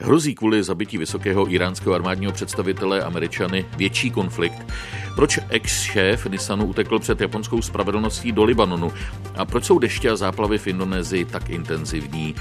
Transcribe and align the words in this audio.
Hrozí 0.00 0.34
kvůli 0.34 0.62
zabití 0.62 0.98
vysokého 0.98 1.52
iránského 1.52 1.94
armádního 1.94 2.32
představitele 2.32 3.02
Američany 3.02 3.64
větší 3.76 4.10
konflikt. 4.10 4.72
Proč 5.14 5.38
ex-šéf 5.48 6.26
Nissanu 6.26 6.66
utekl 6.66 6.98
před 6.98 7.20
japonskou 7.20 7.62
spravedlností 7.62 8.32
do 8.32 8.44
Libanonu? 8.44 8.92
A 9.36 9.44
proč 9.44 9.64
jsou 9.64 9.78
deště 9.78 10.10
a 10.10 10.16
záplavy 10.16 10.58
v 10.58 10.66
Indonésii 10.66 11.24
tak 11.24 11.50
intenzivní? 11.50 12.34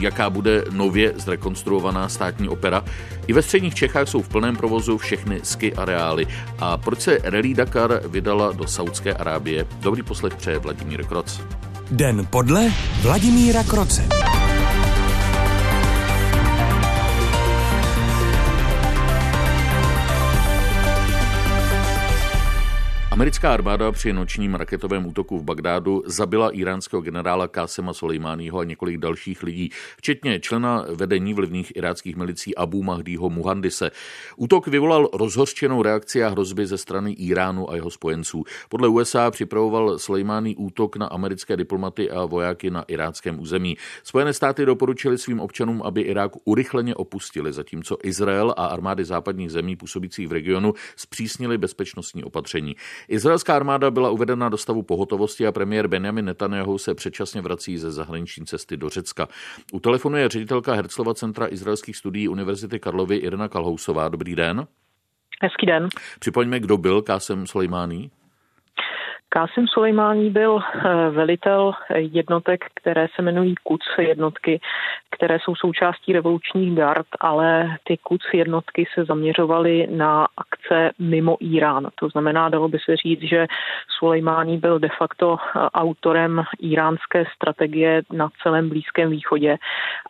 Jaká 0.00 0.30
bude 0.30 0.64
nově 0.70 1.12
zrekonstruovaná 1.16 2.08
státní 2.08 2.48
opera? 2.48 2.84
I 3.26 3.32
ve 3.32 3.42
středních 3.42 3.74
Čechách 3.74 4.08
jsou 4.08 4.22
v 4.22 4.28
plném 4.28 4.56
provozu 4.56 4.98
všechny 4.98 5.40
ski 5.42 5.74
areály. 5.74 6.26
A 6.58 6.76
proč 6.76 7.00
se 7.00 7.18
Rally 7.24 7.54
Dakar 7.54 8.00
vydala 8.08 8.52
do 8.52 8.66
Saudské 8.66 9.14
Arábie? 9.14 9.66
Dobrý 9.80 10.02
poslech 10.02 10.34
přeje 10.34 10.58
Vladimír 10.58 11.04
Kroc. 11.04 11.40
Den 11.90 12.26
podle 12.30 12.72
Vladimíra 13.02 13.64
Kroce. 13.64 14.08
Americká 23.18 23.52
armáda 23.54 23.92
při 23.92 24.12
nočním 24.12 24.54
raketovém 24.54 25.06
útoku 25.06 25.38
v 25.38 25.42
Bagdádu 25.42 26.02
zabila 26.06 26.50
iránského 26.50 27.02
generála 27.02 27.48
Kásema 27.48 27.94
Soleimányho 27.94 28.58
a 28.58 28.64
několik 28.64 28.98
dalších 28.98 29.42
lidí, 29.42 29.70
včetně 29.96 30.40
člena 30.40 30.84
vedení 30.94 31.34
vlivných 31.34 31.76
iráckých 31.76 32.16
milicí 32.16 32.56
Abu 32.56 32.82
Mahdího 32.82 33.30
Muhandise. 33.30 33.90
Útok 34.36 34.66
vyvolal 34.66 35.08
rozhořčenou 35.12 35.82
reakci 35.82 36.24
a 36.24 36.28
hrozby 36.28 36.66
ze 36.66 36.78
strany 36.78 37.12
Iránu 37.12 37.70
a 37.70 37.74
jeho 37.74 37.90
spojenců. 37.90 38.44
Podle 38.68 38.88
USA 38.88 39.30
připravoval 39.30 39.98
Soleimání 39.98 40.56
útok 40.56 40.96
na 40.96 41.06
americké 41.06 41.56
diplomaty 41.56 42.10
a 42.10 42.24
vojáky 42.24 42.70
na 42.70 42.82
iráckém 42.82 43.40
území. 43.40 43.76
Spojené 44.02 44.32
státy 44.32 44.66
doporučili 44.66 45.18
svým 45.18 45.40
občanům, 45.40 45.82
aby 45.82 46.00
Irák 46.00 46.32
urychleně 46.44 46.94
opustili, 46.94 47.52
zatímco 47.52 47.96
Izrael 48.02 48.54
a 48.56 48.66
armády 48.66 49.04
západních 49.04 49.50
zemí 49.50 49.76
působících 49.76 50.28
v 50.28 50.32
regionu 50.32 50.74
zpřísnili 50.96 51.58
bezpečnostní 51.58 52.24
opatření. 52.24 52.76
Izraelská 53.08 53.56
armáda 53.56 53.90
byla 53.90 54.10
uvedena 54.10 54.48
do 54.48 54.56
stavu 54.56 54.82
pohotovosti 54.82 55.46
a 55.46 55.52
premiér 55.52 55.88
Benjamin 55.88 56.24
Netanyahu 56.24 56.78
se 56.78 56.94
předčasně 56.94 57.40
vrací 57.40 57.78
ze 57.78 57.92
zahraniční 57.92 58.46
cesty 58.46 58.76
do 58.76 58.88
Řecka. 58.88 59.28
U 59.72 59.80
telefonu 59.80 60.16
je 60.16 60.28
ředitelka 60.28 60.74
Herzlova 60.74 61.14
centra 61.14 61.46
izraelských 61.50 61.96
studií 61.96 62.28
Univerzity 62.28 62.78
Karlovy 62.78 63.16
Irina 63.16 63.48
Kalhousová. 63.48 64.08
Dobrý 64.08 64.34
den. 64.34 64.66
Hezký 65.42 65.66
den. 65.66 65.88
Připomeňme, 66.20 66.60
kdo 66.60 66.76
byl 66.76 67.02
Kásem 67.02 67.46
Soleimání. 67.46 68.10
Kásim 69.30 69.66
Sulejmání 69.68 70.30
byl 70.30 70.58
eh, 70.58 71.10
velitel 71.10 71.72
jednotek, 71.96 72.64
které 72.74 73.06
se 73.14 73.22
jmenují 73.22 73.54
KUC 73.62 73.80
jednotky, 73.98 74.60
které 75.10 75.38
jsou 75.38 75.54
součástí 75.54 76.12
revolučních 76.12 76.76
gard, 76.76 77.06
ale 77.20 77.76
ty 77.84 77.96
KUC 77.96 78.20
jednotky 78.34 78.84
se 78.94 79.04
zaměřovaly 79.04 79.86
na 79.90 80.26
akce 80.36 80.90
mimo 80.98 81.36
Irán. 81.40 81.88
To 81.94 82.08
znamená, 82.08 82.48
dalo 82.48 82.68
by 82.68 82.78
se 82.84 82.96
říct, 82.96 83.22
že 83.22 83.46
Sulejmání 83.98 84.58
byl 84.58 84.78
de 84.78 84.88
facto 84.98 85.36
eh, 85.36 85.60
autorem 85.74 86.42
iránské 86.60 87.24
strategie 87.36 88.02
na 88.12 88.28
celém 88.42 88.68
Blízkém 88.68 89.10
východě 89.10 89.56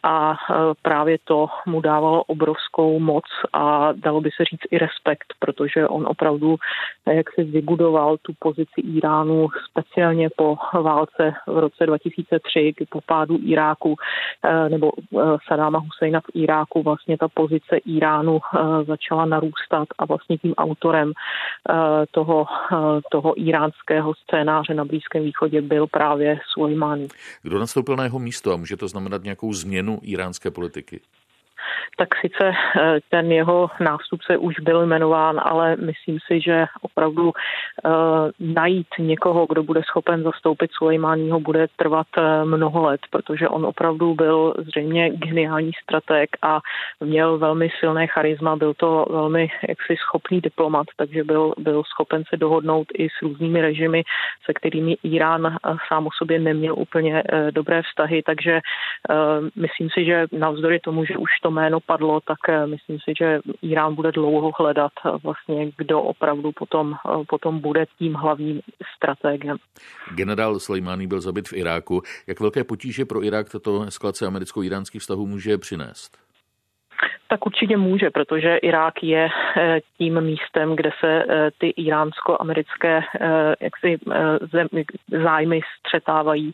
a 0.02 0.34
eh, 0.34 0.54
právě 0.82 1.18
to 1.24 1.46
mu 1.66 1.80
dávalo 1.80 2.24
obrovskou 2.24 2.98
moc 2.98 3.24
a 3.52 3.92
dalo 3.92 4.20
by 4.20 4.30
se 4.36 4.44
říct 4.44 4.66
i 4.70 4.78
respekt, 4.78 5.34
protože 5.38 5.88
on 5.88 6.06
opravdu 6.06 6.56
jak 7.06 7.32
se 7.32 7.44
vybudoval 7.44 8.16
tu 8.16 8.32
pozici 8.38 8.80
Irán 8.80 9.07
Iránu, 9.08 9.48
speciálně 9.70 10.28
po 10.36 10.56
válce 10.82 11.32
v 11.46 11.58
roce 11.58 11.86
2003, 11.86 12.72
po 12.90 13.00
pádu 13.00 13.38
Iráku 13.42 13.96
eh, 14.44 14.68
nebo 14.68 14.90
eh, 14.96 15.36
Sadáma 15.48 15.78
Husejna 15.78 16.20
v 16.20 16.24
Iráku, 16.34 16.82
vlastně 16.82 17.18
ta 17.18 17.28
pozice 17.28 17.76
Iránu 17.86 18.38
eh, 18.38 18.84
začala 18.84 19.24
narůstat 19.24 19.88
a 19.98 20.04
vlastně 20.04 20.38
tím 20.38 20.54
autorem 20.54 21.12
toho, 22.10 22.46
toho 23.10 23.40
iránského 23.40 24.14
scénáře 24.14 24.74
na 24.74 24.84
Blízkém 24.84 25.22
východě 25.22 25.62
byl 25.62 25.86
právě 25.86 26.40
Sulejmání. 26.52 27.08
Kdo 27.42 27.58
nastoupil 27.58 27.96
na 27.96 28.04
jeho 28.04 28.18
místo 28.18 28.52
a 28.52 28.56
může 28.56 28.76
to 28.76 28.88
znamenat 28.88 29.22
nějakou 29.22 29.52
změnu 29.52 29.98
iránské 30.02 30.50
politiky? 30.50 31.00
Tak 31.96 32.08
sice 32.20 32.52
eh, 32.52 32.98
ten 33.10 33.32
jeho 33.32 33.70
nástupce 33.80 34.36
už 34.36 34.54
byl 34.60 34.86
jmenován, 34.86 35.40
ale 35.42 35.76
myslím 35.76 36.18
si, 36.26 36.40
že 36.40 36.66
opravdu 36.82 37.24
uh, 37.24 37.92
najít 38.40 38.86
někoho, 38.98 39.46
kdo 39.46 39.62
bude 39.62 39.82
schopen 39.82 40.22
zastoupit 40.22 40.70
Sulejmáního, 40.72 41.40
bude 41.40 41.66
trvat 41.76 42.06
eh, 42.18 42.44
mnoho 42.44 42.82
let, 42.82 43.00
protože 43.10 43.48
on 43.48 43.66
opravdu 43.66 44.14
byl 44.14 44.54
zřejmě 44.58 45.10
geniální 45.10 45.70
strateg 45.82 46.30
a 46.42 46.60
měl 47.00 47.38
velmi 47.38 47.68
silné 47.80 48.06
charisma, 48.06 48.56
byl 48.56 48.74
to 48.74 49.06
velmi 49.10 49.48
jaksi 49.68 49.96
schopný 49.96 50.40
diplomat, 50.40 50.86
takže 50.96 51.24
byl, 51.24 51.54
byl 51.58 51.82
schopen 51.84 52.22
se 52.28 52.36
dohodnout 52.36 52.86
i 52.98 53.08
s 53.08 53.22
různými 53.22 53.60
režimy, 53.60 54.02
se 54.44 54.54
kterými 54.54 54.96
Irán 55.02 55.56
sám 55.88 56.06
o 56.06 56.10
sobě 56.18 56.38
neměl 56.38 56.74
úplně 56.78 57.22
dobré 57.50 57.82
vztahy, 57.82 58.22
takže 58.22 58.60
myslím 59.56 59.88
si, 59.90 60.04
že 60.04 60.26
navzdory 60.32 60.80
tomu, 60.80 61.04
že 61.04 61.16
už 61.16 61.30
to 61.42 61.50
jméno 61.58 61.80
padlo, 61.80 62.20
tak 62.20 62.38
eh, 62.48 62.66
myslím 62.66 62.98
si, 63.04 63.12
že 63.18 63.40
Irán 63.62 63.94
bude 63.94 64.12
dlouho 64.12 64.50
hledat 64.58 64.92
eh, 65.06 65.10
vlastně, 65.22 65.70
kdo 65.76 66.02
opravdu 66.02 66.52
potom, 66.52 66.94
eh, 66.94 67.24
potom 67.28 67.60
bude 67.60 67.86
tím 67.98 68.14
hlavním 68.14 68.60
strategem. 68.96 69.56
Generál 70.14 70.58
Slejmání 70.58 71.06
byl 71.06 71.20
zabit 71.20 71.48
v 71.48 71.52
Iráku. 71.52 72.02
Jak 72.26 72.40
velké 72.40 72.64
potíže 72.64 73.04
pro 73.04 73.24
Irák 73.24 73.50
tato 73.50 73.82
eskalace 73.82 74.26
americko-iránských 74.26 75.00
vztahů 75.02 75.26
může 75.26 75.58
přinést? 75.58 76.27
Tak 77.30 77.46
určitě 77.46 77.76
může, 77.76 78.10
protože 78.10 78.56
Irák 78.56 79.02
je 79.02 79.28
eh, 79.56 79.80
tím 79.98 80.20
místem, 80.20 80.76
kde 80.76 80.90
se 81.00 81.24
eh, 81.28 81.50
ty 81.58 81.68
iránsko-americké 81.68 83.00
eh, 83.20 83.54
jaksi, 83.60 83.98
zájmy 85.22 85.60
střetávají 85.78 86.52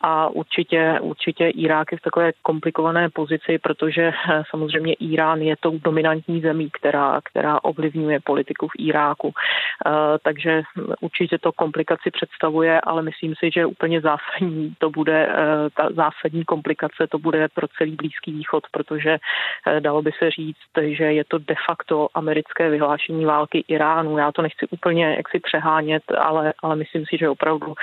a 0.00 0.28
určitě, 0.28 0.98
určitě 1.00 1.48
Irák 1.48 1.92
je 1.92 1.98
v 1.98 2.00
takové 2.00 2.32
komplikované 2.42 3.10
pozici, 3.10 3.58
protože 3.58 4.12
samozřejmě 4.50 4.92
Irán 4.92 5.40
je 5.40 5.56
tou 5.60 5.78
dominantní 5.78 6.40
zemí, 6.40 6.70
která, 6.72 7.20
která 7.24 7.64
ovlivňuje 7.64 8.20
politiku 8.20 8.68
v 8.68 8.72
Iráku. 8.78 9.32
Takže 10.22 10.62
určitě 11.00 11.38
to 11.38 11.52
komplikaci 11.52 12.10
představuje, 12.10 12.80
ale 12.80 13.02
myslím 13.02 13.34
si, 13.38 13.50
že 13.54 13.66
úplně 13.66 14.00
zásadní 14.00 14.74
to 14.78 14.90
bude, 14.90 15.28
ta 15.76 15.88
zásadní 15.94 16.44
komplikace 16.44 17.06
to 17.10 17.18
bude 17.18 17.48
pro 17.54 17.68
celý 17.68 17.92
Blízký 17.96 18.32
východ, 18.32 18.64
protože 18.72 19.18
dalo 19.80 20.02
by 20.02 20.12
se 20.18 20.30
říct, 20.30 20.96
že 20.96 21.04
je 21.04 21.24
to 21.24 21.38
de 21.38 21.54
facto 21.66 22.08
americké 22.14 22.70
vyhlášení 22.70 23.24
války 23.24 23.64
Iránu. 23.68 24.18
Já 24.18 24.32
to 24.32 24.42
nechci 24.42 24.66
úplně 24.70 25.14
jaksi 25.16 25.40
přehánět, 25.40 26.02
ale, 26.18 26.52
ale 26.62 26.76
myslím 26.76 27.04
si, 27.08 27.18
že 27.20 27.28
opravdu 27.28 27.66
uh, 27.66 27.74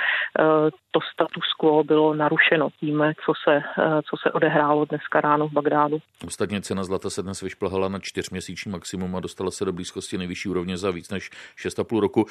to 0.90 1.00
status 1.12 1.52
quo 1.58 1.84
bylo 1.84 2.14
narušeno 2.14 2.68
tím, 2.80 3.04
co 3.24 3.32
se, 3.44 3.56
uh, 3.56 4.00
co 4.10 4.16
se 4.22 4.32
odehrálo 4.32 4.84
dneska 4.84 5.20
ráno 5.20 5.48
v 5.48 5.52
Bagdádu. 5.52 5.98
Ostatně 6.26 6.60
cena 6.60 6.84
zlata 6.84 7.10
se 7.10 7.22
dnes 7.22 7.40
vyšplhala 7.40 7.88
na 7.88 7.98
čtyřměsíční 7.98 8.72
maximum 8.72 9.16
a 9.16 9.20
dostala 9.20 9.50
se 9.50 9.64
do 9.64 9.72
blízkosti 9.72 10.18
nejvyšší 10.18 10.48
úrovně 10.48 10.76
za 10.76 10.90
víc 10.90 11.10
než 11.10 11.30
6,5 11.66 12.00
roku. 12.00 12.26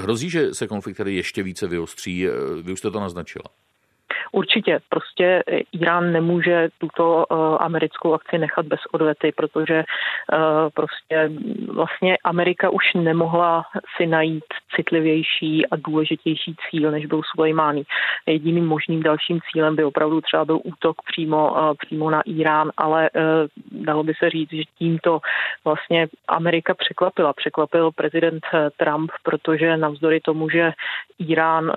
Hrozí, 0.00 0.30
že 0.30 0.54
se 0.54 0.66
konflikt 0.66 0.96
tady 0.96 1.14
ještě 1.14 1.42
více 1.42 1.68
vyostří. 1.68 2.26
Vy 2.62 2.72
už 2.72 2.78
jste 2.78 2.90
to 2.90 3.00
naznačila. 3.00 3.44
Určitě, 4.32 4.80
prostě 4.88 5.42
Irán 5.72 6.12
nemůže 6.12 6.68
tuto 6.78 7.26
uh, 7.30 7.56
americkou 7.60 8.14
akci 8.14 8.38
nechat 8.38 8.66
bez 8.66 8.80
odvety, 8.92 9.32
protože 9.36 9.84
uh, 9.84 10.70
prostě 10.74 11.30
vlastně 11.72 12.16
Amerika 12.24 12.70
už 12.70 12.94
nemohla 12.94 13.64
si 13.96 14.06
najít 14.06 14.44
citlivější 14.76 15.66
a 15.66 15.76
důležitější 15.76 16.56
cíl, 16.70 16.90
než 16.90 17.06
byl 17.06 17.20
Sulejmání. 17.34 17.82
Jediným 18.26 18.66
možným 18.66 19.02
dalším 19.02 19.40
cílem 19.52 19.76
by 19.76 19.84
opravdu 19.84 20.20
třeba 20.20 20.44
byl 20.44 20.60
útok 20.64 20.96
přímo, 21.12 21.52
uh, 21.52 21.74
přímo 21.78 22.10
na 22.10 22.22
Irán, 22.22 22.70
ale 22.76 23.10
dalo 23.70 24.02
by 24.04 24.12
se 24.14 24.30
říct, 24.30 24.52
že 24.52 24.62
tímto 24.78 25.20
vlastně 25.64 26.06
Amerika 26.28 26.74
překvapila. 26.74 27.32
Překvapil 27.32 27.90
prezident 27.90 28.44
Trump, 28.76 29.10
protože 29.22 29.76
navzdory 29.76 30.20
tomu, 30.20 30.48
že 30.48 30.72
Irán 31.18 31.72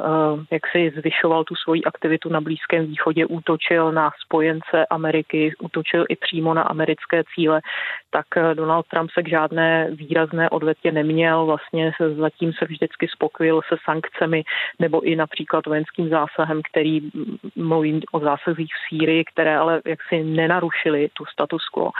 jaksi 0.52 0.94
zvyšoval 0.98 1.44
tu 1.44 1.56
svoji 1.56 1.84
aktivitu 1.84 2.30
na 2.30 2.42
Blízkém 2.46 2.86
východě 2.86 3.26
útočil 3.26 3.92
na 3.92 4.12
spojence 4.26 4.86
Ameriky, 4.90 5.54
útočil 5.60 6.06
i 6.10 6.16
přímo 6.16 6.54
na 6.54 6.62
americké 6.62 7.24
cíle, 7.36 7.62
tak 8.10 8.26
eh, 8.38 8.56
Donald 8.56 8.86
Trump 8.88 9.12
se 9.12 9.24
k 9.24 9.30
žádné 9.30 9.88
výrazné 9.92 10.50
odvetě 10.50 10.92
neměl. 10.92 11.46
Vlastně 11.46 11.92
zatím 12.18 12.54
se 12.54 12.66
vždycky 12.66 13.08
spokojil 13.08 13.62
se 13.70 13.76
sankcemi 13.86 14.44
nebo 14.80 15.02
i 15.02 15.16
například 15.16 15.66
vojenským 15.66 16.10
zásahem, 16.10 16.62
který 16.72 17.12
mluví 17.56 18.02
o 18.12 18.20
zásazích 18.20 18.72
v 18.74 18.82
Sýrii, 18.88 19.24
které 19.26 19.58
ale 19.58 19.82
jaksi 19.86 20.24
nenarušily 20.24 21.10
tu 21.14 21.26
status 21.26 21.70
quo. 21.70 21.92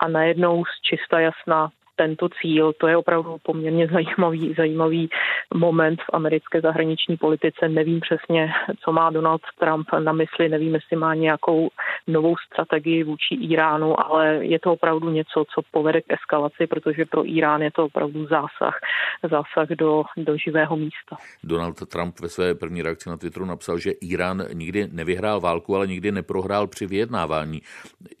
A 0.00 0.08
najednou 0.08 0.64
z 0.64 0.80
čista 0.82 1.20
jasna 1.20 1.70
tento 1.96 2.28
cíl. 2.40 2.72
To 2.72 2.86
je 2.86 2.96
opravdu 2.96 3.36
poměrně 3.42 3.86
zajímavý, 3.86 4.54
zajímavý 4.56 5.10
moment 5.54 6.00
v 6.00 6.10
americké 6.12 6.60
zahraniční 6.60 7.16
politice. 7.16 7.68
Nevím 7.68 8.00
přesně, 8.00 8.52
co 8.84 8.92
má 8.92 9.10
Donald 9.10 9.42
Trump 9.60 9.86
na 9.98 10.12
mysli, 10.12 10.48
nevím, 10.48 10.74
jestli 10.74 10.96
má 10.96 11.14
nějakou 11.14 11.68
novou 12.06 12.34
strategii 12.36 13.04
vůči 13.04 13.34
Iránu, 13.34 14.00
ale 14.00 14.44
je 14.44 14.58
to 14.58 14.72
opravdu 14.72 15.10
něco, 15.10 15.44
co 15.54 15.62
povede 15.70 16.00
k 16.00 16.12
eskalaci, 16.12 16.66
protože 16.66 17.04
pro 17.04 17.28
Irán 17.28 17.62
je 17.62 17.70
to 17.70 17.84
opravdu 17.84 18.26
zásah, 18.26 18.78
zásah 19.22 19.68
do, 19.68 20.02
do 20.16 20.36
živého 20.36 20.76
místa. 20.76 21.16
Donald 21.44 21.88
Trump 21.88 22.20
ve 22.20 22.28
své 22.28 22.54
první 22.54 22.82
reakci 22.82 23.08
na 23.08 23.16
Twitteru 23.16 23.44
napsal, 23.44 23.78
že 23.78 23.90
Irán 23.90 24.44
nikdy 24.52 24.88
nevyhrál 24.92 25.40
válku, 25.40 25.76
ale 25.76 25.86
nikdy 25.86 26.12
neprohrál 26.12 26.66
při 26.66 26.86
vyjednávání. 26.86 27.60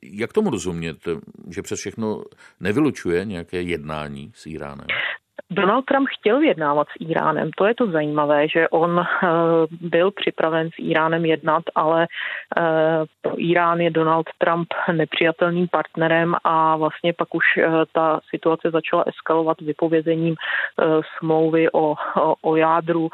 Jak 0.02 0.32
tomu 0.32 0.50
rozumět, 0.50 0.96
že 1.50 1.62
přes 1.62 1.78
všechno 1.80 2.22
nevylučuje 2.60 3.24
nějaké 3.24 3.63
jednání 3.68 4.32
s 4.34 4.46
Iránem? 4.46 4.86
Donald 5.50 5.84
Trump 5.84 6.08
chtěl 6.08 6.40
vyjednávat 6.40 6.88
s 6.88 7.08
Iránem. 7.08 7.50
To 7.56 7.66
je 7.66 7.74
to 7.74 7.86
zajímavé, 7.86 8.48
že 8.48 8.68
on 8.68 9.00
eh, 9.00 9.26
byl 9.80 10.10
připraven 10.10 10.68
s 10.68 10.78
Iránem 10.78 11.24
jednat, 11.24 11.62
ale 11.74 12.06
eh, 12.56 12.62
pro 13.22 13.32
Irán 13.36 13.80
je 13.80 13.90
Donald 13.90 14.26
Trump 14.38 14.68
nepřijatelným 14.92 15.68
partnerem 15.68 16.34
a 16.44 16.76
vlastně 16.76 17.12
pak 17.12 17.34
už 17.34 17.44
eh, 17.58 17.68
ta 17.92 18.20
situace 18.30 18.70
začala 18.70 19.04
eskalovat 19.06 19.60
vypovězením 19.60 20.34
smlouvy 21.18 21.72
o, 21.72 21.94
o, 22.16 22.34
o 22.42 22.56
jádru 22.56 23.08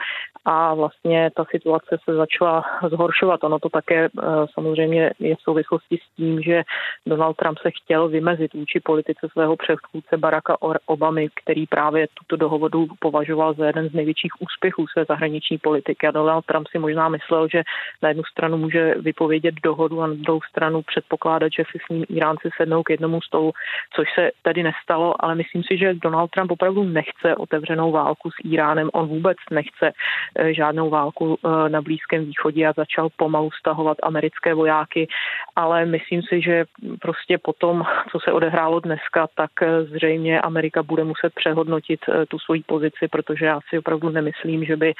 a 0.44 0.74
vlastně 0.74 1.30
ta 1.36 1.44
situace 1.50 1.98
se 2.04 2.14
začala 2.14 2.64
zhoršovat. 2.90 3.44
Ono 3.44 3.58
to 3.58 3.68
také 3.68 4.08
samozřejmě 4.54 5.10
je 5.18 5.36
v 5.36 5.40
souvislosti 5.40 5.98
s 5.98 6.16
tím, 6.16 6.42
že 6.42 6.62
Donald 7.06 7.36
Trump 7.36 7.58
se 7.58 7.70
chtěl 7.70 8.08
vymezit 8.08 8.54
vůči 8.54 8.80
politice 8.80 9.28
svého 9.32 9.56
předchůdce 9.56 10.16
Baracka 10.16 10.56
Obamy, 10.86 11.28
který 11.42 11.66
právě 11.66 12.06
tuto 12.26 12.36
dohodu 12.36 12.86
považoval 12.98 13.54
za 13.54 13.66
jeden 13.66 13.88
z 13.88 13.92
největších 13.92 14.32
úspěchů 14.40 14.86
své 14.86 15.04
zahraniční 15.04 15.58
politiky. 15.58 16.06
A 16.06 16.10
Donald 16.10 16.44
Trump 16.46 16.68
si 16.68 16.78
možná 16.78 17.08
myslel, 17.08 17.48
že 17.48 17.62
na 18.02 18.08
jednu 18.08 18.24
stranu 18.24 18.56
může 18.56 18.94
vypovědět 18.94 19.54
dohodu 19.62 20.02
a 20.02 20.06
na 20.06 20.14
druhou 20.14 20.40
stranu 20.50 20.82
předpokládat, 20.82 21.52
že 21.52 21.62
si 21.72 21.78
s 21.86 21.88
ním 21.90 22.04
Iránci 22.08 22.48
sednou 22.56 22.82
k 22.82 22.90
jednomu 22.90 23.22
stolu, 23.22 23.52
což 23.96 24.08
se 24.14 24.30
tady 24.42 24.62
nestalo, 24.62 25.14
ale 25.24 25.34
myslím 25.34 25.62
si, 25.62 25.78
že 25.78 25.94
Donald 25.94 26.30
Trump 26.30 26.50
opravdu 26.50 26.84
nechce 26.84 27.36
otevřenou 27.36 27.92
válku 27.92 28.30
s 28.30 28.34
Iránem. 28.44 28.90
On 28.92 29.08
vůbec 29.08 29.36
nechce 29.50 29.92
eh, 30.38 30.54
žádnou 30.54 30.90
válku 30.90 31.38
eh, 31.38 31.68
na 31.68 31.82
Blízkém 31.82 32.24
východě 32.24 32.66
a 32.66 32.72
začal 32.76 33.08
pomalu 33.16 33.50
stahovat 33.50 33.96
americké 34.02 34.54
vojáky, 34.54 35.08
ale 35.56 35.86
myslím 35.86 36.22
si, 36.22 36.42
že 36.42 36.64
prostě 37.00 37.38
potom, 37.38 37.84
co 38.12 38.18
se 38.20 38.32
odehrálo 38.32 38.80
dneska, 38.80 39.28
tak 39.34 39.50
eh, 39.62 39.84
zřejmě 39.84 40.40
Amerika 40.40 40.82
bude 40.82 41.04
muset 41.04 41.34
přehodnotit 41.34 42.00
Eh, 42.09 42.09
tu 42.28 42.38
svoji 42.38 42.62
pozici, 42.62 43.08
protože 43.10 43.46
já 43.46 43.60
si 43.68 43.78
opravdu 43.78 44.08
nemyslím, 44.08 44.64
že 44.64 44.76
by 44.76 44.94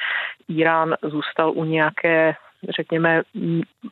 Irán 0.47 0.95
zůstal 1.03 1.51
u 1.55 1.63
nějaké 1.63 2.35
řekněme, 2.69 3.21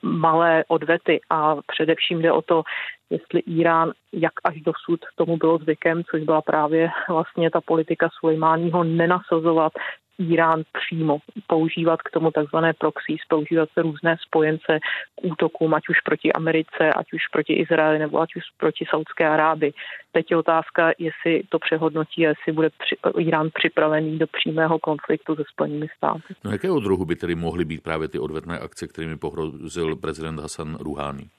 malé 0.01 0.63
odvety. 0.67 1.19
A 1.29 1.55
především 1.67 2.21
jde 2.21 2.31
o 2.31 2.41
to, 2.41 2.63
jestli 3.09 3.39
Irán, 3.39 3.91
jak 4.13 4.33
až 4.43 4.61
dosud 4.61 4.99
tomu 5.15 5.37
bylo 5.37 5.57
zvykem, 5.57 6.03
což 6.03 6.23
byla 6.23 6.41
právě 6.41 6.89
vlastně 7.09 7.51
ta 7.51 7.61
politika 7.61 8.09
Sulejmáního 8.19 8.83
nenasazovat 8.83 9.73
Irán 10.19 10.63
přímo, 10.79 11.19
používat 11.47 12.01
k 12.01 12.11
tomu 12.11 12.31
takzvané 12.31 12.73
proxy, 12.73 13.15
používat 13.27 13.69
různé 13.77 14.17
spojence 14.27 14.79
k 15.15 15.23
útokům, 15.23 15.73
ať 15.73 15.83
už 15.89 15.99
proti 16.05 16.33
Americe, 16.33 16.93
ať 16.95 17.13
už 17.13 17.21
proti 17.31 17.53
Izraeli 17.53 17.99
nebo 17.99 18.21
ať 18.21 18.35
už 18.35 18.43
proti 18.57 18.85
Saudské 18.89 19.27
Arábii. 19.27 19.73
Teď 20.11 20.31
je 20.31 20.37
otázka, 20.37 20.91
jestli 20.97 21.43
to 21.49 21.59
přehodnotí 21.59 22.21
jestli 22.21 22.51
bude 22.51 22.69
při, 22.69 22.95
Irán 23.17 23.49
připravený 23.53 24.17
do 24.17 24.27
přímého 24.27 24.79
konfliktu 24.79 25.35
se 25.35 25.43
Spojenými 25.53 25.87
státy. 25.97 26.33
No 26.43 26.51
jakého 26.51 26.79
druhu 26.79 27.05
by 27.05 27.15
tedy 27.15 27.35
mohly 27.35 27.65
být 27.65 27.83
právě 27.83 28.07
ty 28.07 28.19
odvetné 28.19 28.59
akce, 28.59 28.87
kterými 28.87 29.17
pohrozil 29.17 29.95
prezident 29.95 30.39
Hassan 30.39 30.75
Rouhani? 30.75 31.29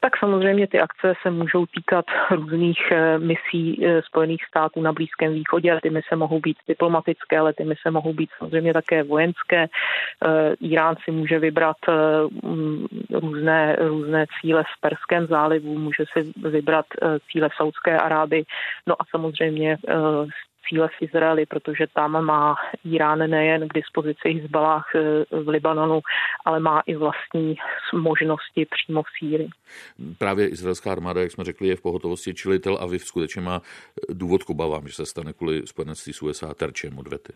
Tak 0.00 0.18
samozřejmě 0.18 0.66
ty 0.66 0.80
akce 0.80 1.14
se 1.22 1.30
můžou 1.30 1.66
týkat 1.66 2.04
různých 2.30 2.78
eh, 2.92 3.18
misí 3.18 3.86
eh, 3.86 4.02
Spojených 4.02 4.44
států 4.44 4.80
na 4.80 4.92
Blízkém 4.92 5.32
východě. 5.32 5.78
Ty 5.82 5.90
mise 5.90 6.16
mohou 6.16 6.40
být 6.40 6.56
diplomatické, 6.68 7.38
ale 7.38 7.52
ty 7.52 7.64
mise 7.64 7.90
mohou 7.90 8.12
být 8.12 8.30
samozřejmě 8.38 8.72
také 8.72 9.02
vojenské. 9.02 9.66
Eh, 9.66 10.54
Irán 10.60 10.96
si 11.04 11.10
může 11.10 11.38
vybrat 11.38 11.76
mm, 12.42 12.86
různé, 13.10 13.76
různé 13.80 14.26
cíle 14.40 14.62
v 14.62 14.80
Perském 14.80 15.26
zálivu, 15.26 15.78
může 15.78 16.04
si 16.12 16.32
vybrat 16.36 16.86
cíle 17.32 17.48
v 17.48 17.54
Saudské 17.56 17.98
Arábii, 17.98 18.44
no 18.86 18.94
a 18.94 19.04
samozřejmě 19.10 19.76
cíle 20.68 20.88
v 20.88 21.02
Izraeli, 21.02 21.46
protože 21.46 21.86
tam 21.94 22.24
má 22.24 22.56
Irán 22.84 23.18
nejen 23.18 23.68
k 23.68 23.74
dispozici 23.74 24.28
Hezbalah 24.32 24.84
eh, 24.94 25.00
v 25.30 25.48
Libanonu, 25.48 26.00
ale 26.44 26.60
má 26.60 26.80
i 26.86 26.94
vlastní 26.94 27.56
možnosti 27.92 28.66
přímo 28.70 29.02
v 29.02 29.06
Sýrii. 29.18 29.48
Právě 30.18 30.48
izraelská 30.48 30.92
armáda, 30.92 31.20
jak 31.20 31.32
jsme 31.32 31.44
řekli, 31.44 31.68
je 31.68 31.76
v 31.76 31.82
pohotovosti, 31.82 32.34
čili 32.34 32.58
Tel 32.58 32.78
Aviv 32.80 33.04
skutečně 33.04 33.42
má 33.42 33.60
důvod 34.08 34.42
k 34.42 34.50
obavám, 34.50 34.88
že 34.88 34.94
se 34.94 35.06
stane 35.06 35.32
kvůli 35.32 35.66
spojenectví 35.66 36.12
s 36.12 36.22
USA 36.22 36.54
terčem 36.54 36.98
odvety. 36.98 37.32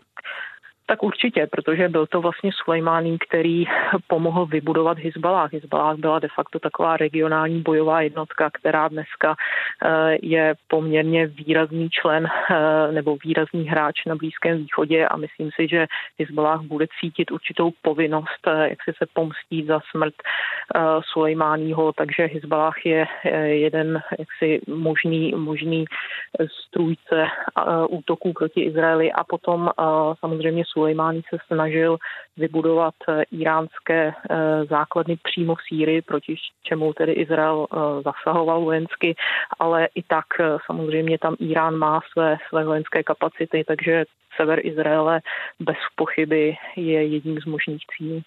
Tak 0.87 1.03
určitě, 1.03 1.47
protože 1.47 1.89
byl 1.89 2.07
to 2.07 2.21
vlastně 2.21 2.51
Sulejmání, 2.65 3.19
který 3.19 3.65
pomohl 4.07 4.47
vybudovat 4.47 4.99
Hezbalah. 4.99 5.53
Hezbalah 5.53 5.97
byla 5.97 6.19
de 6.19 6.29
facto 6.35 6.59
taková 6.59 6.97
regionální 6.97 7.63
bojová 7.63 8.01
jednotka, 8.01 8.51
která 8.51 8.89
dneska 8.89 9.37
eh, 9.85 10.17
je 10.23 10.55
poměrně 10.69 11.27
výrazný 11.27 11.91
člen 11.91 12.27
eh, 12.27 12.93
nebo 12.93 13.17
výrazný 13.25 13.69
hráč 13.69 14.05
na 14.07 14.17
Blízkém 14.17 14.59
východě 14.59 15.07
a 15.07 15.17
myslím 15.17 15.51
si, 15.57 15.69
že 15.69 15.87
Hezbalah 16.19 16.61
bude 16.61 16.87
cítit 17.01 17.31
určitou 17.31 17.71
povinnost, 17.83 18.47
eh, 18.47 18.69
jak 18.69 18.79
si 18.85 18.93
se 18.99 19.07
pomstít 19.13 19.67
za 19.67 19.81
smrt 19.91 20.15
Sulejmáního, 21.13 21.93
takže 21.93 22.27
Hezbalah 22.27 22.87
je 22.87 23.07
jeden 23.43 24.03
jaksi 24.19 24.61
možný, 24.67 25.33
možný 25.37 25.85
strůjce 26.69 27.27
útoků 27.89 28.33
proti 28.33 28.61
Izraeli 28.61 29.13
a 29.13 29.25
potom 29.25 29.71
samozřejmě 30.21 30.65
Sulejmání 30.73 31.23
se 31.31 31.37
snažil 31.47 31.97
vybudovat 32.37 32.95
eh, 33.09 33.23
iránské 33.31 34.13
eh, 34.13 34.65
základny 34.65 35.17
přímo 35.23 35.55
v 35.55 35.59
Sýrii, 35.69 36.03
proti 36.03 36.37
čemu 36.63 36.93
tedy 36.93 37.13
Izrael 37.13 37.67
eh, 37.67 37.77
zasahoval 38.03 38.61
vojensky, 38.61 39.15
ale 39.59 39.89
i 39.95 40.03
tak 40.03 40.25
samozřejmě 40.67 41.19
tam 41.19 41.37
Irán 41.39 41.77
má 41.77 42.01
své, 42.13 42.37
své 42.49 42.65
vojenské 42.65 43.03
kapacity, 43.03 43.65
takže 43.67 44.05
sever 44.37 44.67
Izraele 44.67 45.21
bez 45.61 45.77
pochyby 45.97 46.57
je 46.77 47.07
jedním 47.07 47.41
z 47.41 47.45
možných 47.45 47.83
cílů. 47.97 48.23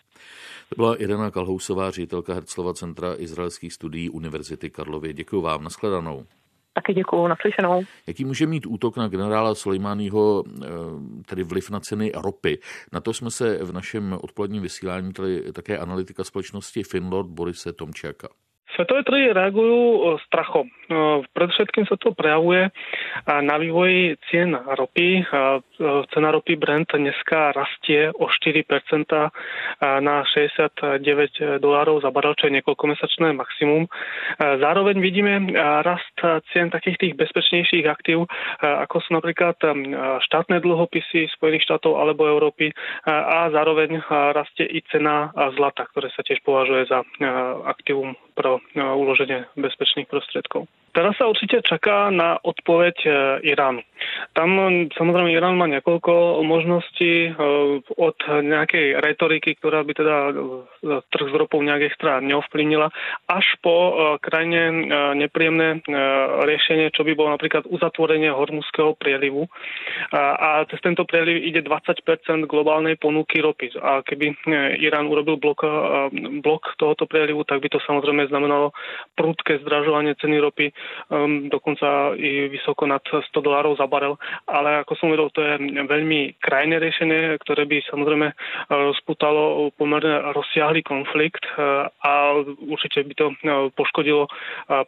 To 0.70 0.76
byla 0.76 0.96
Irena 0.96 1.32
Kalhousová, 1.32 1.92
ředitelka 1.92 2.34
Herclova 2.34 2.74
centra 2.74 3.16
izraelských 3.18 3.74
studií 3.74 4.10
Univerzity 4.10 4.70
Karlovy. 4.70 5.14
Děkuji 5.14 5.42
vám, 5.42 5.64
nashledanou. 5.64 6.26
Taky 6.76 6.94
děkuju, 6.94 7.28
naslyšenou. 7.28 7.84
Jaký 8.08 8.26
může 8.26 8.48
mít 8.48 8.66
útok 8.66 8.98
na 8.98 9.08
generála 9.08 9.56
Soleimáního 9.56 10.44
eh, 10.48 10.68
tedy 11.26 11.44
vliv 11.44 11.70
na 11.70 11.80
ceny 11.80 12.12
ropy? 12.16 12.60
Na 12.94 13.02
to 13.02 13.14
jsme 13.14 13.32
se 13.32 13.58
v 13.64 13.74
našem 13.74 14.18
odpoledním 14.22 14.62
vysílání 14.62 15.14
tady 15.14 15.54
také 15.54 15.78
analytika 15.78 16.24
společnosti 16.24 16.84
Finlord 16.84 17.30
Borise 17.30 17.74
Tomčaka. 17.74 18.28
Svetové 18.74 19.06
trhy 19.06 19.30
reagujú 19.30 19.78
e, 19.78 20.00
strachom. 20.26 20.66
E, 20.66 20.74
predovšetkým 21.38 21.86
sa 21.86 22.02
to 22.02 22.18
prejavuje 22.18 22.68
e, 22.68 22.72
na 23.46 23.62
vývoji 23.62 24.18
cien 24.28 24.58
ropy. 24.58 25.22
Cena 26.16 26.32
ropy 26.32 26.56
Brent 26.56 26.96
dneska 26.96 27.52
rastie 27.52 28.08
o 28.16 28.32
4% 28.32 28.64
na 30.00 30.24
69 30.24 31.60
dolárov 31.60 32.00
za 32.00 32.16
barel, 32.16 32.32
čo 32.40 32.48
je 32.48 32.56
niekoľkomesačné 32.60 33.36
maximum. 33.36 33.84
Zároveň 34.40 35.04
vidíme 35.04 35.52
rast 35.84 36.16
cien 36.56 36.72
takých 36.72 36.96
tých 36.96 37.14
bezpečnejších 37.20 37.92
aktív, 37.92 38.24
ako 38.64 38.96
sú 39.04 39.20
napríklad 39.20 39.60
štátne 40.24 40.64
dlhopisy 40.64 41.28
Spojených 41.36 41.68
štátov 41.68 42.00
alebo 42.00 42.24
Európy 42.24 42.72
a 43.04 43.52
zároveň 43.52 44.00
rastie 44.32 44.64
i 44.72 44.80
cena 44.88 45.36
zlata, 45.60 45.92
ktoré 45.92 46.08
sa 46.16 46.24
tiež 46.24 46.40
považuje 46.48 46.88
za 46.88 47.04
aktívum 47.68 48.16
pro 48.36 48.60
uloženie 48.76 49.48
bezpečných 49.56 50.12
prostriedkov. 50.12 50.68
Teraz 50.92 51.16
sa 51.20 51.28
určite 51.28 51.60
čaká 51.64 52.08
na 52.08 52.40
odpoveď 52.40 52.96
e, 53.04 53.10
Iránu. 53.52 53.84
Tam 54.34 54.50
samozrejme 54.90 55.36
Irán 55.36 55.60
má 55.60 55.70
niekoľko 55.70 56.42
možností 56.42 57.30
e, 57.30 57.32
od 57.86 58.18
nejakej 58.26 58.98
retoriky, 59.04 59.60
ktorá 59.60 59.86
by 59.86 59.94
teda 59.94 60.16
e, 60.30 60.34
trh 61.12 61.28
s 61.30 61.36
ropou 61.36 61.62
nejak 61.62 61.94
extra 61.94 62.24
neovplyvnila, 62.24 62.90
až 63.30 63.46
po 63.62 63.98
krajne 64.22 64.88
nepríjemné 65.18 65.82
riešenie, 66.46 66.94
čo 66.94 67.02
by 67.04 67.18
bolo 67.18 67.34
napríklad 67.34 67.66
uzatvorenie 67.68 68.30
hormuzského 68.30 68.94
prielivu. 68.96 69.50
A 70.14 70.64
cez 70.70 70.80
tento 70.86 71.04
prieliv 71.04 71.42
ide 71.42 71.66
20% 71.66 72.46
globálnej 72.46 72.96
ponuky 73.02 73.42
ropy. 73.42 73.74
A 73.82 74.06
keby 74.06 74.38
Irán 74.80 75.10
urobil 75.10 75.42
blok, 75.42 75.66
blok 76.46 76.78
tohoto 76.78 77.10
prielivu, 77.10 77.44
tak 77.44 77.60
by 77.62 77.68
to 77.74 77.80
samozrejme 77.84 78.30
znamenalo 78.30 78.72
prudké 79.18 79.60
zdražovanie 79.66 80.14
ceny 80.22 80.38
ropy 80.40 80.72
dokonca 81.50 82.16
i 82.16 82.48
vysoko 82.48 82.86
nad 82.88 83.02
100 83.06 83.30
dolárov 83.42 83.78
za 83.78 83.88
barel, 83.88 84.15
ale 84.48 84.82
ako 84.84 84.94
som 84.98 85.12
vedel, 85.12 85.30
to 85.32 85.42
je 85.44 85.56
veľmi 85.86 86.40
krajné 86.42 86.80
riešenie, 86.82 87.40
ktoré 87.44 87.68
by 87.70 87.84
samozrejme 87.90 88.28
rozputalo 88.70 89.72
pomerne 89.76 90.32
rozsiahly 90.34 90.82
konflikt 90.82 91.46
a 92.02 92.14
určite 92.66 93.06
by 93.06 93.14
to 93.16 93.26
poškodilo 93.76 94.28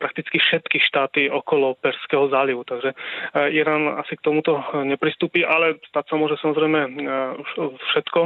prakticky 0.02 0.40
všetky 0.40 0.78
štáty 0.82 1.22
okolo 1.30 1.76
Perského 1.80 2.28
zálivu. 2.32 2.64
Takže 2.68 2.94
Irán 3.54 4.00
asi 4.00 4.18
k 4.18 4.26
tomuto 4.26 4.64
nepristúpi, 4.84 5.46
ale 5.46 5.80
stať 5.92 6.06
sa 6.12 6.16
môže 6.16 6.36
samozrejme 6.42 6.80
všetko. 7.94 8.20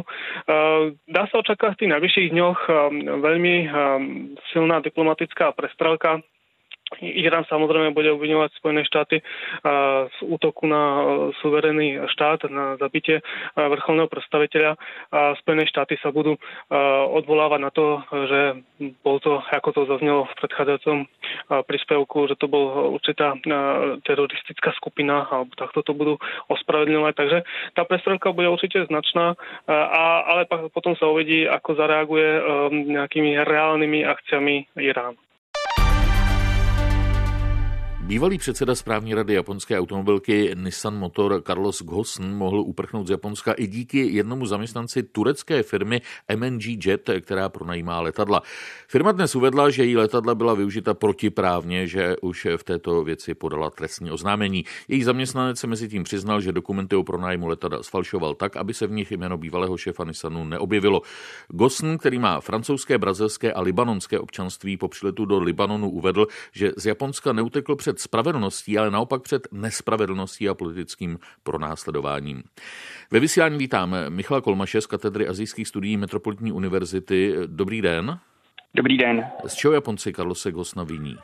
Dá 1.09 1.23
sa 1.29 1.35
očakávať 1.41 1.75
v 1.75 1.79
tých 1.85 1.93
najbližších 1.97 2.29
dňoch 2.31 2.59
veľmi 3.21 3.55
silná 4.53 4.79
diplomatická 4.83 5.51
prestrelka 5.53 6.23
Irán 6.99 7.47
samozrejme 7.47 7.95
bude 7.95 8.11
obviňovať 8.11 8.59
Spojené 8.59 8.83
štáty 8.83 9.23
z 10.11 10.17
útoku 10.27 10.67
na 10.67 10.83
e, 10.83 11.01
suverénny 11.39 12.03
štát, 12.11 12.51
na 12.51 12.75
zabitie 12.75 13.19
e, 13.19 13.23
vrcholného 13.55 14.11
predstaviteľa. 14.11 14.75
Spojené 15.39 15.63
štáty 15.67 15.95
sa 15.99 16.11
budú 16.11 16.35
odvolávať 17.11 17.59
na 17.61 17.71
to, 17.71 18.03
že 18.09 18.41
bol 19.03 19.19
to, 19.19 19.43
ako 19.51 19.69
to 19.75 19.81
zaznelo 19.87 20.25
v 20.27 20.37
predchádzajúcom 20.39 20.97
príspevku, 21.67 22.17
že 22.31 22.39
to 22.39 22.47
bol 22.47 22.95
určitá 22.95 23.35
teroristická 24.07 24.71
skupina, 24.79 25.27
alebo 25.27 25.51
takto 25.59 25.83
to 25.83 25.91
budú 25.93 26.15
ospravedlňovať. 26.47 27.13
Takže 27.13 27.37
tá 27.75 27.83
prestrelka 27.83 28.31
bude 28.31 28.49
určite 28.49 28.87
značná, 28.87 29.35
ale 29.67 30.47
potom 30.71 30.95
sa 30.95 31.11
uvidí, 31.11 31.45
ako 31.45 31.75
zareaguje 31.75 32.29
nejakými 32.71 33.37
reálnymi 33.43 34.07
akciami 34.07 34.79
Irán. 34.79 35.19
Bývalý 38.11 38.37
předseda 38.37 38.75
správní 38.75 39.13
rady 39.13 39.33
japonské 39.33 39.79
automobilky 39.79 40.51
Nissan 40.55 40.97
Motor 40.97 41.43
Carlos 41.47 41.81
Ghosn 41.81 42.23
mohl 42.23 42.59
uprchnout 42.59 43.07
z 43.07 43.09
Japonska 43.09 43.53
i 43.53 43.67
díky 43.67 44.07
jednomu 44.13 44.45
zaměstnanci 44.45 45.03
turecké 45.03 45.63
firmy 45.63 46.01
MNG 46.35 46.85
Jet, 46.85 47.09
která 47.21 47.49
pronajímá 47.49 47.99
letadla. 47.99 48.41
Firma 48.87 49.11
dnes 49.11 49.35
uvedla, 49.35 49.69
že 49.69 49.83
její 49.83 49.97
letadla 49.97 50.35
byla 50.35 50.53
využita 50.53 50.93
protiprávně, 50.93 51.87
že 51.87 52.15
už 52.21 52.47
v 52.57 52.63
této 52.63 53.03
věci 53.03 53.33
podala 53.33 53.69
trestní 53.69 54.11
oznámení. 54.11 54.65
Její 54.87 55.03
zaměstnanec 55.03 55.59
se 55.59 55.67
mezi 55.67 55.89
tím 55.89 56.03
přiznal, 56.03 56.41
že 56.41 56.51
dokumenty 56.51 56.95
o 56.95 57.03
pronájmu 57.03 57.47
letadla 57.47 57.83
sfalšoval 57.83 58.35
tak, 58.35 58.57
aby 58.57 58.73
se 58.73 58.87
v 58.87 58.91
nich 58.91 59.11
jméno 59.11 59.37
bývalého 59.37 59.77
šéfa 59.77 60.03
Nissanu 60.03 60.45
neobjevilo. 60.45 61.01
Ghosn, 61.47 61.95
který 61.97 62.19
má 62.19 62.41
francouzské, 62.41 62.97
brazilské 62.97 63.53
a 63.53 63.61
libanonské 63.61 64.19
občanství 64.19 64.77
po 64.77 64.87
přiletu 64.87 65.25
do 65.25 65.39
Libanonu, 65.39 65.89
uvedl, 65.89 66.27
že 66.51 66.71
z 66.77 66.85
Japonska 66.85 67.33
neutekl 67.33 67.75
před 67.75 68.00
spravedlností, 68.01 68.77
ale 68.77 68.91
naopak 68.91 69.21
před 69.21 69.47
nespravedlností 69.51 70.49
a 70.49 70.53
politickým 70.53 71.19
pronásledováním. 71.43 72.43
Ve 73.11 73.19
vysílání 73.19 73.57
vítám 73.57 73.95
Michala 74.09 74.41
Kolmaše 74.41 74.81
z 74.81 74.85
katedry 74.85 75.27
azijských 75.27 75.67
studií 75.67 75.97
Metropolitní 75.97 76.51
univerzity. 76.51 77.35
Dobrý 77.45 77.81
den. 77.81 78.19
Dobrý 78.75 78.97
den. 78.97 79.25
Z 79.47 79.53
čeho 79.55 79.73
Japonci 79.73 80.13
Karlose 80.13 80.51
Gosna 80.51 80.83
viní? 80.83 81.17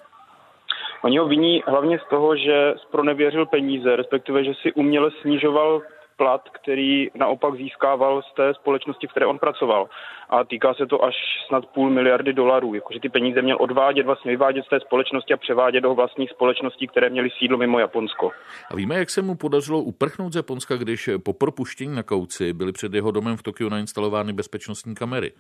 Oni 1.01 1.17
ho 1.17 1.27
viní 1.27 1.63
hlavně 1.67 2.00
z 2.00 2.10
toho, 2.10 2.36
že 2.36 2.74
spronevěřil 2.88 3.46
peníze, 3.46 3.96
respektive, 3.96 4.43
že 4.43 4.51
si 4.62 4.74
uměle 4.74 5.10
snižoval 5.22 5.81
plat, 6.17 6.41
který 6.62 7.09
naopak 7.15 7.55
získával 7.55 8.21
z 8.21 8.36
té 8.36 8.53
společnosti, 8.53 9.07
v 9.07 9.12
které 9.12 9.25
on 9.25 9.39
pracoval. 9.39 9.89
A 10.29 10.43
týká 10.43 10.74
se 10.74 10.86
to 10.86 11.03
až 11.03 11.15
snad 11.47 11.65
půl 11.65 11.89
miliardy 11.89 12.33
dolarů. 12.33 12.74
Jakože 12.74 13.00
ty 13.00 13.09
peníze 13.09 13.41
měl 13.41 13.57
odvádět, 13.59 14.05
vlastně 14.05 14.31
vyvádět 14.31 14.65
z 14.65 14.69
té 14.69 14.79
společnosti 14.79 15.33
a 15.33 15.38
převádět 15.38 15.83
do 15.83 15.93
vlastních 15.93 16.29
společností, 16.29 16.88
které 16.88 17.09
měly 17.09 17.29
sídlo 17.39 17.57
mimo 17.57 17.79
Japonsko. 17.79 18.31
A 18.71 18.75
víme, 18.75 18.95
jak 18.95 19.09
se 19.09 19.21
mu 19.21 19.36
podařilo 19.36 19.81
uprchnout 19.81 20.33
z 20.33 20.36
Japonska, 20.36 20.75
když 20.75 21.09
po 21.24 21.33
propuštění 21.33 21.95
na 21.95 22.03
kauci 22.03 22.53
byly 22.53 22.71
před 22.71 22.93
jeho 22.93 23.12
domem 23.12 23.38
v 23.38 23.43
Tokiu 23.43 23.69
nainstalovány 23.69 24.33
bezpečnostní 24.33 24.95
kamery? 24.95 25.31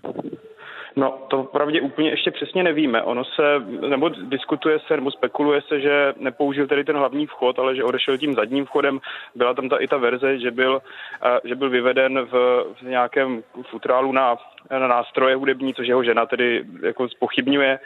No, 0.97 1.17
to 1.27 1.43
pravdě 1.43 1.81
úplně 1.81 2.09
ještě 2.09 2.31
přesně 2.31 2.63
nevíme. 2.63 3.03
Ono 3.03 3.23
se, 3.25 3.43
nebo 3.89 4.09
diskutuje 4.09 4.79
se, 4.87 4.95
nebo 4.95 5.11
spekuluje 5.11 5.61
se, 5.61 5.81
že 5.81 6.13
nepoužil 6.19 6.67
tedy 6.67 6.83
ten 6.83 6.97
hlavní 6.97 7.25
vchod, 7.25 7.59
ale 7.59 7.75
že 7.75 7.83
odešel 7.83 8.17
tím 8.17 8.33
zadním 8.33 8.65
vchodem. 8.65 8.99
Byla 9.35 9.53
tam 9.53 9.69
ta 9.69 9.77
i 9.77 9.87
ta 9.87 9.97
verze, 9.97 10.39
že 10.39 10.51
byl, 10.51 10.81
eh, 11.25 11.39
že 11.43 11.55
byl 11.55 11.69
vyveden 11.69 12.19
v, 12.31 12.63
v 12.73 12.81
nějakém 12.81 13.43
futrálu 13.69 14.11
na 14.11 14.35
na 14.71 14.87
nástroje 14.87 15.35
hudební, 15.35 15.73
což 15.73 15.87
jeho 15.87 16.03
žena 16.03 16.25
tedy 16.25 16.65
jako 16.83 17.09
spochybňuje, 17.09 17.79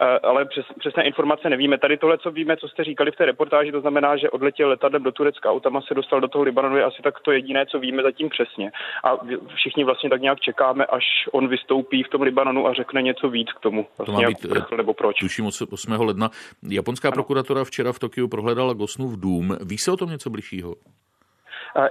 eh, 0.00 0.18
ale 0.18 0.44
přes, 0.44 0.64
přesné 0.78 1.04
informace 1.04 1.50
nevíme. 1.50 1.78
Tady 1.78 1.96
tohle, 1.96 2.18
co 2.18 2.30
víme, 2.30 2.56
co 2.56 2.68
jste 2.68 2.84
říkali 2.84 3.10
v 3.10 3.16
té 3.16 3.24
reportáži, 3.24 3.72
to 3.72 3.80
znamená, 3.80 4.16
že 4.16 4.30
odletěl 4.30 4.68
letadlem 4.68 5.02
do 5.02 5.12
Turecka, 5.12 5.50
autama 5.50 5.80
se 5.80 5.94
dostal 5.94 6.20
do 6.20 6.28
toho 6.28 6.44
Libanonu, 6.44 6.76
je 6.76 6.84
asi 6.84 7.02
tak 7.02 7.20
to 7.20 7.32
jediné, 7.32 7.66
co 7.66 7.78
víme 7.78 8.02
zatím 8.02 8.28
přesně. 8.28 8.72
A 9.04 9.16
všichni 9.54 9.84
vlastně 9.84 10.10
tak 10.10 10.20
nějak 10.20 10.40
čekáme, 10.40 10.86
až 10.86 11.04
on 11.32 11.48
vystoupí 11.48 12.02
v 12.02 12.08
tom 12.08 12.22
Libanonu 12.22 12.66
a 12.66 12.72
řekne 12.72 13.02
něco 13.02 13.28
víc 13.28 13.52
k 13.52 13.60
tomu. 13.60 13.86
Vlastně 13.98 14.14
to 14.14 14.22
má 14.22 14.28
být, 14.28 14.54
jak, 14.54 14.72
nebo 14.72 14.94
proč. 14.94 15.18
Tuším 15.18 15.46
8. 15.46 15.92
ledna. 15.92 16.30
Japonská 16.68 17.08
ano. 17.08 17.14
prokuratura 17.14 17.64
včera 17.64 17.92
v 17.92 17.98
Tokiu 17.98 18.28
prohledala 18.28 18.72
Gosnův 18.72 19.20
dům. 19.20 19.56
Ví 19.66 19.78
se 19.78 19.92
o 19.92 19.96
tom 19.96 20.10
něco 20.10 20.30
bližšího? 20.30 20.74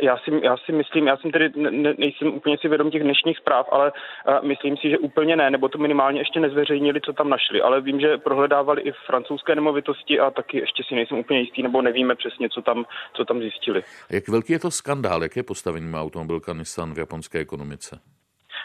Já 0.01 0.17
si, 0.17 0.31
já 0.43 0.57
si 0.57 0.71
myslím, 0.71 1.07
já 1.07 1.17
jsem 1.17 1.31
tedy 1.31 1.49
ne, 1.55 1.93
nejsem 1.97 2.27
úplně 2.33 2.57
si 2.57 2.67
vědom 2.67 2.91
těch 2.91 3.03
dnešních 3.03 3.37
zpráv, 3.37 3.67
ale 3.71 3.91
myslím 4.41 4.77
si, 4.77 4.89
že 4.89 4.97
úplně 4.97 5.35
ne, 5.35 5.49
nebo 5.49 5.69
to 5.69 5.77
minimálně 5.77 6.21
ještě 6.21 6.39
nezveřejnili, 6.39 7.01
co 7.01 7.13
tam 7.13 7.29
našli, 7.29 7.61
ale 7.61 7.81
vím, 7.81 7.99
že 7.99 8.17
prohledávali 8.17 8.81
i 8.81 8.91
francouzské 9.05 9.55
nemovitosti 9.55 10.19
a 10.19 10.31
taky 10.31 10.57
ještě 10.57 10.83
si 10.87 10.95
nejsem 10.95 11.17
úplně 11.17 11.39
jistý, 11.39 11.63
nebo 11.63 11.81
nevíme 11.81 12.15
přesně, 12.15 12.49
co 12.49 12.61
tam, 12.61 12.85
co 13.13 13.25
tam 13.25 13.39
zjistili. 13.39 13.83
Jak 14.11 14.27
velký 14.27 14.53
je 14.53 14.59
to 14.59 14.71
skandál, 14.71 15.23
jaké 15.23 15.43
postavení 15.43 15.87
má 15.87 16.01
automobilka 16.01 16.53
Nissan 16.53 16.93
v 16.93 16.97
japonské 16.97 17.39
ekonomice? 17.39 17.99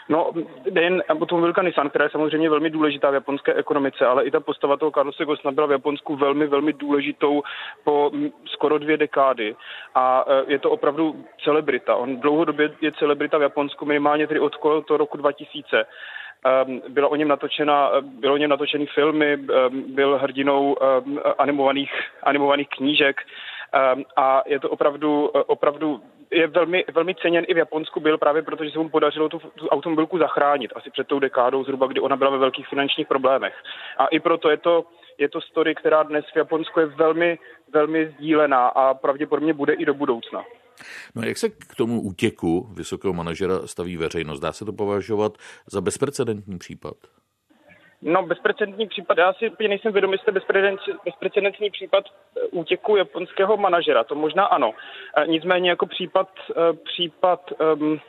No, 0.09 0.31
nejen 0.71 1.03
automobilka 1.09 1.61
Nissan, 1.61 1.89
která 1.89 2.05
je 2.05 2.09
samozřejmě 2.09 2.49
velmi 2.49 2.69
důležitá 2.69 3.09
v 3.11 3.13
japonské 3.13 3.53
ekonomice, 3.53 4.05
ale 4.05 4.25
i 4.25 4.31
ta 4.31 4.39
postava 4.39 4.77
toho 4.77 4.91
Carlose 4.91 5.25
Gosna 5.25 5.51
byla 5.51 5.67
v 5.67 5.71
Japonsku 5.71 6.15
velmi, 6.15 6.47
velmi 6.47 6.73
důležitou 6.73 7.43
po 7.83 8.11
skoro 8.45 8.77
dvě 8.77 8.97
dekády. 8.97 9.55
A 9.95 10.25
e, 10.27 10.51
je 10.51 10.59
to 10.59 10.71
opravdu 10.71 11.25
celebrita. 11.43 11.95
On 11.95 12.17
dlouhodobě 12.17 12.71
je 12.81 12.91
celebrita 12.91 13.37
v 13.37 13.41
Japonsku, 13.41 13.85
minimálně 13.85 14.27
tedy 14.27 14.39
od 14.39 14.57
toho 14.85 14.97
roku 14.97 15.17
2000. 15.17 15.85
Ehm, 16.45 16.81
bylo 16.89 17.09
o 17.09 17.15
něm 17.15 17.27
natočena, 17.27 17.91
bylo 18.01 18.33
o 18.33 18.37
něm 18.37 18.49
natočený 18.49 18.85
filmy, 18.85 19.33
ehm, 19.33 19.83
byl 19.87 20.17
hrdinou 20.17 20.75
ehm, 20.81 21.19
animovaných, 21.37 21.93
animovaných 22.23 22.69
knížek 22.69 23.21
a 24.15 24.41
je 24.45 24.59
to 24.59 24.69
opravdu, 24.69 25.27
opravdu 25.27 26.01
je 26.31 26.47
velmi, 26.47 26.85
velmi 26.93 27.15
ceněn 27.15 27.45
i 27.47 27.53
v 27.53 27.57
Japonsku 27.57 27.99
byl 27.99 28.17
právě 28.17 28.41
proto, 28.41 28.63
že 28.63 28.71
se 28.71 28.79
mu 28.79 28.89
podařilo 28.89 29.29
tu, 29.29 29.39
tu 29.55 29.67
automobilku 29.67 30.17
zachránit 30.17 30.71
asi 30.75 30.89
před 30.89 31.07
tou 31.07 31.19
dekádou 31.19 31.63
zhruba, 31.63 31.87
kdy 31.87 31.99
ona 31.99 32.15
byla 32.15 32.29
ve 32.29 32.37
velkých 32.37 32.67
finančních 32.67 33.07
problémech. 33.07 33.53
A 33.97 34.07
i 34.07 34.19
proto 34.19 34.49
je 34.49 34.57
to, 34.57 34.85
je 35.17 35.29
to 35.29 35.41
story, 35.41 35.75
která 35.75 36.03
dnes 36.03 36.25
v 36.33 36.37
Japonsku 36.37 36.79
je 36.79 36.85
velmi, 36.85 37.39
velmi 37.73 38.15
sdílená 38.17 38.67
a 38.67 38.93
pravděpodobně 38.93 39.53
bude 39.53 39.73
i 39.73 39.85
do 39.85 39.93
budoucna. 39.93 40.43
No 41.15 41.21
jak 41.23 41.37
se 41.37 41.49
k 41.49 41.75
tomu 41.77 42.01
útěku 42.01 42.67
vysokého 42.73 43.13
manažera 43.13 43.67
staví 43.67 43.97
veřejnost? 43.97 44.39
Dá 44.39 44.51
se 44.51 44.65
to 44.65 44.73
považovat 44.73 45.37
za 45.71 45.81
bezprecedentní 45.81 46.57
případ? 46.57 46.95
No, 48.01 48.23
bezprecedentní 48.23 48.87
případ, 48.87 49.17
já 49.17 49.33
si 49.33 49.49
úplně 49.49 49.69
nejsem 49.69 49.93
vědom, 49.93 50.11
jestli 50.11 50.31
bezprecedentní 51.05 51.69
případ 51.69 52.03
eh, 52.07 52.39
útěku 52.51 52.95
japonského 52.95 53.57
manažera, 53.57 54.03
to 54.03 54.15
možná 54.15 54.45
ano. 54.45 54.73
Eh, 55.17 55.27
nicméně 55.27 55.69
jako 55.69 55.85
případ, 55.85 56.29
eh, 56.49 56.73
případ 56.73 57.53
um, 57.75 57.99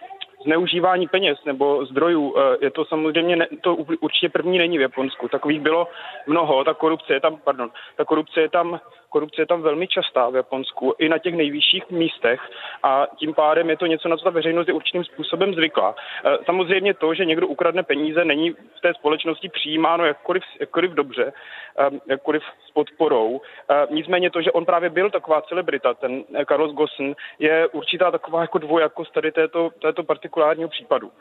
zneužívání 0.44 1.08
peněz 1.08 1.38
nebo 1.44 1.86
zdrojů, 1.86 2.34
je 2.60 2.70
to 2.70 2.84
samozřejmě, 2.84 3.36
ne, 3.36 3.46
to 3.60 3.74
určitě 3.74 4.28
první 4.28 4.58
není 4.58 4.78
v 4.78 4.80
Japonsku. 4.80 5.28
Takových 5.28 5.60
bylo 5.60 5.88
mnoho, 6.26 6.64
ta 6.64 6.74
korupce 6.74 7.12
je 7.12 7.20
tam, 7.20 7.36
pardon, 7.44 7.70
ta 7.96 8.04
korupce 8.04 8.40
je 8.40 8.48
tam 8.48 8.80
korupce 9.12 9.42
je 9.42 9.46
tam 9.46 9.62
velmi 9.62 9.88
častá 9.88 10.30
v 10.30 10.36
Japonsku, 10.36 10.94
i 10.98 11.08
na 11.08 11.18
těch 11.18 11.34
nejvyšších 11.34 11.90
místech 11.90 12.40
a 12.82 13.06
tím 13.16 13.34
pádem 13.34 13.70
je 13.70 13.76
to 13.76 13.86
něco, 13.86 14.08
na 14.08 14.16
co 14.16 14.24
ta 14.24 14.30
veřejnost 14.30 14.68
je 14.68 14.74
určitým 14.74 15.04
způsobem 15.04 15.54
zvyklá. 15.54 15.94
E, 15.94 16.38
samozřejmě 16.44 16.94
to, 16.94 17.14
že 17.14 17.24
někdo 17.24 17.46
ukradne 17.46 17.82
peníze, 17.82 18.24
není 18.24 18.50
v 18.50 18.80
té 18.82 18.94
společnosti 18.94 19.48
přijímáno 19.48 20.04
jakkoliv, 20.04 20.42
jakkoliv 20.60 20.90
dobře, 20.90 21.32
e, 21.78 21.90
jakkoliv 22.08 22.42
s 22.68 22.70
podporou. 22.70 23.40
E, 23.40 23.86
nicméně 23.90 24.30
to, 24.30 24.42
že 24.42 24.52
on 24.52 24.64
právě 24.64 24.90
byl 24.90 25.10
taková 25.10 25.42
celebrita, 25.42 25.94
ten 25.94 26.24
Carlos 26.48 26.72
Gossen, 26.72 27.14
je 27.38 27.68
určitá 27.68 28.10
taková 28.10 28.40
jako 28.40 28.58
dvojakost 28.58 29.12
tady 29.12 29.32
této, 29.32 29.70
této 29.82 30.02
partikulárního 30.32 30.68
případu. 30.68 31.12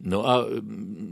No 0.00 0.28
a 0.28 0.44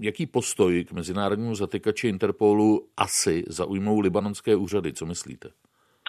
jaký 0.01 0.27
postoj 0.27 0.85
k 0.85 0.93
mezinárodnímu 0.93 1.55
zatykači 1.55 2.09
Interpolu 2.09 2.89
asi 2.97 3.45
zaujmou 3.49 4.01
libanonské 4.01 4.57
úřady? 4.57 4.93
Co 4.93 5.07
myslíte? 5.07 5.49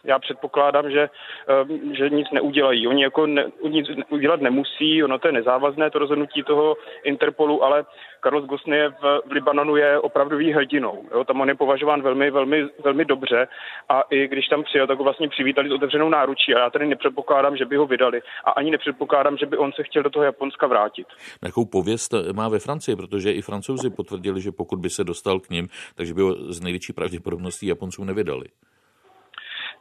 Já 0.06 0.20
předpokládám, 0.20 0.92
že, 0.92 1.10
ehm, 1.48 1.96
že 1.96 2.10
nic 2.10 2.28
neudělají. 2.32 2.88
Oni 2.88 3.04
jako 3.04 3.28
ne, 3.28 3.46
nic 3.70 3.88
udělat 4.10 4.42
nemusí, 4.42 5.04
ono 5.04 5.20
to 5.20 5.28
je 5.28 5.32
nezávazné, 5.32 5.90
to 5.90 6.00
rozhodnutí 6.00 6.44
toho 6.44 6.76
Interpolu, 7.04 7.64
ale 7.64 7.86
Carlos 8.24 8.46
Gosny 8.46 8.88
v, 8.88 9.22
v 9.28 9.32
Libanonu 9.32 9.76
je 9.76 10.00
opravdový 10.00 10.52
hrdinou. 10.52 11.06
Jo? 11.12 11.24
Tam 11.24 11.42
on 11.42 11.50
je 11.50 11.56
považován 11.56 12.02
velmi, 12.02 12.32
velmi, 12.32 12.68
velmi 12.84 13.06
dobře 13.06 13.48
a 13.90 14.02
i 14.10 14.28
když 14.28 14.48
tam 14.48 14.64
přijel, 14.64 14.88
tak 14.88 14.98
ho 14.98 15.04
vlastně 15.04 15.30
přivítali 15.30 15.70
s 15.70 15.74
otevřenou 15.74 16.10
náručí 16.10 16.56
a 16.56 16.60
já 16.60 16.70
tady 16.70 16.88
nepředpokládám, 16.88 17.58
že 17.58 17.66
by 17.66 17.76
ho 17.76 17.86
vydali 17.86 18.22
a 18.46 18.52
ani 18.52 18.72
nepředpokládám, 18.72 19.38
že 19.38 19.46
by 19.46 19.58
on 19.58 19.72
se 19.72 19.84
chtěl 19.84 20.04
do 20.04 20.10
toho 20.10 20.26
Japonska 20.26 20.68
vrátit. 20.68 21.08
Jakou 21.44 21.66
pověst 21.66 22.14
má 22.34 22.50
ve 22.50 22.60
Francii, 22.60 22.96
protože 22.96 23.32
i 23.32 23.42
francouzi 23.42 23.90
potvrdili, 23.90 24.42
že 24.42 24.52
pokud 24.52 24.80
by 24.80 24.90
se 24.90 25.04
dostal 25.04 25.40
k 25.40 25.50
ním, 25.50 25.68
takže 25.96 26.14
by 26.14 26.22
ho 26.22 26.36
z 26.54 26.62
největší 26.62 26.94
pravděpodobností 26.94 27.68
Japoncům 27.68 28.08
nevydali. 28.08 28.46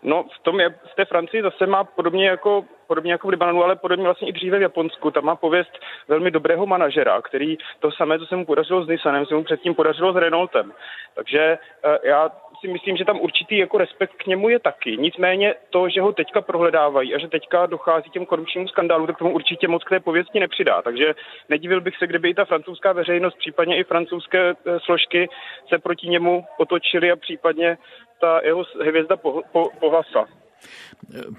No, 0.04 0.22
v, 0.22 0.38
tom 0.42 0.60
je, 0.60 0.70
v 0.70 0.94
té 0.96 1.04
Francii 1.04 1.42
zase 1.42 1.66
má 1.66 1.84
podobně 1.84 2.28
jako, 2.28 2.64
podobně 2.86 3.12
jako 3.12 3.28
v 3.28 3.30
Libanonu, 3.30 3.64
ale 3.64 3.76
podobně 3.76 4.04
vlastně 4.04 4.28
i 4.28 4.32
dříve 4.32 4.58
v 4.58 4.62
Japonsku. 4.62 5.10
Tam 5.10 5.24
má 5.24 5.36
pověst 5.36 5.72
velmi 6.08 6.30
dobrého 6.30 6.66
manažera, 6.66 7.22
který 7.22 7.56
to 7.80 7.92
samé, 7.92 8.18
co 8.18 8.26
se 8.26 8.36
mu 8.36 8.46
podařilo 8.46 8.84
s 8.84 8.88
Nissanem, 8.88 9.26
se 9.26 9.34
mu 9.34 9.44
předtím 9.44 9.74
podařilo 9.74 10.12
s 10.12 10.16
Renaultem. 10.16 10.72
Takže 11.14 11.58
uh, 11.84 11.96
já 12.02 12.30
si 12.64 12.68
myslím, 12.72 12.96
že 12.96 13.04
tam 13.04 13.20
určitý 13.20 13.58
jako 13.58 13.78
respekt 13.78 14.12
k 14.16 14.26
němu 14.26 14.48
je 14.48 14.58
taky. 14.58 14.96
Nicméně 14.96 15.54
to, 15.70 15.88
že 15.88 16.00
ho 16.00 16.12
teďka 16.12 16.40
prohledávají 16.40 17.14
a 17.14 17.18
že 17.18 17.28
teďka 17.28 17.66
dochází 17.66 18.10
těm 18.10 18.26
korupčním 18.26 18.68
skandálům, 18.68 19.06
tak 19.06 19.18
tomu 19.18 19.32
určitě 19.32 19.68
moc 19.68 19.84
k 19.84 19.88
té 19.88 20.00
pověsti 20.00 20.40
nepřidá. 20.40 20.82
Takže 20.82 21.14
nedivil 21.48 21.80
bych 21.80 21.96
se, 21.96 22.06
kdyby 22.06 22.30
i 22.30 22.34
ta 22.34 22.44
francouzská 22.44 22.92
veřejnost, 22.92 23.36
případně 23.38 23.76
i 23.76 23.84
francouzské 23.84 24.50
eh, 24.50 24.80
složky 24.80 25.28
se 25.68 25.78
proti 25.78 26.08
němu 26.08 26.44
otočily 26.58 27.12
a 27.12 27.16
případně 27.16 27.78
ta 28.20 28.40
jeho 28.44 28.64
hvězda 28.80 29.16
po, 29.16 29.42
po, 29.52 29.68
pohlasla. 29.80 30.43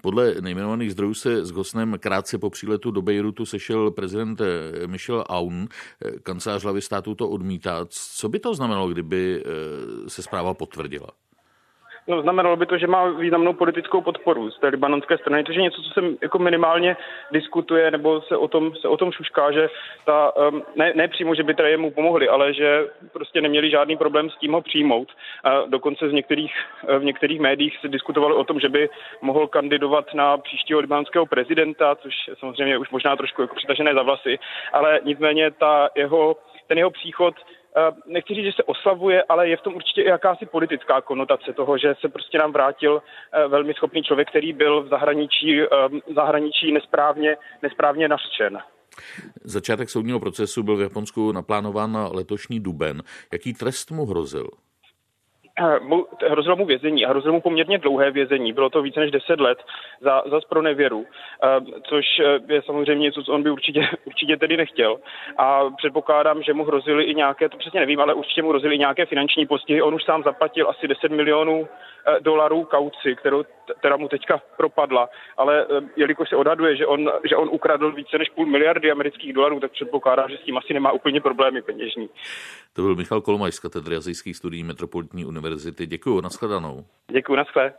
Podle 0.01 0.35
nejmenovaných 0.41 0.91
zdrojů 0.91 1.13
se 1.13 1.45
s 1.45 1.51
Gosnem 1.51 1.97
krátce 1.99 2.37
po 2.37 2.49
příletu 2.49 2.91
do 2.91 3.01
Bejrutu 3.01 3.45
sešel 3.45 3.91
prezident 3.91 4.41
eh, 4.41 4.87
Michel 4.87 5.23
Aoun. 5.29 5.67
Eh, 6.05 6.11
kancelář 6.19 6.63
hlavy 6.63 6.81
státu 6.81 7.15
to 7.15 7.29
odmítá. 7.29 7.85
Co 7.89 8.29
by 8.29 8.39
to 8.39 8.55
znamenalo, 8.55 8.89
kdyby 8.89 9.43
eh, 9.45 10.09
se 10.09 10.21
zpráva 10.21 10.53
potvrdila? 10.53 11.07
No, 12.07 12.21
znamenalo 12.21 12.55
by 12.55 12.65
to, 12.65 12.77
že 12.77 12.87
má 12.87 13.05
významnou 13.05 13.53
politickou 13.53 14.01
podporu 14.01 14.51
z 14.51 14.59
té 14.59 14.67
libanonské 14.67 15.17
strany, 15.17 15.43
to 15.43 15.51
je 15.51 15.61
něco, 15.61 15.81
co 15.81 15.89
se 15.89 16.01
jako 16.21 16.39
minimálně 16.39 16.97
diskutuje, 17.31 17.91
nebo 17.91 18.21
se 18.21 18.37
o 18.37 18.47
tom, 18.47 18.75
se 18.75 18.87
o 18.87 18.97
tom 18.97 19.11
šušká, 19.11 19.51
že 19.51 19.69
ta, 20.05 20.31
ne, 20.75 20.93
ne 20.95 21.07
přímo, 21.07 21.35
že 21.35 21.43
by 21.43 21.53
teda 21.53 21.67
jemu 21.67 21.91
pomohli, 21.91 22.29
ale 22.29 22.53
že 22.53 22.87
prostě 23.13 23.41
neměli 23.41 23.69
žádný 23.69 23.97
problém 23.97 24.29
s 24.29 24.37
tím 24.37 24.53
ho 24.53 24.61
přijmout. 24.61 25.11
A 25.43 25.61
dokonce 25.65 26.09
z 26.09 26.13
některých, 26.13 26.53
v 26.99 27.03
některých 27.03 27.39
médiích 27.39 27.77
se 27.81 27.87
diskutovalo 27.87 28.35
o 28.35 28.43
tom, 28.43 28.59
že 28.59 28.69
by 28.69 28.89
mohl 29.21 29.47
kandidovat 29.47 30.13
na 30.13 30.37
příštího 30.37 30.79
libanonského 30.79 31.25
prezidenta, 31.25 31.95
což 31.95 32.13
je 32.27 32.35
samozřejmě 32.35 32.77
už 32.77 32.89
možná 32.89 33.15
trošku 33.15 33.41
jako 33.41 33.55
přitažené 33.55 33.93
za 33.93 34.03
vlasy, 34.03 34.39
ale 34.73 34.99
nicméně 35.03 35.51
ta 35.51 35.89
jeho, 35.95 36.35
ten 36.67 36.77
jeho 36.77 36.91
příchod 36.91 37.35
nechci 38.05 38.33
říct, 38.33 38.45
že 38.45 38.51
se 38.55 38.63
oslavuje, 38.63 39.23
ale 39.23 39.49
je 39.49 39.57
v 39.57 39.61
tom 39.61 39.75
určitě 39.75 40.01
i 40.01 40.09
jakási 40.09 40.45
politická 40.45 41.01
konotace 41.01 41.53
toho, 41.53 41.77
že 41.77 41.95
se 42.01 42.09
prostě 42.09 42.37
nám 42.37 42.51
vrátil 42.51 43.01
eh, 43.01 43.47
velmi 43.47 43.73
schopný 43.73 44.03
člověk, 44.03 44.29
který 44.29 44.53
byl 44.53 44.83
v 44.83 44.87
zahraničí, 44.87 45.61
eh, 45.61 45.67
v 46.07 46.13
zahraničí 46.15 46.71
nesprávně, 46.71 47.37
nesprávně 47.61 48.07
nařčen. 48.07 48.59
Začátek 49.43 49.89
soudního 49.89 50.19
procesu 50.19 50.63
byl 50.63 50.77
v 50.77 50.81
Japonsku 50.81 51.31
naplánován 51.31 51.91
na 51.91 52.07
letošní 52.07 52.59
duben. 52.59 53.03
Jaký 53.33 53.53
trest 53.53 53.91
mu 53.91 54.05
hrozil? 54.05 54.47
Eh, 55.59 55.79
hrozilo 56.29 56.55
mu 56.55 56.65
vězení 56.65 57.05
a 57.05 57.09
hrozilo 57.09 57.33
mu 57.33 57.41
poměrně 57.41 57.77
dlouhé 57.77 58.11
vězení. 58.11 58.53
Bylo 58.53 58.69
to 58.69 58.81
více 58.81 58.99
než 58.99 59.11
10 59.11 59.39
let 59.39 59.57
za, 60.01 60.23
za 60.25 60.39
pro 60.49 60.61
nevěru, 60.61 61.05
eh, 61.43 61.79
což 61.83 62.05
eh, 62.19 62.53
je 62.53 62.61
samozřejmě 62.61 63.03
něco, 63.03 63.23
co 63.23 63.33
on 63.33 63.43
by 63.43 63.49
určitě, 63.49 63.87
určitě 64.05 64.37
tedy 64.37 64.57
nechtěl. 64.57 64.97
A 65.37 65.69
předpokládám, 65.77 66.43
že 66.43 66.53
mu 66.53 66.63
hrozily 66.63 67.03
i 67.03 67.15
nějaké, 67.15 67.49
to 67.49 67.57
přesně 67.57 67.79
nevím, 67.79 67.99
ale 67.99 68.13
určitě 68.13 68.41
mu 68.41 68.49
hrozily 68.49 68.75
i 68.75 68.79
nějaké 68.79 69.05
finanční 69.05 69.45
postihy. 69.45 69.81
On 69.81 69.95
už 69.95 70.03
sám 70.03 70.23
zaplatil 70.23 70.69
asi 70.69 70.87
10 70.87 71.11
milionů 71.11 71.67
dolarů 72.19 72.63
kauci, 72.63 73.15
kterou 73.15 73.43
teda 73.81 73.97
mu 73.97 74.07
teďka 74.07 74.41
propadla, 74.57 75.09
ale 75.37 75.65
jelikož 75.95 76.29
se 76.29 76.35
odhaduje, 76.35 76.77
že 76.77 76.85
on, 76.85 77.11
že 77.29 77.35
on 77.35 77.49
ukradl 77.51 77.91
více 77.91 78.17
než 78.17 78.29
půl 78.29 78.45
miliardy 78.45 78.91
amerických 78.91 79.33
dolarů, 79.33 79.59
tak 79.59 79.71
předpokládám, 79.71 80.29
že 80.29 80.37
s 80.37 80.45
tím 80.45 80.57
asi 80.57 80.73
nemá 80.73 80.91
úplně 80.91 81.21
problémy 81.21 81.61
peněžní. 81.61 82.09
To 82.73 82.81
byl 82.81 82.95
Michal 82.95 83.21
Kolmaj 83.21 83.51
z 83.51 83.59
katedry 83.59 83.95
azijských 83.95 84.37
studií 84.37 84.63
Metropolitní 84.63 85.25
univerzity. 85.25 85.85
Děkuji, 85.87 86.21
nashledanou. 86.21 86.85
Děkuji, 87.11 87.35
naschle. 87.35 87.73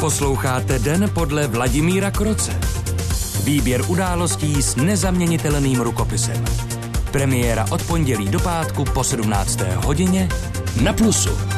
Posloucháte 0.00 0.78
Den 0.78 1.04
podle 1.14 1.46
Vladimíra 1.46 2.10
Kroce. 2.10 2.52
Výběr 3.46 3.80
událostí 3.90 4.62
s 4.62 4.76
nezaměnitelným 4.76 5.80
rukopisem. 5.80 6.44
Premiéra 7.12 7.64
od 7.72 7.86
pondělí 7.88 8.30
do 8.30 8.38
pátku 8.40 8.84
po 8.94 9.04
17. 9.04 9.60
hodině 9.60 10.28
na 10.84 10.92
Plusu. 10.92 11.57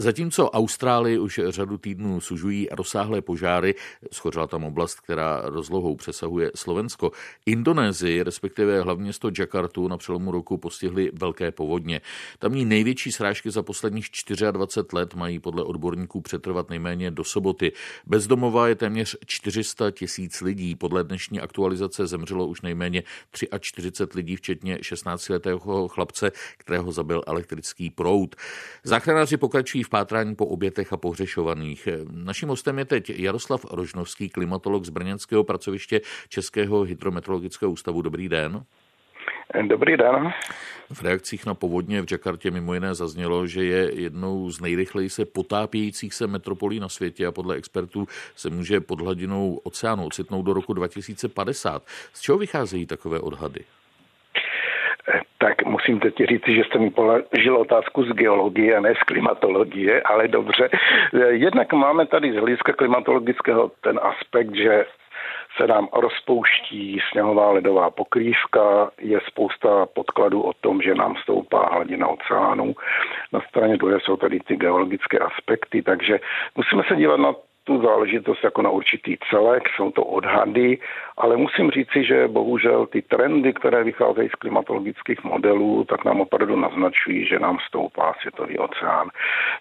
Zatímco 0.00 0.50
Austrálii 0.50 1.18
už 1.18 1.40
řadu 1.48 1.78
týdnů 1.78 2.20
sužují 2.20 2.68
rozsáhlé 2.70 3.20
požáry, 3.20 3.74
schořila 4.12 4.46
tam 4.46 4.64
oblast, 4.64 5.00
která 5.00 5.42
rozlohou 5.44 5.96
přesahuje 5.96 6.50
Slovensko. 6.54 7.10
Indonésii, 7.46 8.22
respektive 8.22 8.82
hlavně 8.82 9.02
město 9.02 9.30
Jakartu, 9.38 9.88
na 9.88 9.96
přelomu 9.96 10.30
roku 10.30 10.58
postihly 10.58 11.10
velké 11.14 11.50
povodně. 11.50 12.00
Tamní 12.38 12.64
největší 12.64 13.12
srážky 13.12 13.50
za 13.50 13.62
posledních 13.62 14.06
24 14.50 14.96
let 14.96 15.14
mají 15.14 15.38
podle 15.38 15.62
odborníků 15.62 16.20
přetrvat 16.20 16.70
nejméně 16.70 17.10
do 17.10 17.24
soboty. 17.24 17.72
Bezdomová 18.06 18.68
je 18.68 18.74
téměř 18.74 19.16
400 19.26 19.90
tisíc 19.90 20.40
lidí. 20.40 20.74
Podle 20.74 21.04
dnešní 21.04 21.40
aktualizace 21.40 22.06
zemřelo 22.06 22.46
už 22.46 22.62
nejméně 22.62 23.02
43 23.60 24.16
lidí, 24.18 24.36
včetně 24.36 24.76
16-letého 24.76 25.88
chlapce, 25.88 26.32
kterého 26.58 26.92
zabil 26.92 27.22
elektrický 27.26 27.90
proud. 27.90 28.36
Záchranáři 28.84 29.36
pokračují 29.36 29.87
v 29.88 29.90
pátrání 29.90 30.34
po 30.34 30.46
obětech 30.46 30.92
a 30.92 30.96
pohřešovaných. 30.96 31.88
Naším 32.12 32.48
hostem 32.48 32.78
je 32.78 32.84
teď 32.84 33.10
Jaroslav 33.10 33.64
Rožnovský, 33.70 34.28
klimatolog 34.28 34.84
z 34.84 34.88
Brněnského 34.88 35.44
pracoviště 35.44 36.00
Českého 36.28 36.82
hydrometeorologického 36.82 37.72
ústavu. 37.72 38.02
Dobrý 38.02 38.28
den. 38.28 38.64
Dobrý 39.68 39.96
den. 39.96 40.32
V 40.92 41.02
reakcích 41.02 41.46
na 41.46 41.54
povodně 41.54 42.02
v 42.02 42.12
Jakartě 42.12 42.50
mimo 42.50 42.74
jiné 42.74 42.94
zaznělo, 42.94 43.46
že 43.46 43.64
je 43.64 44.00
jednou 44.00 44.50
z 44.50 44.60
nejrychleji 44.60 45.10
se 45.10 45.24
potápějících 45.24 46.14
se 46.14 46.26
metropolí 46.26 46.80
na 46.80 46.88
světě 46.88 47.26
a 47.26 47.32
podle 47.32 47.56
expertů 47.56 48.08
se 48.36 48.50
může 48.50 48.80
pod 48.80 49.00
hladinou 49.00 49.60
oceánu 49.62 50.06
ocitnout 50.06 50.46
do 50.46 50.52
roku 50.52 50.72
2050. 50.72 51.86
Z 52.12 52.20
čeho 52.20 52.38
vycházejí 52.38 52.86
takové 52.86 53.20
odhady? 53.20 53.64
Tak 55.38 55.64
musím 55.64 56.00
teď 56.00 56.14
říct, 56.28 56.48
že 56.48 56.64
jste 56.64 56.78
mi 56.78 56.90
položil 56.90 57.56
otázku 57.56 58.04
z 58.04 58.08
geologie 58.12 58.80
ne 58.80 58.94
z 58.94 59.02
klimatologie, 59.02 60.02
ale 60.02 60.28
dobře. 60.28 60.70
Jednak 61.28 61.72
máme 61.72 62.06
tady 62.06 62.32
z 62.32 62.36
hlediska 62.36 62.72
klimatologického 62.72 63.70
ten 63.80 64.00
aspekt, 64.02 64.54
že 64.54 64.84
se 65.56 65.66
nám 65.66 65.88
rozpouští 65.92 67.00
sněhová 67.10 67.50
ledová 67.50 67.90
pokrývka, 67.90 68.90
je 69.00 69.20
spousta 69.26 69.86
podkladů 69.86 70.42
o 70.42 70.52
tom, 70.52 70.82
že 70.82 70.94
nám 70.94 71.16
stoupá 71.16 71.68
hladina 71.72 72.08
oceánu. 72.08 72.74
Na 73.32 73.40
straně 73.40 73.76
druhé 73.76 74.00
jsou 74.00 74.16
tady 74.16 74.40
ty 74.40 74.56
geologické 74.56 75.18
aspekty, 75.18 75.82
takže 75.82 76.20
musíme 76.56 76.82
se 76.88 76.96
dívat 76.96 77.20
na 77.20 77.34
tu 77.68 77.82
záležitost 77.82 78.44
jako 78.44 78.62
na 78.62 78.70
určitý 78.70 79.16
celek, 79.30 79.68
jsou 79.68 79.90
to 79.90 80.04
odhady, 80.04 80.78
ale 81.16 81.36
musím 81.36 81.70
říci, 81.70 82.04
že 82.04 82.28
bohužel 82.28 82.86
ty 82.86 83.02
trendy, 83.02 83.52
které 83.52 83.84
vycházejí 83.84 84.28
z 84.28 84.40
klimatologických 84.40 85.24
modelů, 85.24 85.84
tak 85.84 86.04
nám 86.04 86.20
opravdu 86.20 86.56
naznačují, 86.56 87.26
že 87.26 87.38
nám 87.38 87.58
stoupá 87.68 88.14
světový 88.20 88.58
oceán. 88.58 89.08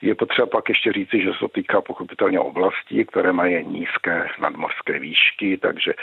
Je 0.02 0.16
potřeba 0.16 0.48
pak 0.48 0.70
ještě 0.70 0.92
říci, 0.92 1.22
že 1.22 1.34
se 1.34 1.40
to 1.40 1.48
týká 1.48 1.82
pochopitelně 1.82 2.40
oblastí, 2.40 3.06
které 3.06 3.32
mají 3.34 3.66
nízké 3.66 4.28
nadmořské 4.40 5.00
výšky, 5.00 5.58
takže 5.58 5.94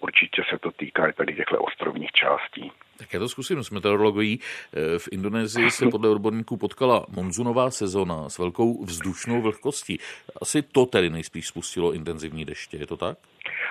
určitě 0.00 0.42
se 0.50 0.58
to 0.58 0.70
týká 0.70 1.06
i 1.06 1.12
tady 1.12 1.34
těchto 1.34 1.58
ostrovních 1.58 2.12
částí. 2.12 2.72
Tak 3.00 3.12
já 3.14 3.20
to 3.20 3.28
zkusím 3.28 3.64
s 3.64 3.70
meteorologií. 3.70 4.40
Eh, 4.40 4.98
v 4.98 5.08
Indonésii 5.12 5.70
se 5.70 5.86
podle 5.90 6.10
odborníků 6.10 6.56
potkala 6.56 7.06
monzunová 7.16 7.70
sezona 7.70 8.28
s 8.28 8.38
velkou 8.38 8.84
vzdušnou 8.84 9.42
vlhkostí. 9.42 9.98
Asi 10.42 10.62
to 10.62 10.86
tedy 10.86 11.10
nejspíš 11.10 11.48
spustilo 11.48 11.92
intenzivní 11.92 12.44
deště, 12.44 12.76
je 12.76 12.86
to 12.86 12.96
tak? 12.96 13.18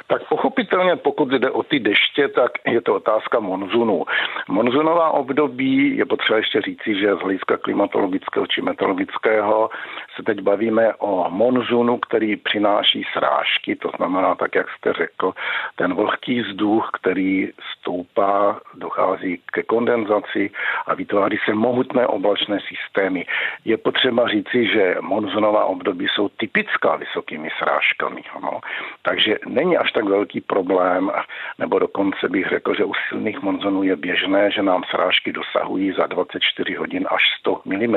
Tak 0.08 0.28
pochopitelně, 0.30 0.96
pokud 0.96 1.30
jde 1.30 1.52
o 1.52 1.63
ty 1.63 1.80
deště, 1.80 2.28
tak 2.28 2.52
je 2.68 2.82
to 2.82 2.96
otázka 2.96 3.39
monzunu. 3.39 4.06
Monzunová 4.50 5.12
období 5.12 5.98
je 5.98 6.06
potřeba 6.06 6.38
ještě 6.38 6.62
říci, 6.62 7.00
že 7.00 7.15
z 7.15 7.20
hlediska 7.20 7.58
klimatologického 7.58 8.48
či 8.48 8.62
meteorologického 8.62 9.70
se 10.15 10.24
teď 10.24 10.42
bavíme 10.42 10.94
o 10.94 11.30
monzunu, 11.30 11.98
který 11.98 12.36
přináší 12.36 13.04
srážky, 13.13 13.76
to 13.76 13.92
znamená, 13.98 14.36
tak 14.36 14.56
jak 14.56 14.68
jste 14.70 14.94
řekl, 14.94 15.34
ten 15.76 15.94
vlhký 15.94 16.42
vzduch, 16.42 16.89
který 16.94 17.50
stoupá, 17.80 18.60
dochází 18.74 19.18
ke 19.51 19.63
kondenzaci 19.63 20.51
a 20.88 20.95
vytváří 20.95 21.38
se 21.45 21.53
mohutné 21.53 22.08
oblačné 22.08 22.60
systémy. 22.67 23.25
Je 23.65 23.77
potřeba 23.77 24.27
říci, 24.27 24.67
že 24.67 24.95
monzunová 25.01 25.65
období 25.65 26.08
jsou 26.08 26.29
typická 26.29 26.95
vysokými 26.95 27.49
srážkami. 27.58 28.21
No. 28.41 28.60
Takže 29.01 29.38
není 29.47 29.77
až 29.77 29.91
tak 29.91 30.05
velký 30.05 30.41
problém, 30.41 31.12
nebo 31.60 31.79
dokonce 31.79 32.29
bych 32.29 32.47
řekl, 32.47 32.75
že 32.75 32.84
u 32.86 32.93
silných 33.10 33.41
monzonů 33.41 33.84
je 33.84 33.95
běžné, 33.95 34.51
že 34.51 34.63
nám 34.63 34.84
srážky 34.84 35.32
dosahují 35.32 35.91
za 35.91 36.08
24 36.08 36.73
hodin 36.73 37.08
až 37.12 37.23
100 37.39 37.62
mm, 37.65 37.95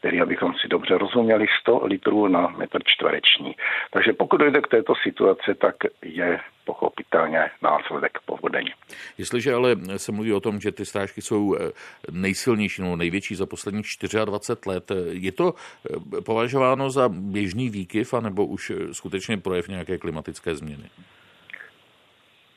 tedy 0.00 0.20
abychom 0.20 0.54
si 0.54 0.68
dobře 0.68 0.98
rozuměli 0.98 1.46
100 1.60 1.86
litrů 1.86 2.28
na 2.28 2.54
metr 2.56 2.78
čtvereční. 2.84 3.54
Takže 3.90 4.12
pokud 4.12 4.36
dojde 4.36 4.60
k 4.60 4.68
této 4.68 4.94
situaci, 4.94 5.54
tak 5.54 5.74
je 6.02 6.40
pochopitelně 6.68 7.50
následek 7.62 8.18
povodení. 8.26 8.70
Jestliže 9.18 9.54
ale 9.54 9.76
se 9.96 10.12
mluví 10.12 10.32
o 10.32 10.40
tom, 10.40 10.60
že 10.60 10.72
ty 10.72 10.84
strážky 10.84 11.22
jsou 11.22 11.56
eh, 11.56 11.72
nejsilnější 12.10 12.82
nebo 12.82 12.96
největší 12.96 13.34
za 13.34 13.46
posledních 13.46 13.86
24 14.24 14.68
let, 14.70 14.90
eh, 14.90 14.94
je 15.10 15.32
to 15.32 15.54
eh, 15.54 16.20
považováno 16.20 16.90
za 16.90 17.08
běžný 17.08 17.70
výkyv, 17.70 18.14
anebo 18.14 18.46
už 18.46 18.72
skutečně 18.92 19.38
projev 19.38 19.68
nějaké 19.68 19.98
klimatické 19.98 20.54
změny? 20.54 20.84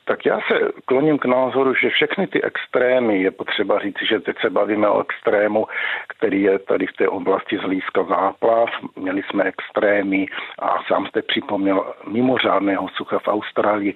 Tak 0.05 0.25
já 0.25 0.39
se 0.39 0.71
kloním 0.85 1.17
k 1.19 1.25
názoru, 1.25 1.73
že 1.73 1.89
všechny 1.89 2.27
ty 2.27 2.43
extrémy, 2.43 3.21
je 3.21 3.31
potřeba 3.31 3.79
říct, 3.79 4.01
že 4.09 4.19
teď 4.19 4.35
se 4.41 4.49
bavíme 4.49 4.89
o 4.89 5.01
extrému, 5.01 5.67
který 6.07 6.41
je 6.41 6.59
tady 6.59 6.87
v 6.87 6.93
té 6.93 7.07
oblasti 7.07 7.57
zlízka 7.57 8.03
záplav. 8.03 8.69
Měli 8.95 9.23
jsme 9.23 9.43
extrémy 9.43 10.25
a 10.59 10.83
sám 10.87 11.05
jste 11.05 11.21
připomněl 11.21 11.93
mimořádného 12.07 12.87
sucha 12.89 13.19
v 13.19 13.27
Austrálii. 13.27 13.95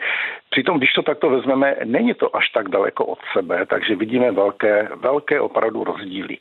Přitom, 0.50 0.78
když 0.78 0.94
to 0.94 1.02
takto 1.02 1.30
vezmeme, 1.30 1.76
není 1.84 2.14
to 2.14 2.36
až 2.36 2.50
tak 2.50 2.70
daleko 2.70 3.06
od 3.06 3.20
sebe, 3.34 3.66
takže 3.66 3.96
vidíme 3.96 4.32
velké, 4.32 4.90
velké 4.96 5.42
opravdu 5.42 5.84
rozdíly. 5.84 6.38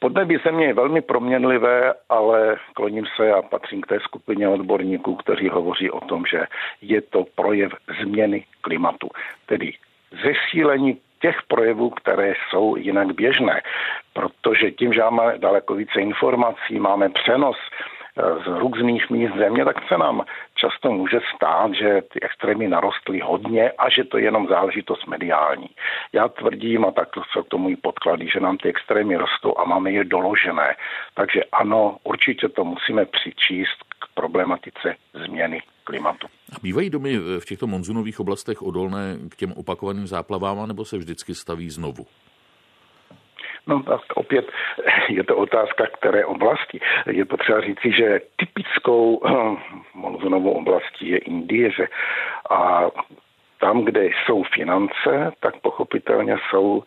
Podnebí 0.00 0.36
země 0.44 0.66
je 0.66 0.74
velmi 0.74 1.00
proměnlivé, 1.00 1.94
ale 2.08 2.56
kloním 2.74 3.06
se 3.16 3.32
a 3.32 3.42
patřím 3.42 3.80
k 3.80 3.86
té 3.86 4.00
skupině 4.00 4.48
odborníků, 4.48 5.14
kteří 5.14 5.48
hovoří 5.48 5.90
o 5.90 6.00
tom, 6.00 6.24
že 6.26 6.46
je 6.82 7.00
to 7.00 7.24
projev 7.34 7.72
změny 8.02 8.44
klimatu, 8.60 9.08
tedy 9.46 9.72
zesílení 10.24 11.00
těch 11.20 11.36
projevů, 11.48 11.90
které 11.90 12.34
jsou 12.34 12.76
jinak 12.76 13.12
běžné. 13.14 13.62
Protože 14.12 14.70
tím, 14.70 14.92
že 14.92 15.00
máme 15.00 15.38
daleko 15.38 15.74
více 15.74 16.00
informací, 16.00 16.78
máme 16.78 17.08
přenos 17.08 17.56
z 18.44 18.46
různých 18.46 19.10
míst 19.10 19.36
země, 19.38 19.64
tak 19.64 19.76
se 19.88 19.98
nám 19.98 20.24
často 20.54 20.92
může 20.92 21.20
stát, 21.36 21.74
že 21.74 22.02
ty 22.12 22.20
extrémy 22.20 22.68
narostly 22.68 23.20
hodně 23.20 23.70
a 23.70 23.90
že 23.90 24.04
to 24.04 24.18
je 24.18 24.24
jenom 24.24 24.46
záležitost 24.46 25.06
mediální. 25.06 25.68
Já 26.12 26.28
tvrdím, 26.28 26.84
a 26.84 26.90
tak 26.90 27.08
to 27.10 27.22
jsou 27.32 27.42
to 27.42 27.58
můj 27.58 27.76
podklady, 27.76 28.28
že 28.28 28.40
nám 28.40 28.58
ty 28.58 28.68
extrémy 28.68 29.16
rostou 29.16 29.58
a 29.58 29.64
máme 29.64 29.90
je 29.90 30.04
doložené. 30.04 30.76
Takže 31.14 31.44
ano, 31.52 31.96
určitě 32.04 32.48
to 32.48 32.64
musíme 32.64 33.04
přičíst 33.04 33.78
k 33.98 34.14
problematice 34.14 34.94
změny 35.26 35.62
klimatu. 35.84 36.26
A 36.26 36.56
bývají 36.62 36.90
domy 36.90 37.18
v 37.18 37.44
těchto 37.44 37.66
monzunových 37.66 38.20
oblastech 38.20 38.62
odolné 38.62 39.16
k 39.30 39.36
těm 39.36 39.52
opakovaným 39.52 40.06
záplavám, 40.06 40.68
nebo 40.68 40.84
se 40.84 40.98
vždycky 40.98 41.34
staví 41.34 41.70
znovu? 41.70 42.06
No 43.68 43.82
tak 43.82 44.00
opět 44.14 44.46
je 45.08 45.24
to 45.24 45.36
otázka, 45.36 45.86
které 45.86 46.24
oblasti. 46.24 46.80
Je 47.06 47.24
potřeba 47.24 47.60
říci, 47.60 47.92
že 47.92 48.20
typickou 48.36 49.20
hm, 49.26 49.56
monzunovou 49.94 50.50
oblastí 50.52 51.08
je 51.08 51.18
Indie, 51.18 51.70
že 51.70 51.86
a 52.50 52.86
tam, 53.60 53.84
kde 53.84 54.04
jsou 54.04 54.42
finance, 54.42 55.32
tak 55.40 55.60
pochopitelně 55.60 56.36
jsou 56.50 56.82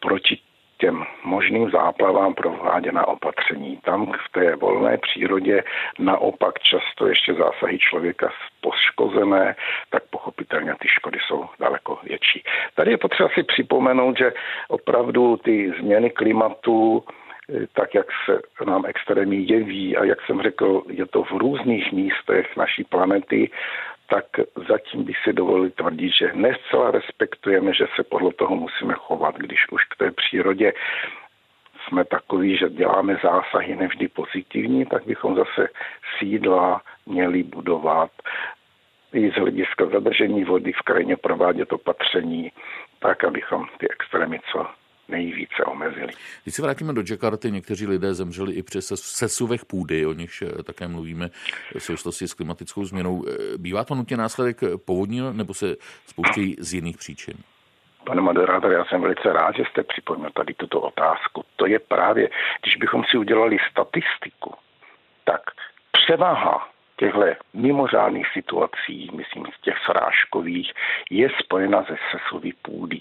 proti 0.00 0.38
těm 0.78 1.04
možným 1.24 1.70
záplavám 1.70 2.34
prováděna 2.34 3.08
opatření. 3.08 3.76
Tam 3.84 4.12
v 4.12 4.32
té 4.32 4.56
volné 4.56 4.98
přírodě 4.98 5.64
naopak 5.98 6.58
často 6.58 7.06
ještě 7.06 7.34
zásahy 7.34 7.78
člověka 7.78 8.30
poškozené, 8.60 9.56
tak 9.90 10.02
pochopitelně 10.10 10.74
ty 10.80 10.88
škody 10.88 11.18
jsou 11.26 11.44
daleko 11.60 11.98
větší. 12.02 12.42
Tady 12.74 12.90
je 12.90 12.98
potřeba 12.98 13.28
si 13.34 13.42
připomenout, 13.42 14.18
že 14.18 14.32
opravdu 14.68 15.36
ty 15.36 15.72
změny 15.80 16.10
klimatu 16.10 17.04
eh, 17.04 17.66
tak, 17.72 17.94
jak 17.94 18.06
se 18.24 18.40
nám 18.66 18.84
extrémní 18.86 19.48
jeví 19.48 19.96
a 19.96 20.04
jak 20.04 20.18
jsem 20.26 20.42
řekl, 20.42 20.82
je 20.88 21.06
to 21.06 21.22
v 21.22 21.32
různých 21.32 21.92
místech 21.92 22.56
naší 22.56 22.84
planety, 22.84 23.50
tak 24.08 24.24
zatím 24.68 25.04
bych 25.04 25.16
si 25.24 25.32
dovolil 25.32 25.70
tvrdit, 25.70 26.12
že 26.18 26.32
nescela 26.34 26.90
respektujeme, 26.90 27.74
že 27.74 27.86
se 27.96 28.04
podle 28.04 28.32
toho 28.32 28.56
musíme 28.56 28.94
chovat, 28.94 29.34
když 29.36 29.66
už 29.70 29.84
k 29.84 29.96
té 29.96 30.10
přírodě 30.10 30.72
jsme 31.88 32.04
takový, 32.04 32.56
že 32.56 32.70
děláme 32.70 33.16
zásahy 33.22 33.76
nevždy 33.76 34.08
pozitivní, 34.08 34.86
tak 34.86 35.06
bychom 35.06 35.36
zase 35.36 35.68
sídla 36.18 36.82
měli 37.06 37.42
budovat. 37.42 38.10
I 39.12 39.30
z 39.30 39.34
hlediska 39.34 39.86
zadržení 39.86 40.44
vody 40.44 40.72
v 40.72 40.82
krajině 40.82 41.16
provádět 41.16 41.72
opatření, 41.72 42.52
tak, 42.98 43.24
abychom 43.24 43.66
ty 43.78 43.88
extrémy 43.90 44.40
co 44.52 44.66
nejvíce 45.08 45.64
omezili. 45.64 46.12
Když 46.42 46.54
se 46.54 46.62
vrátíme 46.62 46.92
do 46.92 47.02
Jakarty, 47.10 47.50
někteří 47.50 47.86
lidé 47.86 48.14
zemřeli 48.14 48.52
i 48.52 48.62
přes 48.62 48.86
sesuvech 48.94 49.64
půdy, 49.64 50.06
o 50.06 50.12
nichž 50.12 50.42
eh, 50.42 50.62
také 50.62 50.88
mluvíme 50.88 51.28
v 51.78 51.82
souvislosti 51.82 52.28
s 52.28 52.34
klimatickou 52.34 52.84
změnou. 52.84 53.24
Eh, 53.28 53.58
bývá 53.58 53.84
to 53.84 53.94
nutně 53.94 54.16
následek 54.16 54.60
povodní 54.84 55.20
nebo 55.32 55.54
se 55.54 55.76
spouštějí 56.06 56.56
z 56.58 56.74
jiných 56.74 56.96
příčin? 56.96 57.34
Pane 58.04 58.20
moderátor, 58.20 58.72
já 58.72 58.84
jsem 58.84 59.00
velice 59.00 59.32
rád, 59.32 59.56
že 59.56 59.62
jste 59.70 59.82
připomněl 59.82 60.30
tady 60.30 60.54
tuto 60.54 60.80
otázku. 60.80 61.44
To 61.56 61.66
je 61.66 61.78
právě, 61.78 62.30
když 62.62 62.76
bychom 62.76 63.04
si 63.10 63.18
udělali 63.18 63.56
statistiku, 63.70 64.54
tak 65.24 65.40
převaha 65.92 66.68
těchto 66.98 67.24
mimořádných 67.54 68.26
situací, 68.32 69.10
myslím 69.14 69.46
z 69.46 69.60
těch 69.60 69.78
srážkových, 69.86 70.72
je 71.10 71.28
spojena 71.38 71.84
se 71.84 71.96
sesový 72.10 72.52
půdy. 72.62 72.98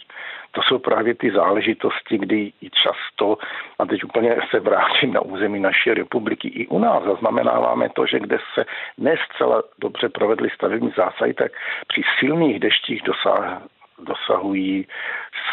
To 0.51 0.61
jsou 0.61 0.79
právě 0.79 1.15
ty 1.15 1.31
záležitosti, 1.31 2.17
kdy 2.17 2.51
i 2.61 2.69
často, 2.69 3.37
a 3.79 3.85
teď 3.85 4.03
úplně 4.03 4.37
se 4.49 4.59
vrátím 4.59 5.13
na 5.13 5.21
území 5.21 5.59
naší 5.59 5.93
republiky, 5.93 6.47
i 6.47 6.67
u 6.67 6.79
nás 6.79 7.03
zaznamenáváme 7.03 7.89
to, 7.89 8.05
že 8.05 8.19
kde 8.19 8.37
se 8.53 8.65
nescela 8.97 9.63
dobře 9.79 10.09
provedly 10.09 10.49
stavební 10.49 10.93
zásahy, 10.97 11.33
tak 11.33 11.51
při 11.87 12.01
silných 12.19 12.59
deštích 12.59 13.01
dosah, 13.01 13.61
dosahují 13.99 14.87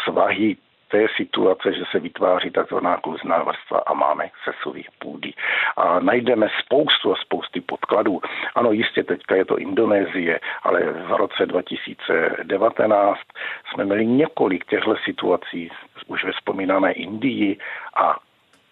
svahy 0.03 0.55
té 0.95 1.07
situace, 1.15 1.73
že 1.73 1.83
se 1.91 1.99
vytváří 1.99 2.51
takzvaná 2.51 2.97
kluzná 2.97 3.43
vrstva 3.43 3.79
a 3.85 3.93
máme 3.93 4.29
sesový 4.43 4.85
půdy. 4.99 5.33
A 5.77 5.99
najdeme 5.99 6.47
spoustu 6.59 7.13
a 7.13 7.15
spousty 7.15 7.61
podkladů. 7.61 8.21
Ano, 8.55 8.71
jistě 8.71 9.03
teďka 9.03 9.35
je 9.35 9.45
to 9.45 9.57
Indonésie, 9.57 10.39
ale 10.63 10.79
v 10.83 11.11
roce 11.11 11.45
2019 11.45 13.19
jsme 13.73 13.85
měli 13.85 14.05
několik 14.05 14.65
těchto 14.65 14.95
situací 14.95 15.71
už 16.07 16.23
ve 16.23 16.31
vzpomínané 16.31 16.91
Indii 16.91 17.57
a 17.95 18.19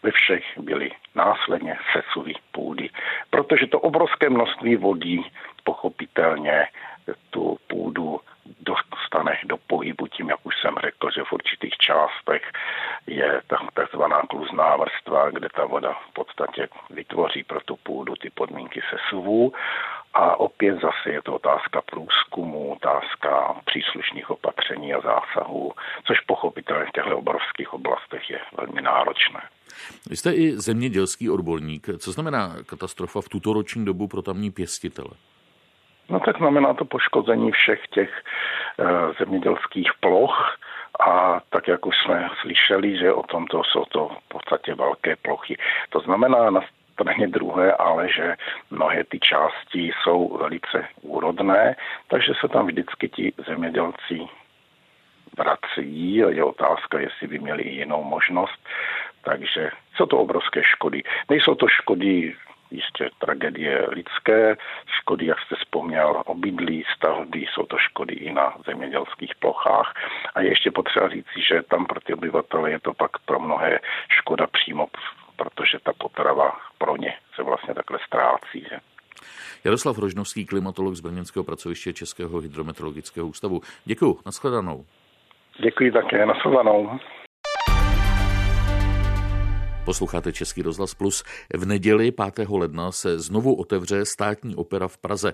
ve 0.03 0.11
všech 0.11 0.43
byly 0.57 0.91
následně 1.15 1.77
sesuvy 1.91 2.33
půdy. 2.51 2.89
Protože 3.29 3.67
to 3.67 3.79
obrovské 3.79 4.29
množství 4.29 4.75
vody 4.75 5.19
pochopitelně 5.63 6.67
tu 7.29 7.57
půdu 7.67 8.19
dostane 9.13 9.37
do 9.45 9.57
pohybu 9.57 10.07
tím, 10.07 10.29
jak 10.29 10.45
už 10.45 10.53
jsem 10.61 10.75
řekl, 10.81 11.09
že 11.15 11.23
v 11.23 11.33
určitých 11.33 11.73
částech 11.77 12.43
je 13.07 13.41
takzvaná 13.73 14.21
kluzná 14.29 14.75
vrstva, 14.75 15.29
kde 15.29 15.47
ta 15.55 15.65
voda 15.65 15.93
v 16.09 16.13
podstatě 16.13 16.67
vytvoří 16.89 17.43
pro 17.43 17.59
tu 17.65 17.75
půdu 17.75 18.15
ty 18.15 18.29
podmínky 18.29 18.81
sesuvů. 18.89 19.53
A 20.13 20.39
opět 20.39 20.75
zase 20.81 21.09
je 21.09 21.21
to 21.21 21.33
otázka 21.33 21.81
průzkumu, 21.81 22.71
otázka 22.71 23.55
příslušných 23.65 24.29
opatření 24.29 24.93
a 24.93 25.01
zásahů, 25.01 25.73
což 26.07 26.19
pochopitelně 26.19 26.85
v 26.85 26.91
těchto 26.91 27.17
obrovských 27.17 27.73
oblastech 27.73 28.29
je 28.29 28.39
velmi 28.57 28.81
náročné. 28.81 29.41
Vy 30.09 30.17
jste 30.17 30.33
i 30.33 30.51
zemědělský 30.51 31.29
odborník. 31.29 31.87
Co 31.97 32.11
znamená 32.11 32.55
katastrofa 32.65 33.21
v 33.21 33.29
tuto 33.29 33.53
roční 33.53 33.85
dobu 33.85 34.07
pro 34.07 34.21
tamní 34.21 34.51
pěstitele? 34.51 35.11
No 36.09 36.19
tak 36.19 36.37
znamená 36.37 36.73
to 36.73 36.85
poškození 36.85 37.51
všech 37.51 37.87
těch 37.87 38.23
e, 38.79 38.83
zemědělských 39.19 39.91
ploch 39.99 40.57
a 40.99 41.41
tak, 41.49 41.67
jak 41.67 41.85
už 41.85 41.95
jsme 41.97 42.29
slyšeli, 42.41 42.97
že 42.97 43.13
o 43.13 43.23
tomto 43.23 43.63
jsou 43.63 43.85
to 43.85 44.07
v 44.07 44.27
podstatě 44.27 44.75
velké 44.75 45.15
plochy. 45.15 45.57
To 45.89 45.99
znamená, 45.99 46.49
straně 46.93 47.27
druhé, 47.27 47.73
ale 47.73 48.09
že 48.09 48.35
mnohé 48.71 49.03
ty 49.03 49.19
části 49.19 49.91
jsou 50.01 50.37
velice 50.37 50.87
úrodné, 51.01 51.75
takže 52.07 52.33
se 52.41 52.47
tam 52.47 52.67
vždycky 52.67 53.09
ti 53.09 53.33
zemědělci 53.47 54.19
vrací. 55.37 56.15
Je 56.15 56.43
otázka, 56.43 56.99
jestli 56.99 57.27
by 57.27 57.39
měli 57.39 57.63
jinou 57.67 58.03
možnost. 58.03 58.59
Takže 59.23 59.69
jsou 59.95 60.05
to 60.05 60.17
obrovské 60.17 60.63
škody. 60.63 61.03
Nejsou 61.29 61.55
to 61.55 61.67
škody 61.67 62.35
jistě 62.73 63.09
tragédie 63.19 63.87
lidské, 63.89 64.55
škody, 64.99 65.25
jak 65.25 65.39
jste 65.39 65.55
vzpomněl, 65.55 66.23
obydlí, 66.25 66.83
stavby, 66.95 67.39
jsou 67.39 67.65
to 67.65 67.77
škody 67.77 68.15
i 68.15 68.33
na 68.33 68.53
zemědělských 68.65 69.35
plochách. 69.35 69.93
A 70.35 70.41
je 70.41 70.49
ještě 70.49 70.71
potřeba 70.71 71.09
říci, 71.09 71.41
že 71.49 71.63
tam 71.63 71.85
pro 71.85 71.99
ty 71.99 72.13
obyvatele 72.13 72.71
je 72.71 72.79
to 72.79 72.93
pak 72.93 73.11
pro 73.25 73.39
mnohé 73.39 73.79
škoda 74.09 74.47
přímo, 74.47 74.87
protože 75.35 75.77
ta 75.83 75.91
potrava 75.97 76.59
pro 76.77 76.97
ně 76.97 77.13
se 77.35 77.43
vlastně 77.43 77.73
takhle 77.73 77.99
ztrácí. 78.05 78.65
Že? 78.69 78.77
Jaroslav 79.63 79.97
Rožnovský, 79.97 80.45
klimatolog 80.45 80.95
z 80.95 81.01
Brněnského 81.01 81.43
pracoviště 81.43 81.93
Českého 81.93 82.39
hydrometeorologického 82.39 83.27
ústavu. 83.27 83.61
Děkuji, 83.85 84.19
nashledanou. 84.25 84.85
Děkuji 85.59 85.91
také, 85.91 86.25
nashledanou. 86.25 86.99
Posloucháte 89.85 90.33
Český 90.33 90.61
rozhlas 90.61 90.93
Plus. 90.93 91.23
V 91.53 91.65
neděli 91.65 92.11
5. 92.11 92.49
ledna 92.49 92.91
se 92.91 93.19
znovu 93.19 93.55
otevře 93.55 94.05
státní 94.05 94.55
opera 94.55 94.87
v 94.87 94.97
Praze. 94.97 95.33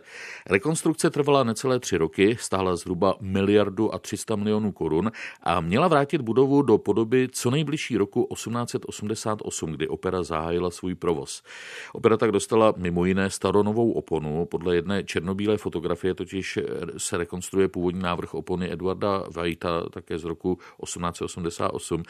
Rekonstrukce 0.49 1.09
trvala 1.09 1.43
necelé 1.43 1.79
tři 1.79 1.97
roky, 1.97 2.37
stála 2.39 2.75
zhruba 2.75 3.15
miliardu 3.21 3.93
a 3.93 3.99
300 3.99 4.35
milionů 4.35 4.71
korun 4.71 5.11
a 5.43 5.61
měla 5.61 5.87
vrátit 5.87 6.21
budovu 6.21 6.61
do 6.61 6.77
podoby 6.77 7.27
co 7.31 7.51
nejbližší 7.51 7.97
roku 7.97 8.27
1888, 8.33 9.71
kdy 9.71 9.87
opera 9.87 10.23
zahájila 10.23 10.71
svůj 10.71 10.95
provoz. 10.95 11.43
Opera 11.93 12.17
tak 12.17 12.31
dostala 12.31 12.73
mimo 12.77 13.05
jiné 13.05 13.29
staronovou 13.29 13.91
oponu. 13.91 14.45
Podle 14.45 14.75
jedné 14.75 15.03
černobílé 15.03 15.57
fotografie 15.57 16.13
totiž 16.13 16.59
se 16.97 17.17
rekonstruuje 17.17 17.67
původní 17.67 18.01
návrh 18.01 18.33
opony 18.33 18.71
Eduarda 18.71 19.23
Vajta 19.35 19.89
také 19.89 20.19
z 20.19 20.23
roku 20.23 20.55
1888. 20.55 22.03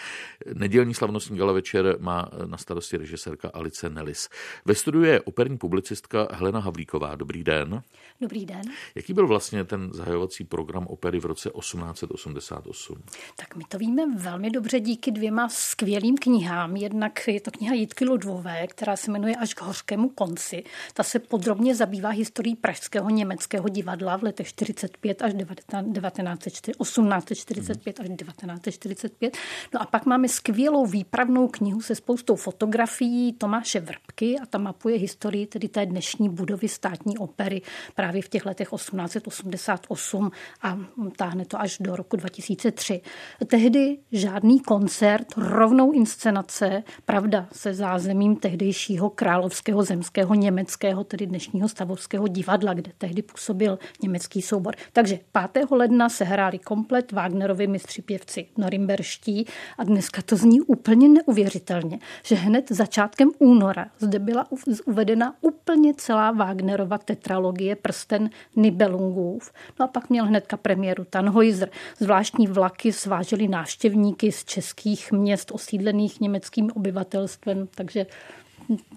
Nedělní 0.54 0.94
slavnostní 0.94 1.38
gala 1.38 1.54
večer 1.54 1.96
má 2.00 2.29
na 2.46 2.58
starosti 2.58 2.98
režisérka 2.98 3.50
Alice 3.54 3.90
Nellis. 3.90 4.30
Ve 4.66 4.76
studiu 4.76 5.04
je 5.04 5.22
operní 5.22 5.58
publicistka 5.58 6.28
Helena 6.32 6.60
Havlíková. 6.60 7.16
Dobrý 7.16 7.44
den. 7.44 7.84
Dobrý 8.22 8.46
den. 8.46 8.62
Jaký 8.96 9.14
byl 9.14 9.28
vlastně 9.28 9.64
ten 9.64 9.90
zahajovací 9.94 10.44
program 10.44 10.88
opery 10.88 11.20
v 11.20 11.26
roce 11.26 11.50
1888? 11.60 13.04
Tak 13.36 13.56
my 13.56 13.64
to 13.64 13.78
víme 13.78 14.04
velmi 14.18 14.50
dobře 14.50 14.80
díky 14.80 15.12
dvěma 15.12 15.50
skvělým 15.50 16.18
knihám. 16.18 16.76
Jednak 16.76 17.28
je 17.28 17.42
to 17.42 17.52
kniha 17.52 17.74
Jitky 17.74 18.06
Ludvové, 18.06 18.68
která 18.68 18.96
se 18.96 19.12
jmenuje 19.12 19.36
Až 19.36 19.54
k 19.54 19.62
hořkému 19.62 20.10
konci. 20.10 20.64
Ta 20.94 21.04
se 21.04 21.20
podrobně 21.20 21.76
zabývá 21.76 22.10
historií 22.10 22.56
pražského 22.56 23.10
německého 23.10 23.70
divadla 23.70 24.18
v 24.18 24.24
letech 24.24 24.48
45 24.48 25.22
až 25.22 25.34
1845 25.34 28.00
až 28.00 28.08
1945. 28.08 29.38
No 29.74 29.82
a 29.82 29.86
pak 29.86 30.06
máme 30.06 30.28
skvělou 30.28 30.86
výpravnou 30.86 31.48
knihu 31.48 31.82
se 31.82 31.96
spoustou 31.96 32.19
spoustou 32.20 32.36
fotografií 32.36 33.34
Tomáše 33.34 33.80
Vrbky 33.80 34.40
a 34.40 34.46
ta 34.46 34.58
mapuje 34.58 34.98
historii 34.98 35.48
tedy 35.48 35.68
té 35.68 35.86
dnešní 35.86 36.30
budovy 36.30 36.68
státní 36.68 37.18
opery 37.18 37.62
právě 37.96 38.22
v 38.22 38.30
těch 38.30 38.46
letech 38.46 38.70
1888 38.76 40.32
a 40.62 40.78
táhne 41.18 41.46
to 41.46 41.60
až 41.60 41.78
do 41.80 41.96
roku 41.96 42.16
2003. 42.16 43.02
Tehdy 43.48 43.98
žádný 44.12 44.60
koncert, 44.60 45.28
rovnou 45.38 45.92
inscenace, 45.92 46.84
pravda 47.06 47.48
se 47.52 47.74
zázemím 47.74 48.36
tehdejšího 48.36 49.10
královského 49.10 49.84
zemského 49.84 50.36
německého, 50.36 51.04
tedy 51.04 51.26
dnešního 51.28 51.70
stavovského 51.70 52.28
divadla, 52.28 52.74
kde 52.74 52.92
tehdy 52.98 53.22
působil 53.22 53.80
německý 54.04 54.42
soubor. 54.42 54.76
Takže 54.94 55.20
5. 55.54 55.72
ledna 55.72 56.10
se 56.10 56.24
hráli 56.26 56.60
komplet 56.60 57.12
Wagnerovi 57.12 57.68
mistři 57.68 58.02
pěvci 58.02 58.46
norimberští 58.58 59.46
a 59.78 59.84
dneska 59.84 60.22
to 60.22 60.36
zní 60.36 60.62
úplně 60.62 61.10
neuvěřitelně 61.10 62.00
že 62.24 62.36
hned 62.36 62.72
začátkem 62.72 63.30
února 63.40 63.86
zde 64.00 64.20
byla 64.20 64.48
uvedena 64.86 65.36
úplně 65.42 65.94
celá 65.94 66.32
Wagnerova 66.32 66.98
tetralogie 66.98 67.76
Prsten 67.76 68.30
Nibelungův. 68.56 69.52
No 69.80 69.86
a 69.86 69.88
pak 69.88 70.10
měl 70.10 70.26
hnedka 70.26 70.58
premiéru 70.58 71.04
Tannhäuser. 71.04 71.70
Zvláštní 72.00 72.48
vlaky 72.48 72.94
svážely 72.94 73.48
návštěvníky 73.48 74.32
z 74.32 74.46
českých 74.46 75.12
měst 75.12 75.52
osídlených 75.52 76.22
německým 76.22 76.72
obyvatelstvem, 76.76 77.68
takže 77.76 78.06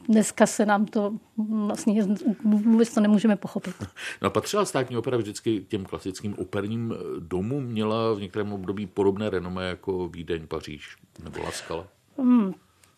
dneska 0.09 0.46
se 0.46 0.66
nám 0.66 0.87
to 0.87 1.12
vlastně 1.66 2.07
vůbec 2.44 2.94
to 2.94 3.01
nemůžeme 3.01 3.37
pochopit. 3.37 3.75
No 4.22 4.27
a 4.27 4.31
patřila 4.31 4.64
státní 4.64 4.96
opera 4.96 5.16
vždycky 5.16 5.66
těm 5.68 5.85
klasickým 5.85 6.35
operním 6.38 6.94
domům, 7.18 7.64
měla 7.64 8.12
v 8.14 8.20
některém 8.20 8.53
období 8.53 8.87
podobné 8.87 9.31
renomé 9.31 9.68
jako 9.68 10.09
Vídeň, 10.09 10.46
Paříž 10.46 10.96
nebo 11.25 11.42
Laskala? 11.42 11.87
Hmm, 12.18 12.53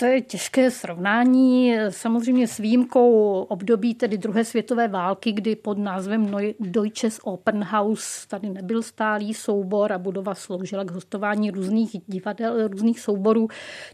to 0.00 0.06
je 0.06 0.20
těžké 0.20 0.70
srovnání, 0.70 1.74
samozřejmě 1.88 2.48
s 2.48 2.58
výjimkou 2.58 3.40
období 3.42 3.94
tedy 3.94 4.18
druhé 4.18 4.44
světové 4.44 4.88
války, 4.88 5.32
kdy 5.32 5.56
pod 5.56 5.78
názvem 5.78 6.36
Deutsches 6.60 7.20
Opernhaus 7.22 8.26
tady 8.26 8.50
nebyl 8.50 8.82
stálý 8.82 9.34
soubor 9.34 9.92
a 9.92 9.98
budova 9.98 10.34
sloužila 10.34 10.84
k 10.84 10.90
hostování 10.90 11.50
různých 11.50 11.96
divadel, 12.06 12.68
různých 12.68 13.00
souborů, 13.00 13.48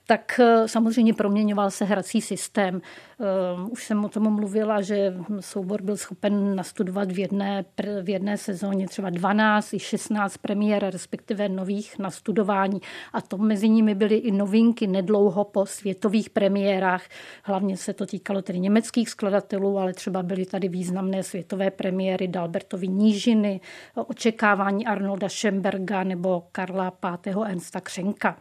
tak 0.07 0.41
eh, 0.43 0.69
samozřejmě 0.69 1.15
proměňoval 1.15 1.71
se 1.71 1.85
hrací 1.85 2.21
systém. 2.21 2.81
Eh, 3.21 3.71
už 3.71 3.85
jsem 3.85 4.05
o 4.05 4.09
tom 4.09 4.35
mluvila, 4.35 4.81
že 4.81 5.15
soubor 5.41 5.83
byl 5.83 5.97
schopen 5.97 6.57
nastudovat 6.57 7.13
v 7.13 7.19
jedné, 7.19 7.65
v 8.03 8.09
jedné 8.09 8.37
sezóně 8.37 8.89
třeba 8.89 9.11
12 9.11 9.75
i 9.75 9.79
16 9.79 10.37
premiér, 10.37 10.85
respektive 10.91 11.49
nových 11.49 11.99
nastudování. 11.99 12.81
A 13.13 13.21
to 13.21 13.39
mezi 13.39 13.69
nimi 13.69 13.95
byly 13.95 14.15
i 14.17 14.31
novinky 14.31 14.87
nedlouho 14.87 15.45
po 15.45 15.67
světových 15.97 16.31
premiérách. 16.31 17.03
Hlavně 17.43 17.77
se 17.77 17.93
to 17.93 18.07
týkalo 18.07 18.43
tedy 18.43 18.61
německých 18.61 19.11
skladatelů, 19.11 19.79
ale 19.79 19.93
třeba 19.93 20.23
byly 20.23 20.47
tady 20.47 20.69
významné 20.69 21.23
světové 21.23 21.71
premiéry 21.71 22.29
Dalbertovy 22.29 22.89
Nížiny, 22.89 23.61
očekávání 23.95 24.87
Arnolda 24.87 25.29
Schemberga 25.29 26.05
nebo 26.05 26.43
Karla 26.53 26.93
V. 27.25 27.45
Ernsta 27.47 27.81
Křenka. 27.81 28.37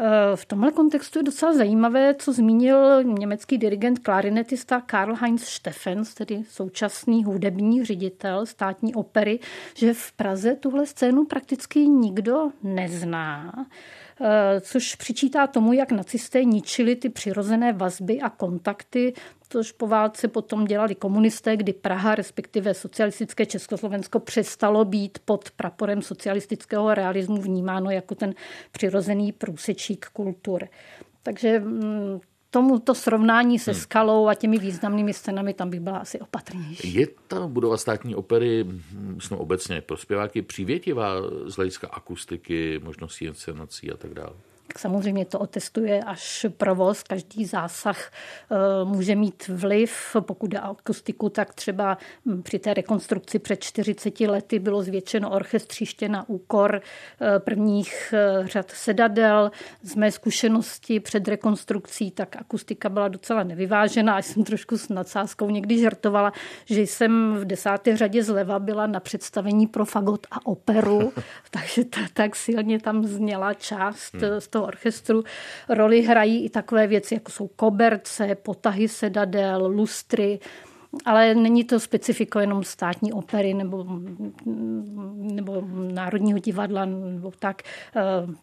Eh, 0.00 0.36
v 0.36 0.44
tomhle 0.44 0.72
kontextu 0.72 1.18
je 1.18 1.22
docela 1.22 1.52
zajímavé, 1.52 2.14
co 2.14 2.32
zmínil 2.32 3.04
německý 3.04 3.58
dirigent 3.58 3.98
klarinetista 3.98 4.80
Karl 4.80 5.14
Heinz 5.14 5.44
Steffens, 5.44 6.14
tedy 6.14 6.42
současný 6.48 7.24
hudební 7.24 7.84
ředitel 7.84 8.46
státní 8.46 8.94
opery, 8.94 9.38
že 9.74 9.94
v 9.94 10.12
Praze 10.12 10.56
tuhle 10.56 10.86
scénu 10.86 11.24
prakticky 11.24 11.88
nikdo 11.88 12.50
nezná. 12.62 13.52
Eh, 14.20 14.60
což 14.60 14.94
přičítá 14.94 15.46
tomu, 15.46 15.72
jak 15.72 15.92
nacisté 15.92 16.44
ničili 16.44 16.96
ty 16.96 17.08
přirozené 17.08 17.72
vazby 17.72 18.20
a 18.20 18.30
kontakty, 18.30 19.14
což 19.48 19.72
po 19.72 19.86
válce 19.86 20.28
potom 20.28 20.64
dělali 20.64 20.94
komunisté, 20.94 21.56
kdy 21.56 21.72
Praha, 21.72 22.14
respektive 22.14 22.74
socialistické 22.74 23.46
Československo, 23.46 24.20
přestalo 24.20 24.84
být 24.84 25.18
pod 25.24 25.50
praporem 25.50 26.02
socialistického 26.02 26.94
realismu 26.94 27.36
vnímáno 27.36 27.90
jako 27.90 28.14
ten 28.14 28.34
přirozený 28.72 29.32
průsečík 29.32 30.06
kultur. 30.12 30.68
Takže 31.22 31.60
mm, 31.60 32.20
tomuto 32.54 32.94
srovnání 32.94 33.58
se 33.58 33.72
hmm. 33.72 33.80
skalou 33.80 34.28
a 34.28 34.34
těmi 34.34 34.58
významnými 34.58 35.14
scénami, 35.14 35.54
tam 35.54 35.70
bych 35.70 35.80
byla 35.80 35.98
asi 35.98 36.20
opatrnější. 36.20 36.94
Je 36.94 37.06
ta 37.26 37.46
budova 37.46 37.76
státní 37.76 38.14
opery, 38.14 38.64
myslím 38.92 39.38
obecně, 39.38 39.80
pro 39.80 39.96
zpěváky 39.96 40.42
přívětivá 40.42 41.14
z 41.46 41.54
hlediska 41.56 41.88
akustiky, 41.92 42.80
možností 42.84 43.24
inscenací 43.24 43.90
a 43.90 43.96
tak 43.96 44.14
dále? 44.14 44.34
Tak 44.66 44.78
samozřejmě 44.78 45.24
to 45.24 45.38
otestuje 45.38 46.00
až 46.00 46.46
provoz. 46.56 47.02
Každý 47.02 47.44
zásah 47.44 48.10
eh, 48.10 48.84
může 48.84 49.16
mít 49.16 49.48
vliv. 49.48 50.16
Pokud 50.20 50.50
jde 50.50 50.58
akustiku, 50.58 51.28
tak 51.28 51.54
třeba 51.54 51.98
hm, 52.26 52.42
při 52.42 52.58
té 52.58 52.74
rekonstrukci 52.74 53.38
před 53.38 53.64
40 53.64 54.20
lety 54.20 54.58
bylo 54.58 54.82
zvětšeno 54.82 55.30
orchestříště 55.30 56.08
na 56.08 56.28
úkor 56.28 56.80
eh, 57.20 57.38
prvních 57.38 58.14
eh, 58.16 58.48
řad 58.48 58.70
sedadel. 58.70 59.50
Z 59.82 59.94
mé 59.94 60.12
zkušenosti 60.12 61.00
před 61.00 61.28
rekonstrukcí 61.28 62.10
tak 62.10 62.36
akustika 62.36 62.88
byla 62.88 63.08
docela 63.08 63.42
nevyvážená. 63.42 64.16
A 64.16 64.22
jsem 64.22 64.44
trošku 64.44 64.78
s 64.78 64.88
nadsázkou 64.88 65.50
někdy 65.50 65.78
žartovala, 65.78 66.32
že 66.64 66.80
jsem 66.80 67.36
v 67.36 67.44
desáté 67.44 67.96
řadě 67.96 68.22
zleva 68.22 68.58
byla 68.58 68.86
na 68.86 69.00
představení 69.00 69.66
pro 69.66 69.84
fagot 69.84 70.26
a 70.30 70.46
operu, 70.46 71.12
takže 71.50 71.82
tak 72.12 72.36
silně 72.36 72.78
tam 72.78 73.04
zněla 73.04 73.54
část 73.54 74.14
hmm. 74.14 74.40
z 74.40 74.48
toho 74.54 74.66
orchestru 74.66 75.24
roli 75.68 76.02
hrají 76.02 76.44
i 76.44 76.50
takové 76.50 76.86
věci, 76.86 77.14
jako 77.14 77.32
jsou 77.32 77.46
koberce, 77.46 78.34
potahy 78.34 78.88
sedadel, 78.88 79.66
lustry, 79.66 80.38
ale 81.04 81.34
není 81.34 81.64
to 81.64 81.80
specifiko 81.80 82.40
jenom 82.40 82.64
státní 82.64 83.12
opery 83.12 83.54
nebo, 83.54 83.86
nebo 85.16 85.62
Národního 85.92 86.38
divadla 86.38 86.84
nebo 86.84 87.32
tak. 87.38 87.62
Eh, 87.62 88.02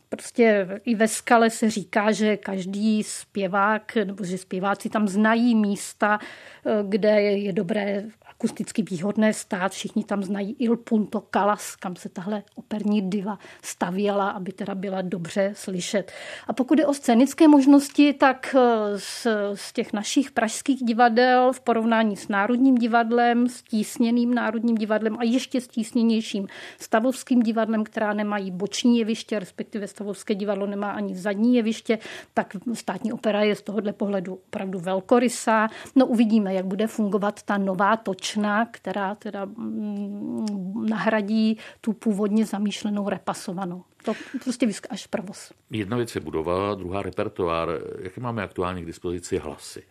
prostě 0.10 0.68
i 0.86 0.96
ve 0.96 1.08
skale 1.08 1.50
se 1.50 1.70
říká, 1.70 2.12
že 2.12 2.38
každý 2.38 3.04
zpěvák 3.04 3.96
nebo 3.96 4.26
že 4.26 4.38
zpěváci 4.38 4.90
tam 4.90 5.08
znají 5.08 5.56
místa, 5.56 6.20
eh, 6.66 6.84
kde 6.88 7.22
je 7.22 7.54
dobré 7.54 8.04
akusticky 8.42 8.82
výhodné 8.82 9.34
stát. 9.34 9.72
Všichni 9.72 10.04
tam 10.04 10.24
znají 10.24 10.56
Il 10.60 10.78
Punto 10.78 11.24
Calas, 11.34 11.76
kam 11.76 11.96
se 11.96 12.10
tahle 12.10 12.44
operní 12.56 13.10
diva 13.10 13.40
stavěla, 13.62 14.30
aby 14.30 14.52
teda 14.52 14.76
byla 14.76 15.02
dobře 15.02 15.54
slyšet. 15.56 16.12
A 16.48 16.54
pokud 16.54 16.80
je 16.80 16.86
o 16.86 16.94
scénické 16.94 17.48
možnosti, 17.48 18.14
tak 18.14 18.56
eh, 18.58 19.00
z, 19.00 19.28
z 19.54 19.74
těch 19.74 19.94
našich 19.94 20.32
pražských 20.32 20.84
divadel 20.84 21.54
v 21.54 21.60
porovnání 21.60 22.18
s 22.18 22.28
Národním 22.28 22.76
divadlem, 22.76 23.48
s 23.48 23.62
tísněným 23.62 24.34
Národním 24.34 24.76
divadlem 24.76 25.18
a 25.20 25.24
ještě 25.24 25.62
stísněnějším 25.62 26.48
Stavovským 26.80 27.40
divadlem, 27.40 27.84
která 27.84 28.14
nemají 28.14 28.52
boční 28.52 29.00
jeviště, 29.00 29.40
respektive 29.40 29.88
Stavovské 29.88 30.36
divadlo 30.36 30.66
nemá 30.68 30.92
ani 30.92 31.16
zadní 31.16 31.56
jeviště, 31.56 32.00
tak 32.34 32.56
státní 32.74 33.14
opera 33.14 33.42
je 33.42 33.56
z 33.56 33.62
tohohle 33.62 33.94
pohledu 33.94 34.34
opravdu 34.34 34.80
velkorysá. 34.80 35.68
No 35.96 36.06
uvidíme, 36.06 36.54
jak 36.54 36.66
bude 36.66 36.88
fungovat 36.88 37.44
ta 37.44 37.58
nová 37.58 37.98
točna, 38.32 38.66
která 38.72 39.16
teda 39.16 39.46
mm, 39.46 40.86
nahradí 40.90 41.58
tu 41.82 41.94
původně 41.94 42.46
zamýšlenou 42.46 43.10
repasovanou. 43.10 43.84
To 44.06 44.14
prostě 44.44 44.68
až 44.90 45.08
provoz. 45.08 45.52
Jedna 45.70 45.98
věc 45.98 46.16
je 46.16 46.22
budova, 46.22 46.76
druhá 46.76 47.02
repertoár. 47.02 47.70
Jaké 48.00 48.22
máme 48.22 48.44
aktuálně 48.44 48.82
k 48.82 48.86
dispozici 48.86 49.38
hlasy? 49.38 49.84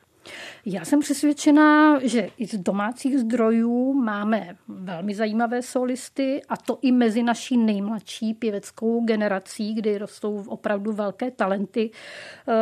Já 0.67 0.85
jsem 0.85 1.01
přesvědčená, 1.01 1.99
že 2.03 2.29
i 2.39 2.47
z 2.47 2.55
domácích 2.55 3.19
zdrojů 3.19 3.95
máme 3.95 4.57
velmi 4.69 5.15
zajímavé 5.15 5.63
solisty 5.63 6.43
a 6.49 6.57
to 6.57 6.79
i 6.83 6.93
mezi 6.93 7.23
naší 7.23 7.57
nejmladší 7.57 8.35
pěveckou 8.35 9.05
generací, 9.05 9.75
kdy 9.75 9.99
rostou 9.99 10.45
opravdu 10.47 10.93
velké 10.93 11.31
talenty. 11.31 11.91
Eh, 12.49 12.55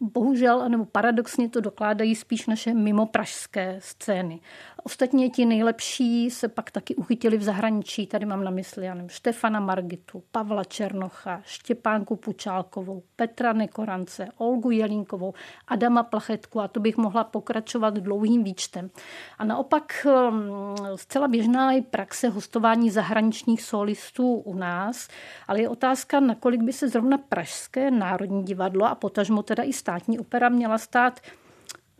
bohužel, 0.00 0.68
nebo 0.68 0.84
paradoxně 0.84 1.48
to 1.48 1.60
dokládají 1.60 2.14
spíš 2.14 2.46
naše 2.46 2.74
mimo 2.74 3.06
pražské 3.06 3.76
scény. 3.78 4.40
Ostatně 4.86 5.30
ti 5.30 5.44
nejlepší 5.44 6.30
se 6.30 6.48
pak 6.48 6.70
taky 6.70 6.94
uchytili 6.94 7.36
v 7.36 7.42
zahraničí. 7.42 8.06
Tady 8.06 8.26
mám 8.26 8.44
na 8.44 8.50
mysli 8.50 8.86
já 8.86 8.94
nevím, 8.94 9.08
Štefana 9.08 9.60
Margitu, 9.60 10.22
Pavla 10.32 10.64
Černocha, 10.64 11.40
Štěpánku 11.44 12.16
Pučálkovou, 12.16 13.02
Petra 13.16 13.52
Nekorance, 13.52 14.28
Olgu 14.36 14.70
Jelínkovou, 14.70 15.34
Adama 15.68 16.02
Plachetku 16.02 16.60
a 16.60 16.68
to 16.68 16.80
bych 16.80 16.96
mohla 16.96 17.24
pokračovat 17.24 17.94
dlouhým 17.94 18.44
výčtem. 18.44 18.90
A 19.38 19.44
naopak 19.44 20.06
um, 20.06 20.76
zcela 20.96 21.28
běžná 21.28 21.72
je 21.72 21.82
praxe 21.82 22.28
hostování 22.28 22.90
zahraničních 22.90 23.62
solistů 23.62 24.34
u 24.34 24.54
nás, 24.54 25.08
ale 25.48 25.60
je 25.60 25.68
otázka, 25.68 26.20
nakolik 26.20 26.62
by 26.62 26.72
se 26.72 26.88
zrovna 26.88 27.18
Pražské 27.18 27.90
národní 27.90 28.44
divadlo 28.44 28.86
a 28.86 28.94
potažmo 28.94 29.42
teda 29.42 29.62
i 29.62 29.72
státní 29.72 30.18
opera 30.18 30.48
měla 30.48 30.78
stát 30.78 31.20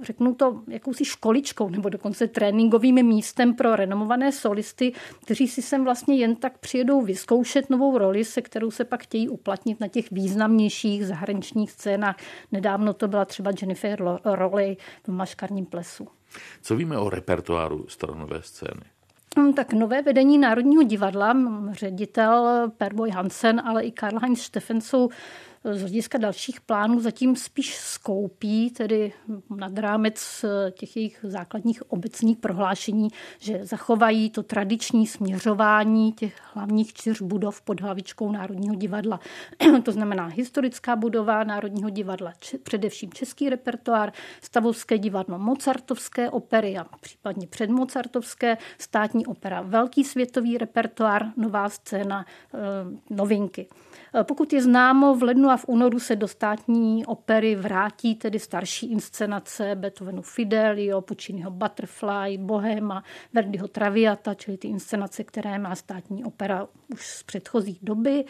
řeknu 0.03 0.35
to, 0.35 0.63
jakousi 0.69 1.05
školičkou 1.05 1.69
nebo 1.69 1.89
dokonce 1.89 2.27
tréninkovým 2.27 3.07
místem 3.07 3.55
pro 3.55 3.77
renomované 3.77 4.33
solisty, 4.33 4.93
kteří 5.23 5.49
si 5.49 5.63
sem 5.63 5.85
vlastně 5.85 6.17
jen 6.17 6.37
tak 6.37 6.59
přijedou 6.59 7.03
vyzkoušet 7.03 7.71
novou 7.71 7.99
roli, 7.99 8.25
se 8.25 8.43
kterou 8.43 8.71
se 8.71 8.85
pak 8.85 9.03
chtějí 9.03 9.29
uplatnit 9.29 9.81
na 9.81 9.89
těch 9.89 10.11
významnějších 10.11 11.07
zahraničních 11.07 11.71
scénách. 11.71 12.17
Nedávno 12.53 12.95
to 12.95 13.09
byla 13.09 13.25
třeba 13.25 13.51
Jennifer 13.61 14.19
Rowley 14.25 14.77
v 15.05 15.09
Maškarním 15.09 15.67
plesu. 15.67 16.09
Co 16.63 16.77
víme 16.77 16.99
o 16.99 17.11
repertoáru 17.11 17.85
staronové 17.89 18.43
scény? 18.43 18.83
Hm, 19.39 19.53
tak 19.53 19.73
nové 19.73 20.03
vedení 20.03 20.39
Národního 20.39 20.83
divadla, 20.83 21.37
ředitel 21.73 22.71
Perboy 22.79 23.11
Hansen, 23.11 23.63
ale 23.65 23.83
i 23.83 23.91
Karl-Heinz 23.91 24.37
Steffen 24.37 24.81
jsou 24.81 25.09
z 25.73 25.81
hlediska 25.81 26.19
dalších 26.19 26.61
plánů 26.61 27.01
zatím 27.01 27.37
spíš 27.37 27.77
skoupí, 27.77 28.71
tedy 28.71 29.13
nad 29.51 29.79
rámec 29.79 30.45
eh, 30.45 30.71
těch 30.71 30.97
jejich 30.97 31.19
základních 31.23 31.93
obecných 31.93 32.39
prohlášení, 32.39 33.09
že 33.39 33.67
zachovají 33.67 34.31
to 34.31 34.43
tradiční 34.43 35.07
směřování 35.07 36.13
těch 36.13 36.41
hlavních 36.55 36.93
čtyř 36.93 37.23
budov 37.23 37.63
pod 37.63 37.81
hlavičkou 37.81 38.33
Národního 38.33 38.75
divadla. 38.75 39.21
to 39.83 39.93
znamená 39.93 40.27
historická 40.27 40.97
budova 40.97 41.45
Národního 41.45 41.91
divadla, 41.91 42.33
především 42.63 43.13
český 43.13 43.51
repertoár, 43.51 44.13
Stavovské 44.41 44.99
divadlo, 44.99 45.39
Mozartovské 45.39 46.31
opery 46.31 46.79
a 46.79 46.87
případně 47.01 47.47
předmozartovské, 47.47 48.59
státní 48.79 49.27
opera, 49.27 49.63
velký 49.63 50.05
světový 50.05 50.59
repertoár, 50.59 51.27
nová 51.37 51.69
scéna, 51.69 52.27
eh, 52.55 52.59
novinky. 53.11 53.67
Eh, 54.17 54.25
pokud 54.25 54.53
je 54.53 54.63
známo, 54.63 55.15
v 55.15 55.23
lednu 55.23 55.51
a 55.51 55.57
v 55.57 55.65
únoru 55.69 56.01
se 56.01 56.17
do 56.17 56.29
státní 56.29 57.07
opery 57.07 57.55
vrátí 57.55 58.15
tedy 58.15 58.39
starší 58.39 58.93
inscenace 58.93 59.75
Beethovenu 59.75 60.23
Fidelio, 60.23 61.01
Pucciniho 61.01 61.51
Butterfly, 61.51 62.39
Bohema, 62.39 63.05
Verdiho 63.33 63.69
Traviata, 63.69 64.35
čili 64.35 64.57
ty 64.57 64.69
inscenace, 64.69 65.25
které 65.25 65.59
má 65.59 65.75
státní 65.75 66.25
opera 66.25 66.67
už 66.93 67.07
z 67.07 67.23
předchozí 67.23 67.79
doby. 67.83 68.25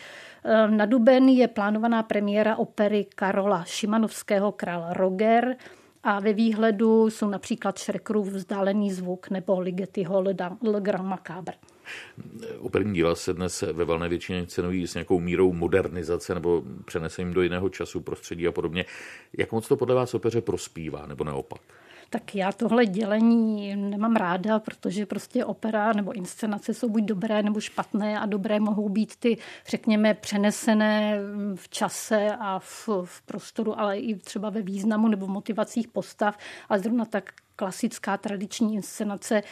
Eh, 0.44 0.68
na 0.68 0.86
duben 0.86 1.28
je 1.28 1.48
plánovaná 1.48 2.02
premiéra 2.02 2.56
opery 2.56 3.06
Karola 3.14 3.64
Šimanovského 3.64 4.52
Král 4.52 4.86
Roger, 4.92 5.56
a 6.06 6.20
ve 6.20 6.32
výhledu 6.32 7.10
jsou 7.10 7.28
například 7.28 7.78
Šrekrův 7.78 8.28
vzdálený 8.28 8.92
zvuk 8.92 9.30
nebo 9.30 9.60
Ligetiho 9.60 10.20
Le 10.62 10.80
Grand 10.80 11.08
Macabre. 11.08 11.54
Operní 12.58 12.94
díla 12.94 13.14
se 13.14 13.32
dnes 13.32 13.62
ve 13.72 13.84
valné 13.84 14.08
většině 14.08 14.46
cenují 14.46 14.86
s 14.86 14.94
nějakou 14.94 15.20
mírou 15.20 15.52
modernizace 15.52 16.34
nebo 16.34 16.62
přenesením 16.84 17.34
do 17.34 17.42
jiného 17.42 17.68
času, 17.68 18.00
prostředí 18.00 18.46
a 18.46 18.52
podobně. 18.52 18.84
Jak 19.38 19.52
moc 19.52 19.68
to 19.68 19.76
podle 19.76 19.94
vás 19.94 20.14
opeře 20.14 20.40
prospívá 20.40 21.06
nebo 21.06 21.24
naopak? 21.24 21.60
tak 22.14 22.34
já 22.34 22.52
tohle 22.52 22.86
dělení 22.86 23.76
nemám 23.76 24.16
ráda, 24.16 24.58
protože 24.58 25.06
prostě 25.06 25.44
opera 25.44 25.92
nebo 25.92 26.12
inscenace 26.12 26.74
jsou 26.74 26.88
buď 26.88 27.04
dobré 27.04 27.42
nebo 27.42 27.60
špatné 27.60 28.20
a 28.20 28.26
dobré 28.26 28.60
mohou 28.60 28.88
být 28.88 29.16
ty, 29.16 29.38
řekněme, 29.68 30.14
přenesené 30.14 31.18
v 31.54 31.68
čase 31.68 32.36
a 32.40 32.58
v, 32.58 32.88
v 33.04 33.22
prostoru, 33.22 33.80
ale 33.80 33.98
i 33.98 34.14
třeba 34.14 34.50
ve 34.50 34.62
významu 34.62 35.08
nebo 35.08 35.26
motivacích 35.26 35.88
postav. 35.88 36.38
A 36.68 36.78
zrovna 36.78 37.04
tak 37.04 37.30
klasická 37.56 38.16
tradiční 38.16 38.74
inscenace 38.74 39.42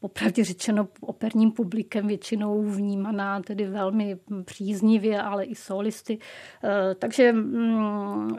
popravdě 0.00 0.44
řečeno 0.44 0.88
operním 1.00 1.52
publikem 1.52 2.06
většinou 2.06 2.62
vnímaná 2.62 3.40
tedy 3.40 3.66
velmi 3.66 4.18
příznivě, 4.44 5.22
ale 5.22 5.44
i 5.44 5.54
solisty. 5.54 6.18
Eh, 6.64 6.94
takže 6.94 7.32
mm, 7.32 8.36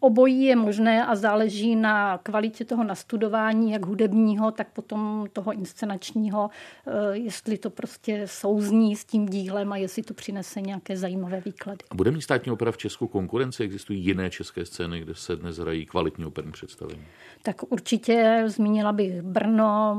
obojí 0.00 0.44
je 0.44 0.56
možné 0.56 1.06
a 1.06 1.14
záleží 1.14 1.76
na 1.76 2.18
kvalitě 2.18 2.64
toho 2.64 2.84
nastudování, 2.84 3.72
jak 3.72 3.86
hudebního, 3.86 4.50
tak 4.50 4.68
potom 4.72 5.26
toho 5.32 5.52
inscenačního, 5.52 6.50
eh, 6.86 6.90
jestli 7.12 7.58
to 7.58 7.70
prostě 7.70 8.22
souzní 8.26 8.96
s 8.96 9.04
tím 9.04 9.26
dílem 9.26 9.72
a 9.72 9.76
jestli 9.76 10.02
to 10.02 10.14
přinese 10.14 10.60
nějaké 10.60 10.96
zajímavé 10.96 11.40
výklady. 11.40 11.78
A 11.90 11.94
bude 11.94 12.10
mít 12.10 12.22
státní 12.22 12.52
opera 12.52 12.72
v 12.72 12.76
Česku 12.76 13.06
konkurence? 13.06 13.64
Existují 13.64 14.04
jiné 14.04 14.30
české 14.30 14.66
scény, 14.66 15.00
kde 15.00 15.14
se 15.14 15.36
dnes 15.36 15.58
hrají 15.58 15.86
kvalitní 15.86 16.24
operní 16.24 16.52
představení? 16.52 17.02
Tak 17.42 17.72
určitě 17.72 18.44
zmínila 18.46 18.92
bych 18.92 19.22
Brno, 19.22 19.96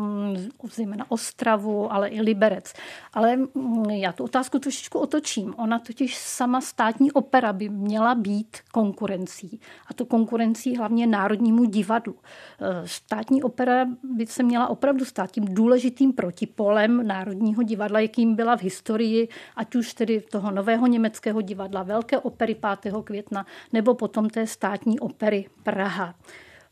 zejména 0.74 1.12
Ostravu, 1.12 1.94
ale 1.94 2.10
i 2.10 2.22
Liberec. 2.22 2.74
Ale 3.14 3.36
mm, 3.36 3.90
já 3.90 4.12
tu 4.12 4.24
otázku 4.24 4.60
trošičku 4.60 5.00
otočím. 5.00 5.54
Ona 5.58 5.80
totiž 5.80 6.18
sama 6.18 6.62
státní 6.62 7.12
opera 7.12 7.54
by 7.54 7.70
měla 7.70 8.16
být 8.16 8.58
konkurencí 8.72 9.60
a 9.88 9.94
to 9.94 10.06
konkurencí 10.06 10.78
hlavně 10.78 11.08
Národnímu 11.08 11.66
divadlu. 11.66 12.16
E, 12.16 12.88
státní 12.88 13.44
opera 13.44 13.86
by 14.04 14.28
se 14.28 14.44
měla 14.44 14.68
opravdu 14.68 15.06
stát 15.06 15.32
tím 15.32 15.46
důležitým 15.46 16.14
protipolem 16.14 17.08
Národního 17.08 17.64
divadla, 17.64 18.00
jakým 18.00 18.36
byla 18.36 18.58
v 18.58 18.64
historii, 18.64 19.28
ať 19.56 19.76
už 19.76 19.94
tedy 19.94 20.22
toho 20.22 20.52
nového 20.52 20.88
německého 20.88 21.42
divadla, 21.42 21.84
Velké 21.84 22.20
opery 22.20 22.56
5. 22.82 22.94
května, 23.04 23.46
nebo 23.74 23.94
potom 23.94 24.30
té 24.30 24.48
státní 24.48 25.00
opery 25.00 25.46
Praha 25.64 26.16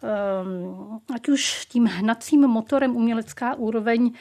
ehm, 0.04 1.00
ať 1.16 1.30
už 1.30 1.66
tím 1.66 1.86
hnacím 1.86 2.48
motorem 2.48 2.96
umělecká 2.96 3.56
úroveň 3.56 4.12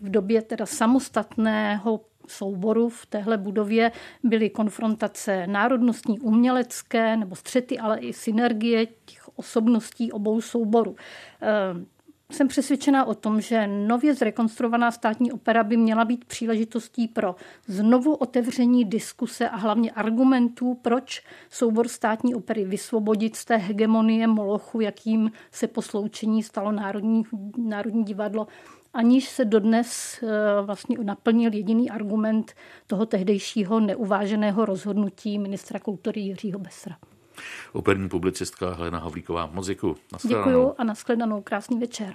v 0.00 0.10
době 0.10 0.42
teda 0.42 0.66
samostatného 0.66 2.00
souboru 2.30 2.88
v 2.88 3.06
téhle 3.06 3.36
budově 3.38 3.92
byly 4.22 4.50
konfrontace 4.50 5.46
národnostní, 5.46 6.20
umělecké 6.20 7.16
nebo 7.16 7.36
střety, 7.36 7.78
ale 7.78 7.98
i 7.98 8.12
synergie 8.12 8.86
těch 8.86 9.38
osobností 9.38 10.12
obou 10.12 10.40
souborů. 10.40 10.96
Eh, 11.42 11.98
jsem 12.32 12.48
přesvědčená 12.48 13.04
o 13.04 13.14
tom, 13.14 13.40
že 13.40 13.66
nově 13.66 14.14
zrekonstruovaná 14.14 14.90
státní 14.90 15.32
opera 15.32 15.64
by 15.64 15.76
měla 15.76 16.04
být 16.04 16.24
příležitostí 16.24 17.08
pro 17.08 17.36
znovu 17.66 18.14
otevření 18.14 18.84
diskuse 18.84 19.48
a 19.48 19.56
hlavně 19.56 19.90
argumentů, 19.90 20.74
proč 20.82 21.22
soubor 21.50 21.88
státní 21.88 22.34
opery 22.34 22.64
vysvobodit 22.64 23.36
z 23.36 23.44
té 23.44 23.56
hegemonie 23.56 24.26
Molochu, 24.26 24.80
jakým 24.80 25.32
se 25.52 25.66
po 25.66 25.82
sloučení 25.82 26.42
stalo 26.42 26.72
Národní, 26.72 27.22
Národní 27.56 28.04
divadlo, 28.04 28.46
aniž 28.94 29.28
se 29.28 29.44
dodnes 29.44 30.20
eh, 30.22 30.62
vlastně 30.62 30.96
naplnil 31.02 31.54
jediný 31.54 31.90
argument 31.90 32.52
toho 32.86 33.06
tehdejšího 33.06 33.80
neuváženého 33.80 34.64
rozhodnutí 34.64 35.38
ministra 35.38 35.80
kultury 35.80 36.20
Jiřího 36.20 36.58
Besra. 36.58 36.96
Operní 37.72 38.08
publicistka 38.08 38.74
Helena 38.74 38.98
Havlíková. 38.98 39.46
Moc 39.46 39.66
děkuji. 39.66 39.96
Děkuji 40.28 40.74
a 40.78 40.84
nashledanou. 40.84 41.42
Krásný 41.42 41.78
večer. 41.78 42.14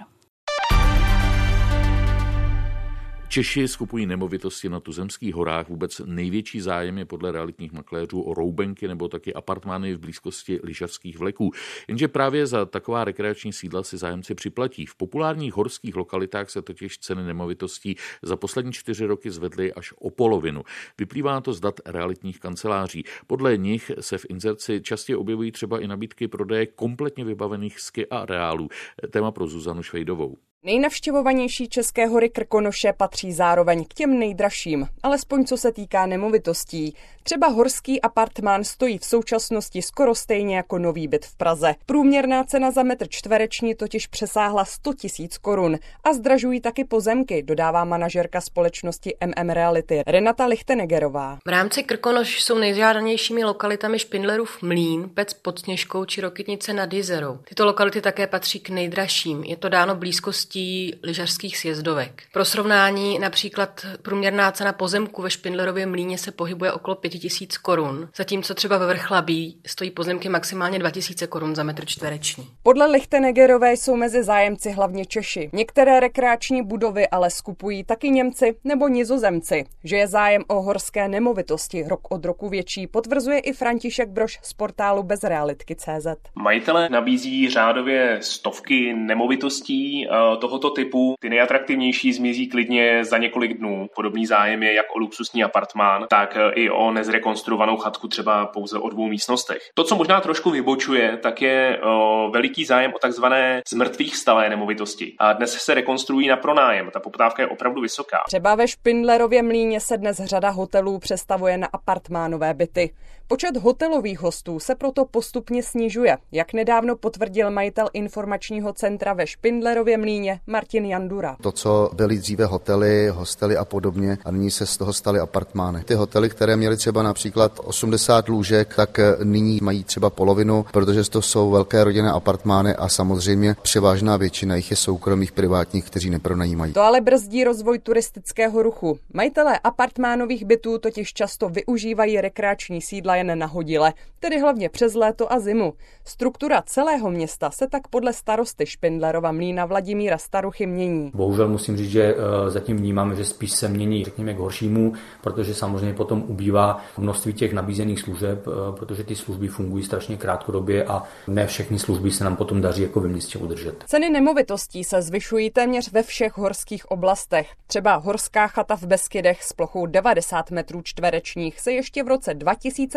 Češi 3.34 3.68
skupují 3.68 4.06
nemovitosti 4.06 4.68
na 4.68 4.80
tuzemských 4.80 5.34
horách. 5.34 5.68
Vůbec 5.68 6.00
největší 6.04 6.60
zájem 6.60 6.98
je 6.98 7.04
podle 7.04 7.32
realitních 7.32 7.72
makléřů 7.72 8.20
o 8.20 8.34
roubenky 8.34 8.88
nebo 8.88 9.08
taky 9.08 9.34
apartmány 9.34 9.94
v 9.94 9.98
blízkosti 9.98 10.60
lyžařských 10.62 11.18
vleků. 11.18 11.50
Jenže 11.88 12.08
právě 12.08 12.46
za 12.46 12.66
taková 12.66 13.04
rekreační 13.04 13.52
sídla 13.52 13.82
si 13.82 13.96
zájemci 13.96 14.34
připlatí. 14.34 14.86
V 14.86 14.94
populárních 14.94 15.54
horských 15.54 15.96
lokalitách 15.96 16.50
se 16.50 16.62
totiž 16.62 16.98
ceny 16.98 17.22
nemovitostí 17.22 17.96
za 18.22 18.36
poslední 18.36 18.72
čtyři 18.72 19.06
roky 19.06 19.30
zvedly 19.30 19.72
až 19.72 19.94
o 19.98 20.10
polovinu. 20.10 20.62
Vyplývá 20.98 21.40
to 21.40 21.52
z 21.52 21.60
dat 21.60 21.80
realitních 21.86 22.40
kanceláří. 22.40 23.04
Podle 23.26 23.56
nich 23.56 23.90
se 24.00 24.18
v 24.18 24.26
inzerci 24.28 24.80
častěji 24.80 25.16
objevují 25.16 25.52
třeba 25.52 25.80
i 25.80 25.86
nabídky 25.86 26.28
prodeje 26.28 26.66
kompletně 26.66 27.24
vybavených 27.24 27.80
ski 27.80 28.06
a 28.06 28.26
reálů. 28.26 28.68
Téma 29.10 29.30
pro 29.30 29.46
Zuzanu 29.46 29.82
Švejdovou. 29.82 30.36
Nejnavštěvovanější 30.66 31.68
české 31.68 32.06
hory 32.06 32.30
Krkonoše 32.30 32.92
patří 32.92 33.32
zároveň 33.32 33.84
k 33.84 33.94
těm 33.94 34.18
nejdražším, 34.18 34.88
alespoň 35.02 35.44
co 35.44 35.56
se 35.56 35.72
týká 35.72 36.06
nemovitostí. 36.06 36.94
Třeba 37.22 37.46
horský 37.46 38.00
apartmán 38.00 38.64
stojí 38.64 38.98
v 38.98 39.04
současnosti 39.04 39.82
skoro 39.82 40.14
stejně 40.14 40.56
jako 40.56 40.78
nový 40.78 41.08
byt 41.08 41.26
v 41.26 41.36
Praze. 41.36 41.74
Průměrná 41.86 42.44
cena 42.44 42.70
za 42.70 42.82
metr 42.82 43.06
čtvereční 43.08 43.74
totiž 43.74 44.06
přesáhla 44.06 44.64
100 44.64 44.94
tisíc 44.94 45.38
korun 45.38 45.78
a 46.04 46.12
zdražují 46.12 46.60
taky 46.60 46.84
pozemky, 46.84 47.42
dodává 47.42 47.84
manažerka 47.84 48.40
společnosti 48.40 49.14
MM 49.26 49.50
Reality 49.50 50.02
Renata 50.06 50.46
Lichtenegerová. 50.46 51.38
V 51.46 51.48
rámci 51.48 51.82
Krkonoš 51.82 52.42
jsou 52.42 52.58
nejžádanějšími 52.58 53.44
lokalitami 53.44 53.98
Špindlerův 53.98 54.62
mlín, 54.62 55.10
Pec 55.14 55.34
pod 55.34 55.58
Sněžkou 55.58 56.04
či 56.04 56.20
Rokytnice 56.20 56.72
nad 56.72 56.92
Jizerou. 56.92 57.38
Tyto 57.44 57.64
lokality 57.64 58.00
také 58.00 58.26
patří 58.26 58.60
k 58.60 58.70
nejdražším. 58.70 59.44
Je 59.44 59.56
to 59.56 59.68
dáno 59.68 59.94
blízkostí 59.94 60.53
lyžařských 61.02 61.58
sjezdovek. 61.58 62.22
Pro 62.32 62.44
srovnání 62.44 63.18
například 63.18 63.86
průměrná 64.02 64.52
cena 64.52 64.72
pozemku 64.72 65.22
ve 65.22 65.30
Špindlerově 65.30 65.86
mlíně 65.86 66.18
se 66.18 66.32
pohybuje 66.32 66.72
okolo 66.72 66.94
5 66.94 67.10
tisíc 67.10 67.58
korun, 67.58 68.08
zatímco 68.16 68.54
třeba 68.54 68.78
ve 68.78 68.86
Vrchlabí 68.86 69.60
stojí 69.66 69.90
pozemky 69.90 70.28
maximálně 70.28 70.78
2000 70.78 71.26
korun 71.26 71.54
za 71.54 71.62
metr 71.62 71.86
čtvereční. 71.86 72.48
Podle 72.62 72.86
Lichtenegerové 72.86 73.72
jsou 73.72 73.96
mezi 73.96 74.22
zájemci 74.22 74.70
hlavně 74.70 75.06
Češi. 75.06 75.50
Některé 75.52 76.00
rekreační 76.00 76.62
budovy 76.62 77.08
ale 77.08 77.30
skupují 77.30 77.84
taky 77.84 78.10
Němci 78.10 78.56
nebo 78.64 78.88
Nizozemci. 78.88 79.64
Že 79.84 79.96
je 79.96 80.08
zájem 80.08 80.42
o 80.48 80.62
horské 80.62 81.08
nemovitosti 81.08 81.84
rok 81.88 82.00
od 82.10 82.24
roku 82.24 82.48
větší, 82.48 82.86
potvrzuje 82.86 83.38
i 83.38 83.52
František 83.52 84.08
Broš 84.08 84.38
z 84.42 84.52
portálu 84.52 85.02
bezrealitky.cz. 85.02 86.06
Majitele 86.34 86.88
nabízí 86.88 87.50
řádově 87.50 88.18
stovky 88.22 88.94
nemovitostí 88.94 90.06
eh, 90.06 90.36
tohoto 90.44 90.70
typu. 90.70 91.14
Ty 91.20 91.30
nejatraktivnější 91.30 92.12
zmizí 92.12 92.48
klidně 92.48 93.04
za 93.04 93.18
několik 93.18 93.58
dnů. 93.58 93.86
Podobný 93.94 94.26
zájem 94.26 94.62
je 94.62 94.72
jak 94.72 94.86
o 94.96 94.98
luxusní 94.98 95.44
apartmán, 95.44 96.06
tak 96.10 96.36
eh, 96.36 96.52
i 96.54 96.70
o 96.70 96.90
nezrekonstruovanou 96.90 97.76
chatku 97.76 98.08
třeba 98.08 98.46
pouze 98.46 98.78
o 98.78 98.88
dvou 98.88 99.08
místnostech. 99.08 99.62
To, 99.74 99.84
co 99.84 99.96
možná 99.96 100.20
trošku 100.20 100.50
vybočuje, 100.50 101.16
tak 101.16 101.42
je 101.42 101.80
o, 101.82 102.30
veliký 102.32 102.64
zájem 102.64 102.92
o 102.94 102.98
takzvané 102.98 103.62
zmrtvých 103.68 104.16
stalé 104.16 104.48
nemovitosti. 104.48 105.14
A 105.18 105.32
dnes 105.32 105.52
se 105.52 105.74
rekonstruují 105.74 106.28
na 106.28 106.36
pronájem. 106.36 106.90
Ta 106.92 107.00
poptávka 107.00 107.42
je 107.42 107.48
opravdu 107.48 107.80
vysoká. 107.80 108.18
Třeba 108.26 108.54
ve 108.54 108.68
Špindlerově 108.68 109.42
mlíně 109.42 109.80
se 109.80 109.96
dnes 109.96 110.20
řada 110.24 110.50
hotelů 110.50 110.98
přestavuje 110.98 111.58
na 111.58 111.68
apartmánové 111.72 112.54
byty. 112.54 112.90
Počet 113.28 113.56
hotelových 113.56 114.20
hostů 114.20 114.58
se 114.58 114.74
proto 114.74 115.04
postupně 115.04 115.62
snižuje, 115.62 116.16
jak 116.32 116.52
nedávno 116.52 116.96
potvrdil 116.96 117.50
majitel 117.50 117.88
informačního 117.92 118.72
centra 118.72 119.12
ve 119.12 119.26
Špindlerově 119.26 119.98
mlíně 119.98 120.40
Martin 120.46 120.84
Jandura. 120.84 121.36
To, 121.40 121.52
co 121.52 121.90
byly 121.94 122.18
dříve 122.18 122.44
hotely, 122.44 123.08
hostely 123.08 123.56
a 123.56 123.64
podobně, 123.64 124.18
a 124.24 124.30
nyní 124.30 124.50
se 124.50 124.66
z 124.66 124.76
toho 124.76 124.92
staly 124.92 125.20
apartmány. 125.20 125.84
Ty 125.84 125.94
hotely, 125.94 126.30
které 126.30 126.56
měly 126.56 126.76
třeba 126.76 127.02
například 127.02 127.60
80 127.64 128.28
lůžek, 128.28 128.74
tak 128.76 129.00
nyní 129.24 129.58
mají 129.62 129.84
třeba 129.84 130.10
polovinu, 130.10 130.66
protože 130.72 131.10
to 131.10 131.22
jsou 131.22 131.50
velké 131.50 131.84
rodinné 131.84 132.10
apartmány 132.10 132.74
a 132.74 132.88
samozřejmě 132.88 133.56
převážná 133.62 134.16
většina 134.16 134.56
jich 134.56 134.70
je 134.70 134.76
soukromých 134.76 135.32
privátních, 135.32 135.84
kteří 135.84 136.10
nepronajímají. 136.10 136.72
To 136.72 136.82
ale 136.82 137.00
brzdí 137.00 137.44
rozvoj 137.44 137.78
turistického 137.78 138.62
ruchu. 138.62 138.98
Majitelé 139.12 139.58
apartmánových 139.58 140.44
bytů 140.44 140.78
totiž 140.78 141.12
často 141.12 141.48
využívají 141.48 142.20
rekreační 142.20 142.82
sídla 142.82 143.13
jen 143.16 143.38
nahodile, 143.38 143.92
tedy 144.20 144.40
hlavně 144.40 144.68
přes 144.68 144.94
léto 144.94 145.32
a 145.32 145.38
zimu. 145.38 145.74
Struktura 146.04 146.62
celého 146.62 147.10
města 147.10 147.50
se 147.50 147.66
tak 147.68 147.88
podle 147.88 148.12
starosty 148.12 148.66
Špindlerova 148.66 149.32
mlína 149.32 149.66
Vladimíra 149.66 150.18
Staruchy 150.18 150.66
mění. 150.66 151.10
Bohužel 151.14 151.48
musím 151.48 151.76
říct, 151.76 151.90
že 151.90 152.02
eh, 152.02 152.50
zatím 152.50 152.76
vnímáme, 152.76 153.16
že 153.16 153.24
spíš 153.24 153.52
se 153.52 153.68
mění, 153.68 154.04
řekněme, 154.04 154.34
k 154.34 154.38
horšímu, 154.38 154.92
protože 155.22 155.54
samozřejmě 155.54 155.94
potom 155.94 156.24
ubývá 156.26 156.80
množství 156.98 157.32
těch 157.32 157.52
nabízených 157.52 158.00
služeb, 158.00 158.46
eh, 158.46 158.76
protože 158.78 159.04
ty 159.04 159.16
služby 159.16 159.48
fungují 159.48 159.84
strašně 159.84 160.16
krátkodobě 160.16 160.84
a 160.84 161.02
ne 161.28 161.46
všechny 161.46 161.78
služby 161.78 162.10
se 162.10 162.24
nám 162.24 162.36
potom 162.36 162.60
daří 162.60 162.82
jako 162.82 163.00
ve 163.00 163.08
městě 163.08 163.38
udržet. 163.38 163.84
Ceny 163.86 164.10
nemovitostí 164.10 164.84
se 164.84 165.02
zvyšují 165.02 165.50
téměř 165.50 165.92
ve 165.92 166.02
všech 166.02 166.38
horských 166.38 166.90
oblastech. 166.90 167.48
Třeba 167.66 167.94
horská 167.94 168.46
chata 168.46 168.76
v 168.76 168.82
Beskydech 168.82 169.42
s 169.42 169.52
plochou 169.52 169.86
90 169.86 170.50
metrů 170.50 170.82
čtverečních 170.82 171.60
se 171.60 171.72
ještě 171.72 172.02
v 172.02 172.08
roce 172.08 172.34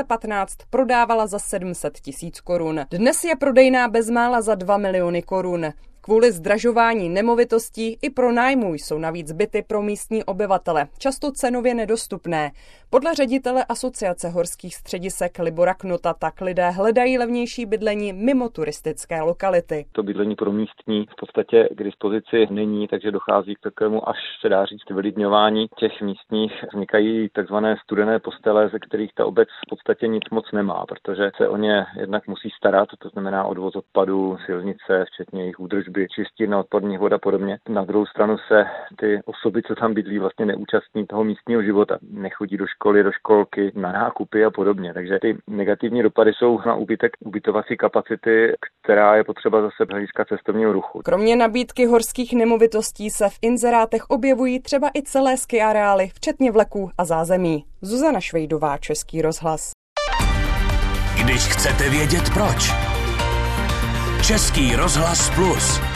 2015 0.07 0.57
prodávala 0.69 1.27
za 1.27 1.39
700 1.39 1.99
tisíc 1.99 2.39
korun. 2.41 2.85
Dnes 2.91 3.23
je 3.23 3.35
prodejná 3.35 3.87
bezmála 3.87 4.41
za 4.41 4.55
2 4.55 4.77
miliony 4.77 5.21
korun. 5.21 5.65
Kvůli 6.07 6.31
zdražování 6.31 7.09
nemovitostí 7.09 7.97
i 8.01 8.09
pro 8.09 8.31
nájmu 8.31 8.73
jsou 8.73 8.97
navíc 8.97 9.31
byty 9.31 9.63
pro 9.67 9.81
místní 9.81 10.23
obyvatele, 10.23 10.87
často 10.97 11.31
cenově 11.31 11.73
nedostupné. 11.73 12.51
Podle 12.89 13.15
ředitele 13.15 13.65
Asociace 13.69 14.29
horských 14.29 14.75
středisek 14.75 15.39
Libora 15.39 15.73
Knota 15.73 16.13
tak 16.13 16.41
lidé 16.41 16.69
hledají 16.69 17.17
levnější 17.17 17.65
bydlení 17.65 18.13
mimo 18.13 18.49
turistické 18.49 19.21
lokality. 19.21 19.85
To 19.91 20.03
bydlení 20.03 20.35
pro 20.35 20.51
místní 20.51 21.05
v 21.11 21.15
podstatě 21.19 21.69
k 21.71 21.83
dispozici 21.83 22.47
není, 22.49 22.87
takže 22.87 23.11
dochází 23.11 23.55
k 23.55 23.59
takovému 23.59 24.09
až 24.09 24.17
se 24.41 24.49
dá 24.49 24.65
říct 24.65 24.89
vylidňování 24.89 25.67
těch 25.79 26.01
místních. 26.01 26.53
Vznikají 26.73 27.29
takzvané 27.29 27.75
studené 27.83 28.19
postele, 28.19 28.69
ze 28.69 28.79
kterých 28.79 29.13
ta 29.13 29.25
obec 29.25 29.49
v 29.65 29.69
podstatě 29.69 30.07
nic 30.07 30.23
moc 30.31 30.51
nemá, 30.51 30.85
protože 30.85 31.31
se 31.37 31.47
o 31.47 31.57
ně 31.57 31.85
jednak 31.99 32.27
musí 32.27 32.49
starat, 32.57 32.89
to 32.99 33.09
znamená 33.09 33.43
odvoz 33.43 33.75
odpadů, 33.75 34.37
silnice, 34.45 35.05
včetně 35.07 35.41
jejich 35.41 35.59
údržby, 35.59 35.96
čistírna 36.07 36.59
odpadní 36.59 36.97
voda 36.97 37.15
a 37.15 37.19
podobně. 37.19 37.57
Na 37.69 37.83
druhou 37.85 38.05
stranu 38.05 38.37
se 38.47 38.65
ty 38.99 39.21
osoby, 39.25 39.61
co 39.67 39.75
tam 39.75 39.93
bydlí, 39.93 40.19
vlastně 40.19 40.45
neúčastní 40.45 41.07
toho 41.07 41.23
místního 41.23 41.63
života. 41.63 41.97
Nechodí 42.11 42.57
do 42.57 42.67
školy, 42.67 43.03
do 43.03 43.11
školky, 43.11 43.71
na 43.75 43.91
nákupy 43.91 44.45
a 44.45 44.51
podobně. 44.51 44.93
Takže 44.93 45.19
ty 45.21 45.37
negativní 45.47 46.03
dopady 46.03 46.31
jsou 46.33 46.59
na 46.65 46.75
úbytek 46.75 47.11
ubytovací 47.19 47.77
kapacity, 47.77 48.53
která 48.83 49.15
je 49.15 49.23
potřeba 49.23 49.61
zase 49.61 49.85
hlediska 49.91 50.25
cestovního 50.25 50.73
ruchu. 50.73 51.01
Kromě 51.05 51.35
nabídky 51.35 51.85
horských 51.85 52.33
nemovitostí 52.33 53.09
se 53.09 53.29
v 53.29 53.37
inzerátech 53.41 54.09
objevují 54.09 54.61
třeba 54.61 54.89
i 54.95 55.01
celé 55.01 55.37
ski 55.37 55.61
areály, 55.61 56.07
včetně 56.13 56.51
vleků 56.51 56.89
a 56.97 57.05
zázemí. 57.05 57.65
Zuzana 57.81 58.19
Švejdová, 58.19 58.77
Český 58.77 59.21
rozhlas. 59.21 59.71
Když 61.23 61.47
chcete 61.47 61.89
vědět 61.89 62.23
proč. 62.33 62.71
Český 64.27 64.75
rozhlas 64.75 65.29
plus. 65.35 65.86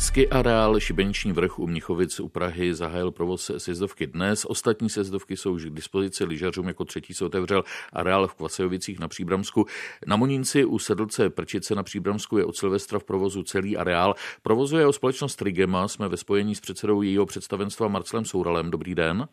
Ski 0.00 0.28
areál 0.28 0.80
Šibeniční 0.80 1.32
vrch 1.32 1.58
u 1.58 1.66
Mnichovic 1.66 2.20
u 2.20 2.28
Prahy 2.28 2.74
zahájil 2.74 3.10
provoz 3.10 3.50
sjezdovky 3.58 4.06
dnes. 4.06 4.44
Ostatní 4.44 4.90
sjezdovky 4.90 5.36
jsou 5.36 5.52
už 5.52 5.64
k 5.64 5.74
dispozici 5.74 6.24
lyžařům, 6.24 6.68
jako 6.68 6.84
třetí 6.84 7.14
se 7.14 7.24
otevřel 7.24 7.64
areál 7.92 8.28
v 8.28 8.34
Kvasejovicích 8.34 8.98
na 8.98 9.08
Příbramsku. 9.08 9.66
Na 10.06 10.16
Monínci 10.16 10.64
u 10.64 10.78
Sedlce 10.78 11.30
Prčice 11.30 11.74
na 11.74 11.82
Příbramsku 11.82 12.38
je 12.38 12.44
od 12.44 12.56
Silvestra 12.56 12.98
v 12.98 13.04
provozu 13.04 13.42
celý 13.42 13.76
areál. 13.76 14.14
Provozuje 14.42 14.86
o 14.86 14.92
společnost 14.92 15.36
Trigema, 15.36 15.88
jsme 15.88 16.08
ve 16.08 16.16
spojení 16.16 16.54
s 16.54 16.60
předsedou 16.60 17.02
jejího 17.02 17.26
představenstva 17.26 17.88
Marcelem 17.88 18.24
Souralem. 18.24 18.70
Dobrý 18.70 18.94
den. 18.94 19.28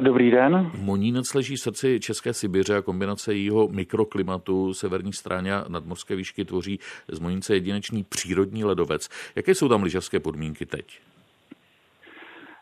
Dobrý 0.00 0.30
den. 0.30 0.70
Monínec 0.82 1.34
leží 1.34 1.56
v 1.56 1.60
srdci 1.60 2.00
České 2.00 2.32
Sibiře 2.32 2.76
a 2.76 2.82
kombinace 2.82 3.34
jeho 3.34 3.68
mikroklimatu 3.68 4.74
severní 4.74 5.12
straně 5.12 5.54
a 5.54 5.64
nadmorské 5.68 6.16
výšky 6.16 6.44
tvoří 6.44 6.78
z 7.08 7.18
Monínce 7.18 7.54
jedinečný 7.54 8.04
přírodní 8.04 8.64
ledovec. 8.64 9.08
Jaké 9.36 9.54
jsou 9.54 9.68
tam 9.68 9.82
lyžařské 9.82 10.20
podmínky 10.20 10.66
teď? 10.66 10.98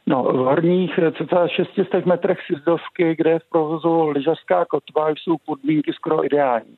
No, 0.07 0.22
v 0.22 0.37
horních 0.37 0.91
cca 1.18 1.49
600 1.49 2.07
metrech 2.07 2.39
sjezdovky, 2.47 3.14
kde 3.16 3.31
je 3.31 3.39
v 3.39 3.49
provozu 3.49 4.09
lyžařská 4.09 4.64
kotva, 4.64 5.11
jsou 5.11 5.37
podmínky 5.47 5.93
skoro 5.93 6.25
ideální. 6.25 6.77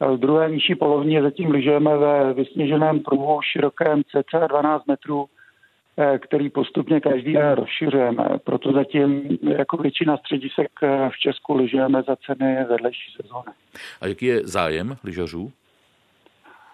V 0.00 0.16
druhé 0.16 0.50
nižší 0.50 0.74
polovině 0.74 1.22
zatím 1.22 1.50
lyžujeme 1.50 1.96
ve 1.96 2.32
vysněženém 2.34 3.00
pruhu 3.00 3.40
širokém 3.52 4.02
cca 4.04 4.46
12 4.46 4.86
metrů 4.86 5.26
který 6.18 6.50
postupně 6.50 7.00
každý 7.00 7.32
den 7.32 7.52
rozšiřujeme. 7.52 8.28
Proto 8.44 8.72
zatím 8.72 9.38
jako 9.42 9.76
většina 9.76 10.16
středisek 10.16 10.70
eh, 10.82 11.10
v 11.10 11.18
Česku 11.18 11.54
lyžujeme 11.54 12.02
za 12.02 12.16
ceny 12.16 12.64
vedlejší 12.68 13.12
sezóny. 13.22 13.52
A 14.00 14.06
jaký 14.06 14.26
je 14.26 14.46
zájem 14.46 14.96
lyžařů? 15.04 15.52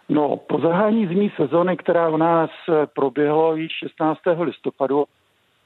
No, 0.09 0.37
po 0.37 0.59
zahání 0.61 1.07
zimní 1.07 1.33
sezóny, 1.37 1.77
která 1.77 2.09
u 2.09 2.17
nás 2.17 2.51
eh, 2.69 2.87
proběhlo 2.95 3.57
již 3.57 3.73
16. 3.73 4.21
listopadu, 4.41 5.05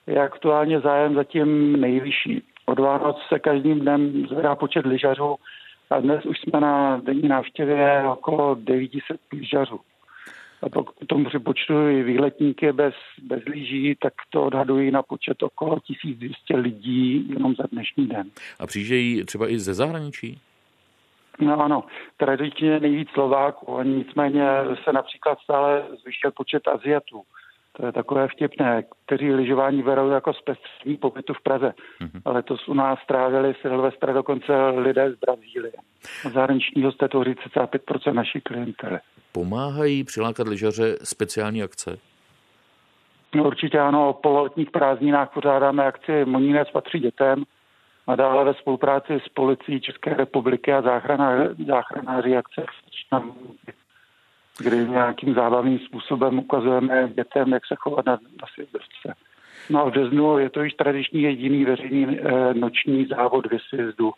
je 0.06 0.20
aktuálně 0.20 0.80
zájem 0.80 1.14
zatím 1.14 1.80
nejvyšší. 1.80 2.42
Od 2.66 2.78
Vánoc 2.78 3.16
se 3.28 3.38
každým 3.38 3.80
dnem 3.80 4.26
zvedá 4.28 4.54
počet 4.54 4.86
lyžařů 4.86 5.36
a 5.90 6.00
dnes 6.00 6.24
už 6.24 6.40
jsme 6.40 6.60
na 6.60 6.96
denní 6.96 7.28
návštěvě 7.28 8.02
okolo 8.12 8.54
900 8.54 9.20
lyžařů. 9.32 9.80
A 10.62 10.68
pokud 10.68 11.06
tomu 11.06 11.24
připočtu 11.24 11.88
i 11.88 12.02
výletníky 12.02 12.72
bez, 12.72 12.94
bez 13.22 13.44
lyží, 13.44 13.96
tak 14.02 14.12
to 14.30 14.42
odhadují 14.42 14.90
na 14.90 15.02
počet 15.02 15.42
okolo 15.42 15.80
1200 15.80 16.56
lidí 16.56 17.30
jenom 17.30 17.54
za 17.54 17.64
dnešní 17.72 18.06
den. 18.06 18.30
A 18.58 18.66
přijíždějí 18.66 19.24
třeba 19.24 19.48
i 19.48 19.58
ze 19.58 19.74
zahraničí? 19.74 20.40
No 21.40 21.60
ano, 21.60 21.84
tradičně 22.16 22.80
nejvíc 22.80 23.08
Slováků, 23.08 23.82
nicméně 23.82 24.46
se 24.84 24.92
například 24.92 25.38
stále 25.38 25.86
zvyšuje 26.02 26.30
počet 26.30 26.68
Aziatů. 26.68 27.22
To 27.76 27.86
je 27.86 27.92
takové 27.92 28.28
vtipné, 28.28 28.82
kteří 29.06 29.32
lyžování 29.32 29.82
berou 29.82 30.10
jako 30.10 30.32
zpestření 30.32 30.96
pobytu 30.96 31.34
v 31.34 31.42
Praze. 31.42 31.74
Mm-hmm. 32.00 32.20
Ale 32.24 32.42
to 32.42 32.56
u 32.66 32.74
nás 32.74 32.98
strávili 32.98 33.54
Silvestra 33.62 34.12
dokonce 34.12 34.52
lidé 34.68 35.12
z 35.12 35.18
Brazílie. 35.18 35.72
Zahraniční 36.32 36.82
hosté 36.82 37.08
tvoří 37.08 37.30
35% 37.30 38.12
naší 38.12 38.40
klientely. 38.40 38.98
Pomáhají 39.32 40.04
přilákat 40.04 40.48
lyžaře 40.48 40.96
speciální 41.02 41.62
akce? 41.62 41.98
No, 43.34 43.44
určitě 43.44 43.78
ano, 43.78 44.12
po 44.12 44.40
letních 44.42 44.70
prázdninách 44.70 45.32
pořádáme 45.34 45.86
akci 45.86 46.24
Monínec 46.24 46.70
patří 46.70 46.98
dětem 46.98 47.44
a 48.06 48.16
dále 48.16 48.44
ve 48.44 48.54
spolupráci 48.54 49.12
s 49.26 49.28
policií 49.28 49.80
České 49.80 50.14
republiky 50.14 50.72
a 50.72 50.82
záchranáři 51.66 52.36
akce 52.36 52.64
kdy 54.58 54.88
nějakým 54.88 55.34
zábavným 55.34 55.78
způsobem 55.78 56.38
ukazujeme 56.38 57.12
dětem, 57.16 57.52
jak 57.52 57.66
se 57.66 57.74
chovat 57.78 58.06
na, 58.06 58.12
na 58.12 58.48
sjezdovce. 58.54 59.14
No 59.70 59.82
a 59.82 59.84
v 59.84 59.90
březnu 59.90 60.38
je 60.38 60.50
to 60.50 60.62
již 60.62 60.74
tradiční 60.74 61.22
jediný 61.22 61.64
veřejný 61.64 62.18
eh, 62.20 62.54
noční 62.54 63.06
závod 63.06 63.46
vysjezdu. 63.50 64.12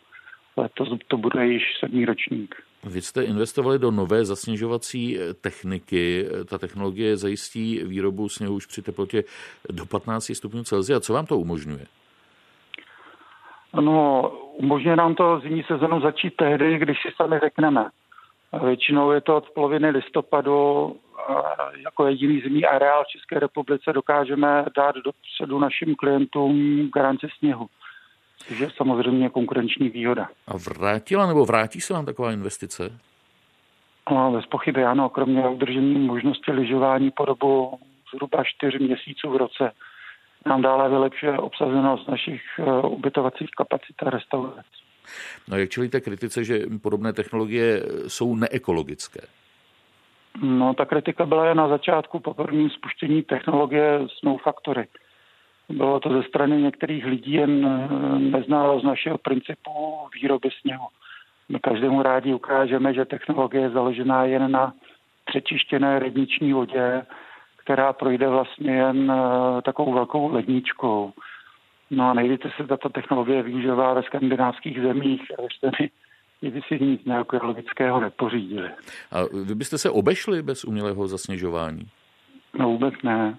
Letos 0.57 0.89
to 1.09 1.17
bude 1.17 1.47
již 1.47 1.63
sedmý 1.81 2.05
ročník. 2.05 2.55
Vy 2.85 3.03
jste 3.03 3.23
investovali 3.23 3.79
do 3.79 3.91
nové 3.91 4.25
zasněžovací 4.25 5.19
eh, 5.19 5.35
techniky. 5.35 6.29
Ta 6.51 6.59
technologie 6.59 7.17
zajistí 7.17 7.81
výrobu 7.85 8.29
sněhu 8.29 8.55
už 8.55 8.67
při 8.67 8.83
teplotě 8.83 9.25
do 9.71 9.87
15 9.87 10.31
stupňů 10.35 10.65
Celsia. 10.65 11.01
Co 11.01 11.13
vám 11.13 11.27
to 11.27 11.39
umožňuje? 11.39 11.87
No, 13.81 14.29
umožňuje 14.57 14.97
nám 14.97 15.15
to 15.15 15.41
zimní 15.41 15.63
sezonu 15.63 16.01
začít 16.01 16.37
tehdy, 16.37 16.79
když 16.79 16.97
si 17.03 17.09
sami 17.17 17.39
řekneme. 17.39 17.91
Většinou 18.65 19.11
je 19.11 19.21
to 19.21 19.37
od 19.37 19.51
poloviny 19.51 19.91
listopadu. 19.91 20.97
Jako 21.77 22.07
jediný 22.07 22.41
zimní 22.41 22.65
areál 22.65 23.05
v 23.05 23.09
České 23.09 23.39
republice 23.39 23.93
dokážeme 23.93 24.65
dát 24.77 24.95
dopředu 24.95 25.59
našim 25.59 25.95
klientům 25.95 26.89
garanci 26.95 27.27
sněhu. 27.39 27.67
Což 28.39 28.59
je 28.59 28.71
samozřejmě 28.77 29.29
konkurenční 29.29 29.89
výhoda. 29.89 30.29
A 30.47 30.57
vrátila 30.57 31.27
nebo 31.27 31.45
vrátí 31.45 31.81
se 31.81 31.95
vám 31.95 32.07
taková 32.07 32.33
investice? 32.33 32.99
No, 34.11 34.33
bez 34.33 34.47
pochyby 34.47 34.85
ano, 34.85 35.09
kromě 35.09 35.49
udržení 35.49 35.99
možnosti 35.99 36.53
lyžování 36.53 37.11
po 37.11 37.25
dobu 37.25 37.79
zhruba 38.15 38.45
4 38.45 38.79
měsíců 38.79 39.31
v 39.31 39.37
roce 39.37 39.73
nám 40.47 40.63
dále 40.63 40.89
vylepšuje 40.89 41.39
obsazenost 41.39 42.09
našich 42.09 42.43
eh, 42.59 42.87
ubytovacích 42.87 43.51
kapacit 43.57 43.95
a 44.07 44.11
restaurací. 44.11 44.88
No 45.49 45.59
jak 45.59 45.71
čelíte 45.71 46.01
kritice, 46.01 46.45
že 46.45 46.61
podobné 46.83 47.13
technologie 47.13 47.83
jsou 48.07 48.37
neekologické? 48.37 49.21
No, 50.43 50.75
ta 50.75 50.85
kritika 50.85 51.27
byla 51.27 51.55
na 51.55 51.69
začátku 51.69 52.21
po 52.21 52.35
prvním 52.35 52.71
spuštění 52.71 53.23
technologie 53.23 54.01
Snow 54.19 54.39
Factory. 54.43 54.87
Bylo 55.69 56.01
to 56.01 56.13
ze 56.13 56.23
strany 56.23 56.63
některých 56.63 57.07
lidí 57.07 57.33
jen 57.33 57.67
eh, 57.67 58.19
neználo 58.19 58.81
z 58.81 58.85
našeho 58.85 59.19
principu 59.19 59.71
výroby 60.15 60.49
sněhu. 60.61 60.87
My 61.49 61.59
každému 61.61 62.03
rádi 62.03 62.35
ukážeme, 62.35 62.95
že 62.95 63.05
technologie 63.05 63.63
je 63.63 63.71
založená 63.71 64.25
jen 64.25 64.51
na 64.51 64.73
přečištěné 65.25 65.99
rybniční 65.99 66.53
vodě, 66.53 67.03
která 67.57 67.93
projde 67.93 68.29
vlastně 68.29 68.73
jen 68.73 69.13
eh, 69.13 69.63
takovou 69.63 69.93
velkou 69.93 70.33
ledničkou. 70.33 71.13
No 71.91 72.11
a 72.11 72.15
nejvíce 72.15 72.51
se 72.57 72.67
tato 72.67 72.89
technologie 72.89 73.43
využívá 73.43 73.95
ve 73.95 74.03
skandinávských 74.03 74.81
zemích 74.81 75.23
a 75.39 75.41
věřte 75.41 75.71
mi, 75.81 75.91
kdyby 76.41 76.61
si 76.69 76.85
nic 76.85 77.05
neekologického 77.05 78.01
nepořídili. 78.01 78.71
A 79.13 79.19
vy 79.47 79.55
byste 79.55 79.79
se 79.79 79.91
obešli 79.91 80.43
bez 80.43 80.65
umělého 80.65 81.09
zasněžování? 81.09 81.89
No 82.59 82.69
vůbec 82.69 82.95
ne. 83.03 83.37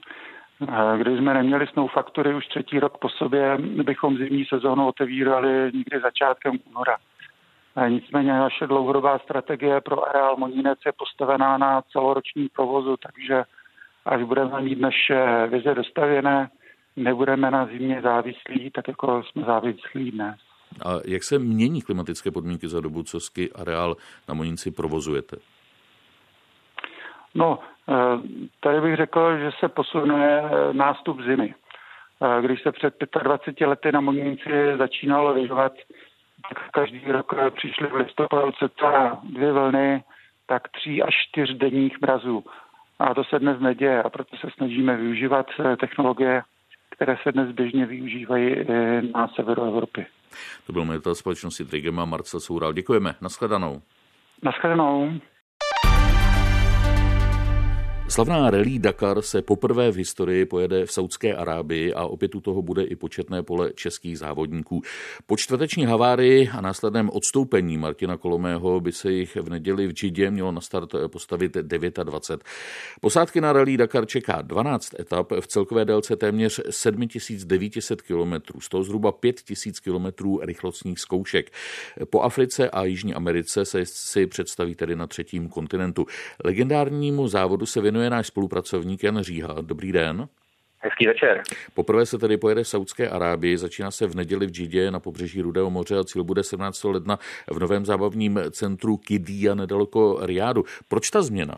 Když 0.98 1.18
jsme 1.18 1.34
neměli 1.34 1.68
Snow 1.68 1.90
Factory 1.94 2.36
už 2.36 2.48
třetí 2.48 2.80
rok 2.80 2.98
po 2.98 3.10
sobě, 3.10 3.58
bychom 3.58 4.18
zimní 4.18 4.46
sezónu 4.46 4.88
otevírali 4.88 5.72
někdy 5.74 6.00
začátkem 6.02 6.60
února. 6.70 6.98
A 7.76 7.88
nicméně 7.88 8.34
naše 8.34 8.68
dlouhodobá 8.68 9.20
strategie 9.20 9.82
pro 9.82 10.10
areál 10.10 10.38
Monínec 10.38 10.80
je 10.86 10.92
postavená 10.98 11.58
na 11.58 11.82
celoroční 11.92 12.50
provozu, 12.50 12.96
takže 12.98 13.44
až 14.06 14.24
budeme 14.24 14.62
mít 14.62 14.80
naše 14.80 15.48
vize 15.48 15.76
dostavěné, 15.76 16.50
nebudeme 17.04 17.52
na 17.52 17.66
zimě 17.66 18.02
závislí, 18.02 18.72
tak 18.72 18.88
jako 18.88 19.24
jsme 19.24 19.44
závislí 19.44 20.12
dnes. 20.12 20.36
A 20.86 20.90
jak 21.06 21.24
se 21.24 21.40
mění 21.40 21.82
klimatické 21.82 22.32
podmínky 22.32 22.68
za 22.68 22.80
dobu, 22.80 23.04
co 23.04 23.20
ski 23.20 23.52
areál 23.52 23.96
na 24.28 24.34
Monínci 24.34 24.72
provozujete? 24.72 25.38
No, 27.36 27.60
eh, 27.90 27.94
tady 28.60 28.82
bych 28.82 28.96
řekl, 28.96 29.38
že 29.38 29.52
se 29.60 29.70
posune 29.70 30.42
eh, 30.42 30.74
nástup 30.74 31.22
zimy. 31.22 31.54
Eh, 32.22 32.42
když 32.42 32.62
se 32.62 32.72
před 32.72 32.96
25 33.24 33.68
lety 33.68 33.92
na 33.92 34.02
Monínci 34.02 34.50
začínalo 34.78 35.34
lyžovat, 35.34 35.74
tak 36.50 36.70
každý 36.72 37.02
rok 37.08 37.34
přišly 37.50 37.88
v 37.88 37.96
listopadu 37.96 38.52
cca 38.52 39.20
dvě 39.24 39.52
vlny, 39.52 40.04
tak 40.46 40.68
tří 40.68 41.04
až 41.04 41.16
čtyř 41.30 41.54
denních 41.58 42.02
mrazů. 42.02 42.44
A 43.00 43.14
to 43.14 43.24
se 43.24 43.40
dnes 43.40 43.60
neděje 43.60 44.04
a 44.04 44.10
proto 44.10 44.38
se 44.38 44.48
snažíme 44.58 44.98
využívat 44.98 45.46
technologie 45.80 46.42
které 47.00 47.18
se 47.24 47.32
dnes 47.32 47.52
běžně 47.52 47.86
využívají 47.86 48.56
na 49.16 49.28
severu 49.28 49.64
Evropy. 49.64 50.06
To 50.68 50.74
byl 50.74 50.86
majitel 50.86 51.16
společnosti 51.16 51.66
Trigema 51.66 52.06
Marcel 52.06 52.40
Soural. 52.40 52.74
Děkujeme. 52.74 53.16
Naschledanou. 53.22 53.82
Naschledanou. 54.44 55.12
Slavná 58.10 58.50
rally 58.50 58.80
Dakar 58.80 59.22
se 59.22 59.42
poprvé 59.42 59.92
v 59.92 59.96
historii 59.96 60.46
pojede 60.46 60.86
v 60.86 60.92
Saudské 60.92 61.36
Arábii 61.36 61.94
a 61.94 62.04
opět 62.06 62.36
u 62.36 62.42
toho 62.42 62.62
bude 62.62 62.84
i 62.84 62.96
početné 62.96 63.44
pole 63.44 63.72
českých 63.76 64.20
závodníků. 64.20 64.82
Po 65.28 65.38
čtvrteční 65.38 65.86
havárii 65.86 66.50
a 66.50 66.62
následném 66.62 67.10
odstoupení 67.10 67.78
Martina 67.78 68.18
Kolomého 68.18 68.80
by 68.80 68.92
se 68.92 69.12
jich 69.12 69.36
v 69.36 69.50
neděli 69.50 69.88
v 69.88 69.92
Džidě 69.92 70.32
mělo 70.32 70.52
na 70.52 70.62
start 70.62 70.90
postavit 71.08 71.54
29. 71.54 72.44
Posádky 73.02 73.42
na 73.42 73.54
rally 73.54 73.78
Dakar 73.78 74.06
čeká 74.06 74.42
12 74.42 75.00
etap 75.00 75.32
v 75.40 75.48
celkové 75.48 75.86
délce 75.86 76.16
téměř 76.16 76.62
7900 76.70 78.02
km, 78.02 78.34
z 78.60 78.70
toho 78.70 78.84
zhruba 78.84 79.12
5000 79.12 79.80
km 79.80 80.38
rychlostních 80.42 81.00
zkoušek. 81.00 81.52
Po 82.10 82.22
Africe 82.22 82.70
a 82.70 82.84
Jižní 82.84 83.14
Americe 83.14 83.66
se 83.66 83.86
si 83.86 84.28
představí 84.28 84.76
tedy 84.76 84.96
na 84.96 85.08
třetím 85.08 85.50
kontinentu. 85.50 86.06
Legendárnímu 86.44 87.28
závodu 87.28 87.66
se 87.66 87.82
věnuje 87.82 87.99
věnuje 88.00 88.10
náš 88.10 88.28
spolupracovník 88.28 89.04
Jan 89.04 89.22
Říha. 89.22 89.56
Dobrý 89.62 89.92
den. 89.92 90.28
Hezký 90.80 91.08
večer. 91.08 91.44
Poprvé 91.74 92.06
se 92.06 92.18
tedy 92.18 92.38
pojede 92.38 92.64
v 92.64 92.68
Saudské 92.68 93.10
Arábii, 93.10 93.58
začíná 93.58 93.92
se 93.92 94.08
v 94.08 94.16
neděli 94.16 94.48
v 94.48 94.50
Džidě 94.50 94.92
na 94.92 95.00
pobřeží 95.00 95.42
Rudého 95.42 95.70
moře 95.70 95.98
a 95.98 96.04
cíl 96.04 96.24
bude 96.24 96.44
17. 96.44 96.84
ledna 96.84 97.20
v 97.52 97.60
novém 97.60 97.86
zábavním 97.86 98.40
centru 98.52 98.98
Kidia 98.98 99.56
nedaleko 99.56 100.20
Riádu. 100.22 100.66
Proč 100.88 101.10
ta 101.10 101.22
změna? 101.22 101.58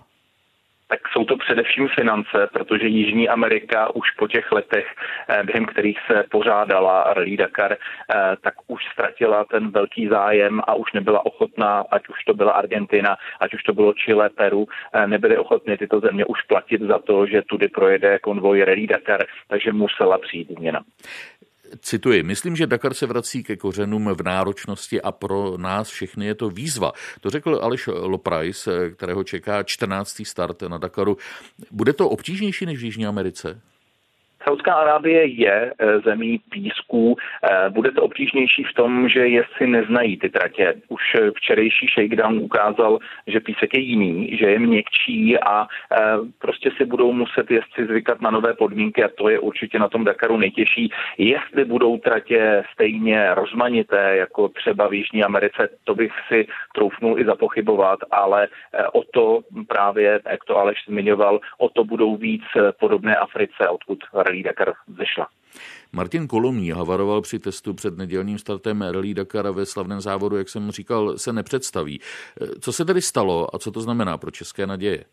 Tak 0.91 0.99
jsou 1.11 1.25
to 1.25 1.37
především 1.37 1.87
finance, 1.87 2.49
protože 2.53 2.87
Jižní 2.87 3.29
Amerika 3.29 3.95
už 3.95 4.11
po 4.11 4.27
těch 4.27 4.51
letech, 4.51 4.87
eh, 5.29 5.43
během 5.43 5.65
kterých 5.65 5.99
se 6.07 6.23
pořádala 6.31 7.13
Rally 7.13 7.37
Dakar, 7.37 7.71
eh, 7.73 8.15
tak 8.41 8.53
už 8.67 8.81
ztratila 8.93 9.45
ten 9.45 9.71
velký 9.71 10.07
zájem 10.07 10.61
a 10.67 10.73
už 10.75 10.93
nebyla 10.93 11.25
ochotná, 11.25 11.85
ať 11.91 12.07
už 12.07 12.23
to 12.23 12.33
byla 12.33 12.51
Argentina, 12.51 13.17
ať 13.39 13.53
už 13.53 13.63
to 13.63 13.73
bylo 13.73 13.93
Chile, 13.93 14.29
Peru, 14.29 14.67
eh, 14.67 15.07
nebyly 15.07 15.37
ochotny 15.37 15.77
tyto 15.77 15.99
země 15.99 16.25
už 16.25 16.41
platit 16.41 16.81
za 16.81 16.99
to, 16.99 17.25
že 17.25 17.41
tudy 17.41 17.67
projede 17.67 18.19
konvoj 18.19 18.63
Rally 18.63 18.87
Dakar, 18.87 19.23
takže 19.47 19.71
musela 19.71 20.17
přijít 20.17 20.51
změna. 20.51 20.83
Cituji, 21.79 22.23
myslím, 22.23 22.55
že 22.55 22.67
Dakar 22.67 22.93
se 22.93 23.05
vrací 23.05 23.43
ke 23.43 23.57
kořenům 23.57 24.09
v 24.09 24.23
náročnosti 24.23 25.01
a 25.01 25.11
pro 25.11 25.57
nás 25.57 25.89
všechny 25.89 26.25
je 26.25 26.35
to 26.35 26.49
výzva. 26.49 26.91
To 27.21 27.29
řekl 27.29 27.59
Aleš 27.61 27.87
Loprais, 27.87 28.67
kterého 28.95 29.23
čeká 29.23 29.63
14. 29.63 30.21
start 30.25 30.61
na 30.61 30.77
Dakaru. 30.77 31.17
Bude 31.71 31.93
to 31.93 32.09
obtížnější 32.09 32.65
než 32.65 32.79
v 32.79 32.83
Jižní 32.83 33.05
Americe? 33.05 33.61
Saudská 34.43 34.73
Arábie 34.73 35.25
je 35.25 35.73
eh, 35.79 35.99
zemí 35.99 36.39
písků. 36.49 37.17
Eh, 37.17 37.69
bude 37.69 37.91
to 37.91 38.03
obtížnější 38.03 38.63
v 38.63 38.73
tom, 38.73 39.09
že 39.09 39.27
jezdci 39.27 39.67
neznají 39.67 40.17
ty 40.17 40.29
tratě. 40.29 40.73
Už 40.89 41.01
včerejší 41.35 41.87
shakedown 41.87 42.37
ukázal, 42.37 42.99
že 43.27 43.39
písek 43.39 43.73
je 43.73 43.79
jiný, 43.79 44.37
že 44.37 44.45
je 44.45 44.59
měkčí 44.59 45.39
a 45.39 45.67
prostě 46.39 46.71
si 46.77 46.85
budou 46.85 47.13
muset 47.13 47.51
jezdci 47.51 47.85
zvykat 47.85 48.21
na 48.21 48.31
nové 48.31 48.53
podmínky 48.53 49.03
a 49.03 49.09
to 49.17 49.29
je 49.29 49.39
určitě 49.39 49.79
na 49.79 49.89
tom 49.89 50.03
Dakaru 50.03 50.37
nejtěžší. 50.37 50.91
Jestli 51.17 51.65
budou 51.65 51.97
tratě 51.97 52.63
stejně 52.73 53.35
rozmanité 53.35 54.15
jako 54.15 54.47
třeba 54.47 54.87
v 54.87 54.93
Jižní 54.93 55.23
Americe, 55.23 55.69
to 55.83 55.95
bych 55.95 56.11
si 56.27 56.47
troufnul 56.75 57.19
i 57.19 57.25
zapochybovat, 57.25 57.99
ale 58.11 58.47
o 58.93 59.03
to 59.03 59.39
právě, 59.67 60.19
jak 60.29 60.43
to 60.43 60.57
Aleš 60.57 60.77
zmiňoval, 60.87 61.39
o 61.57 61.69
to 61.69 61.83
budou 61.83 62.15
víc 62.15 62.43
podobné 62.79 63.15
Africe, 63.15 63.69
odkud 63.69 63.99
Rally 64.31 64.43
Dakar 64.43 64.73
zešla. 64.87 65.27
Martin 65.93 66.27
Kolomní 66.27 66.71
havaroval 66.71 67.21
při 67.21 67.39
testu 67.39 67.73
před 67.73 67.97
nedělním 67.97 68.37
startem 68.37 68.81
Rally 68.81 69.13
Dakar 69.13 69.51
ve 69.51 69.65
slavném 69.65 70.01
závodu, 70.01 70.37
jak 70.37 70.49
jsem 70.49 70.71
říkal, 70.71 71.17
se 71.17 71.33
nepředstaví. 71.33 71.99
Co 72.61 72.73
se 72.73 72.85
tedy 72.85 73.01
stalo 73.01 73.55
a 73.55 73.59
co 73.59 73.71
to 73.71 73.81
znamená 73.81 74.17
pro 74.17 74.31
české 74.31 74.67
naděje? 74.67 75.03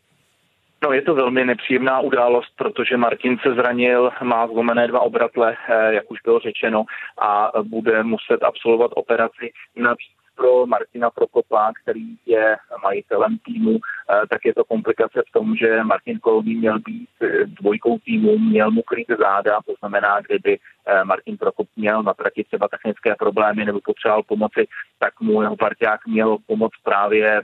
No, 0.83 0.93
je 0.93 1.01
to 1.01 1.15
velmi 1.15 1.45
nepříjemná 1.45 1.99
událost, 1.99 2.53
protože 2.55 2.97
Martin 2.97 3.37
se 3.37 3.53
zranil, 3.53 4.09
má 4.23 4.47
zlomené 4.47 4.87
dva 4.87 4.99
obratle, 4.99 5.57
eh, 5.69 5.93
jak 5.93 6.11
už 6.11 6.21
bylo 6.21 6.39
řečeno, 6.39 6.83
a 7.21 7.51
bude 7.63 8.03
muset 8.03 8.43
absolvovat 8.43 8.91
operaci. 8.95 9.51
Navíc 9.75 10.18
pro 10.39 10.65
Martina 10.65 11.09
Prokopa, 11.09 11.71
který 11.83 12.15
je 12.25 12.57
majitelem 12.83 13.37
týmu, 13.37 13.79
eh, 13.79 14.27
tak 14.29 14.45
je 14.45 14.53
to 14.53 14.63
komplikace 14.63 15.21
v 15.27 15.31
tom, 15.31 15.55
že 15.55 15.83
Martin 15.83 16.19
Kolomý 16.19 16.55
měl 16.55 16.79
být 16.79 17.09
eh, 17.21 17.45
dvojkou 17.45 17.99
týmu, 17.99 18.37
měl 18.37 18.71
mu 18.71 18.81
krýt 18.81 19.07
záda, 19.19 19.59
to 19.65 19.73
znamená, 19.79 20.21
kdyby 20.21 20.59
eh, 20.59 21.03
Martin 21.03 21.37
Prokop 21.37 21.67
měl 21.75 22.03
na 22.03 22.13
trati 22.13 22.43
třeba 22.43 22.67
technické 22.67 23.15
problémy 23.15 23.65
nebo 23.65 23.79
potřeboval 23.83 24.23
pomoci, 24.23 24.67
tak 24.99 25.19
mu 25.21 25.41
jeho 25.41 25.57
parťák 25.57 26.07
měl 26.07 26.37
pomoct 26.47 26.79
právě 26.83 27.41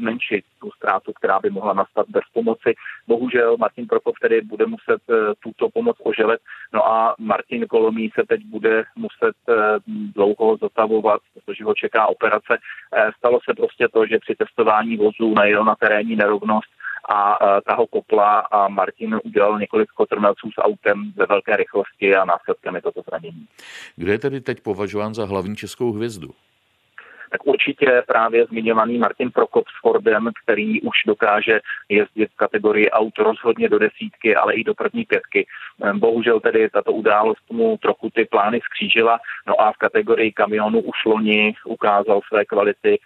zmenšit 0.00 0.44
tu 0.60 0.70
ztrátu, 0.70 1.12
která 1.12 1.40
by 1.40 1.50
mohla 1.50 1.72
nastat 1.72 2.06
bez 2.08 2.22
pomoci. 2.32 2.74
Bohužel 3.06 3.56
Martin 3.56 3.86
Prokop 3.86 4.18
tedy 4.18 4.40
bude 4.40 4.66
muset 4.66 5.00
eh, 5.10 5.14
tuto 5.42 5.68
pomoc 5.68 5.96
oželet, 6.04 6.40
no 6.72 6.86
a 6.86 7.14
Martin 7.18 7.66
Kolomý 7.66 8.10
se 8.14 8.22
teď 8.28 8.40
bude 8.44 8.84
muset 8.96 9.36
eh, 9.48 9.54
dlouho 9.86 10.56
zotavovat, 10.56 11.20
protože 11.34 11.64
ho 11.64 11.74
čeká 11.74 12.06
operace. 12.06 12.58
Eh, 12.58 13.10
stalo 13.18 13.38
se 13.44 13.54
prostě 13.54 13.88
to, 13.88 14.06
že 14.06 14.18
při 14.18 14.34
testování 14.34 14.96
vozů 14.96 15.34
najel 15.34 15.64
na 15.64 15.74
terénní 15.74 16.16
nerovnost 16.16 16.70
a 17.12 17.38
ta 17.66 17.74
ho 17.74 17.86
kopla 17.86 18.38
a 18.38 18.68
Martin 18.68 19.20
udělal 19.24 19.58
několik 19.58 19.88
kotrmelců 19.90 20.50
s 20.50 20.62
autem 20.62 21.12
ve 21.16 21.26
velké 21.26 21.56
rychlosti 21.56 22.16
a 22.16 22.24
následkem 22.24 22.74
je 22.74 22.82
toto 22.82 23.02
zranění. 23.08 23.46
Kdo 23.96 24.12
je 24.12 24.18
tedy 24.18 24.40
teď 24.40 24.60
považován 24.60 25.14
za 25.14 25.24
hlavní 25.24 25.56
českou 25.56 25.92
hvězdu? 25.92 26.30
Tak 27.30 27.46
určitě 27.46 28.02
právě 28.06 28.46
zmiňovaný 28.46 28.98
Martin 28.98 29.30
Prokop 29.30 29.64
s 29.68 29.80
Fordem, 29.80 30.30
který 30.44 30.82
už 30.82 30.96
dokáže 31.06 31.60
jezdit 31.88 32.30
v 32.32 32.36
kategorii 32.36 32.90
aut 32.90 33.18
rozhodně 33.18 33.68
do 33.68 33.78
desítky, 33.78 34.36
ale 34.36 34.54
i 34.54 34.64
do 34.64 34.74
první 34.74 35.04
pětky. 35.04 35.46
Ehm, 35.82 35.98
bohužel 35.98 36.40
tedy 36.40 36.70
tato 36.70 36.92
událost 36.92 37.50
mu 37.50 37.76
trochu 37.76 38.10
ty 38.10 38.24
plány 38.24 38.60
skřížila, 38.64 39.18
no 39.46 39.60
a 39.60 39.72
v 39.72 39.76
kategorii 39.76 40.32
kamionu 40.32 40.80
už 40.80 41.04
loni 41.06 41.54
ukázal 41.64 42.20
své 42.28 42.44
kvality 42.44 42.98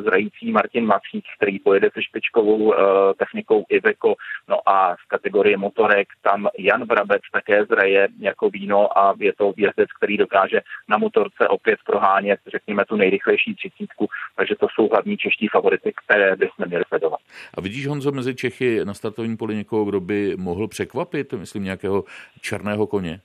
zrající 0.00 0.52
Martin 0.52 0.86
Macík, 0.86 1.24
který 1.36 1.58
pojede 1.58 1.90
se 1.94 2.02
špičkovou 2.02 2.74
eh, 2.74 2.78
technikou 3.14 3.64
Iveco. 3.68 4.14
No 4.48 4.68
a 4.68 4.94
v 4.94 5.08
kategorii 5.08 5.56
motorek 5.56 6.08
tam 6.22 6.48
Jan 6.58 6.86
Brabec 6.86 7.22
také 7.32 7.64
zraje 7.64 8.08
jako 8.18 8.50
víno 8.50 8.98
a 8.98 9.14
je 9.18 9.32
to 9.32 9.52
jezdec, 9.56 9.88
který 9.96 10.16
dokáže 10.16 10.60
na 10.88 10.98
motorce 10.98 11.48
opět 11.48 11.78
prohánět, 11.86 12.40
řekněme, 12.46 12.84
tu 12.84 12.96
nejrychlejší 12.96 13.54
třicítku. 13.54 14.08
Takže 14.36 14.54
to 14.60 14.66
jsou 14.74 14.88
hlavní 14.88 15.16
čeští 15.16 15.48
favority, 15.48 15.92
které 16.06 16.36
bychom 16.36 16.66
měli 16.66 16.84
sledovat. 16.88 17.20
A 17.54 17.60
vidíš, 17.60 17.86
Honzo, 17.86 18.12
mezi 18.12 18.34
Čechy 18.34 18.84
na 18.84 18.94
startovním 18.94 19.36
poli 19.36 19.54
někoho, 19.54 19.84
kdo 19.84 20.00
by 20.00 20.36
mohl 20.36 20.68
překvapit, 20.68 21.32
myslím, 21.32 21.64
nějakého 21.64 22.04
černého 22.40 22.86
koně? 22.86 23.20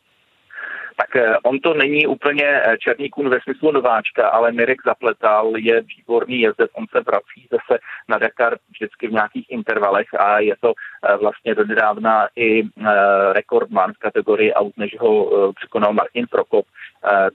Tak 0.98 1.16
eh, 1.16 1.38
on 1.44 1.60
to 1.60 1.74
není 1.74 2.08
úplně 2.08 2.46
eh, 2.46 2.78
černý 2.78 3.10
kůň 3.10 3.28
ve 3.28 3.40
smyslu 3.42 3.72
nováčka, 3.72 4.28
ale 4.30 4.52
Mirek 4.52 4.82
Zapletal 4.86 5.54
je 5.58 5.82
výborný 5.82 6.42
jezdec, 6.42 6.72
on 6.74 6.86
se 6.92 7.00
vrací 7.00 7.48
zase 7.52 7.80
na 8.08 8.18
Dakar 8.18 8.58
vždycky 8.70 9.08
v 9.08 9.12
nějakých 9.12 9.46
intervalech 9.50 10.08
a 10.20 10.40
je 10.40 10.56
to 10.60 10.74
eh, 10.74 11.18
vlastně 11.18 11.56
do 11.56 11.66
nedávna 11.66 12.28
i 12.36 12.64
rekordman 13.32 13.94
v 13.94 13.98
kategorii 13.98 14.54
aut, 14.54 14.78
než 14.78 15.00
ho 15.00 15.52
překonal 15.54 15.94
Martin 15.94 16.26
Prokop, 16.32 16.66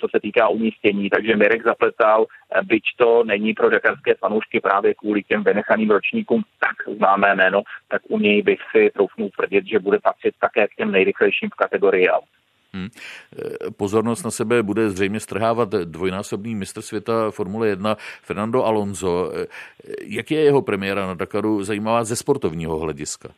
co 0.00 0.08
se 0.08 0.20
týká 0.20 0.48
umístění, 0.48 1.10
takže 1.10 1.36
Mirek 1.36 1.64
Zapletal, 1.64 2.26
byť 2.62 2.82
to 2.96 3.24
není 3.24 3.54
pro 3.54 3.70
dakarské 3.70 4.14
fanoušky 4.14 4.60
právě 4.60 4.94
kvůli 4.94 5.22
těm 5.22 5.44
vynechaným 5.44 5.90
ročníkům 5.90 6.42
tak 6.60 6.96
známé 6.96 7.34
jméno, 7.34 7.62
tak 7.88 8.02
u 8.08 8.18
něj 8.18 8.42
bych 8.42 8.60
si 8.70 8.90
troufnul 8.90 9.30
tvrdit, 9.36 9.66
že 9.66 9.78
bude 9.78 9.98
patřit 9.98 10.34
také 10.40 10.68
k 10.68 10.74
těm 10.74 10.92
nejrychlejším 10.92 11.50
v 11.50 11.56
kategorii 11.56 12.08
aut. 12.08 12.24
Hmm. 12.76 12.88
Pozornost 13.76 14.24
na 14.24 14.30
sebe 14.30 14.62
bude 14.62 14.90
zřejmě 14.90 15.20
strhávat 15.20 15.68
dvojnásobný 15.68 16.54
mistr 16.54 16.82
světa 16.82 17.30
Formule 17.30 17.68
1 17.68 17.96
Fernando 18.22 18.64
Alonso. 18.64 19.32
Jak 20.02 20.30
je 20.30 20.40
jeho 20.40 20.62
premiéra 20.62 21.06
na 21.06 21.14
Dakaru 21.14 21.64
zajímavá 21.64 22.04
ze 22.04 22.16
sportovního 22.16 22.78
hlediska? 22.78 23.28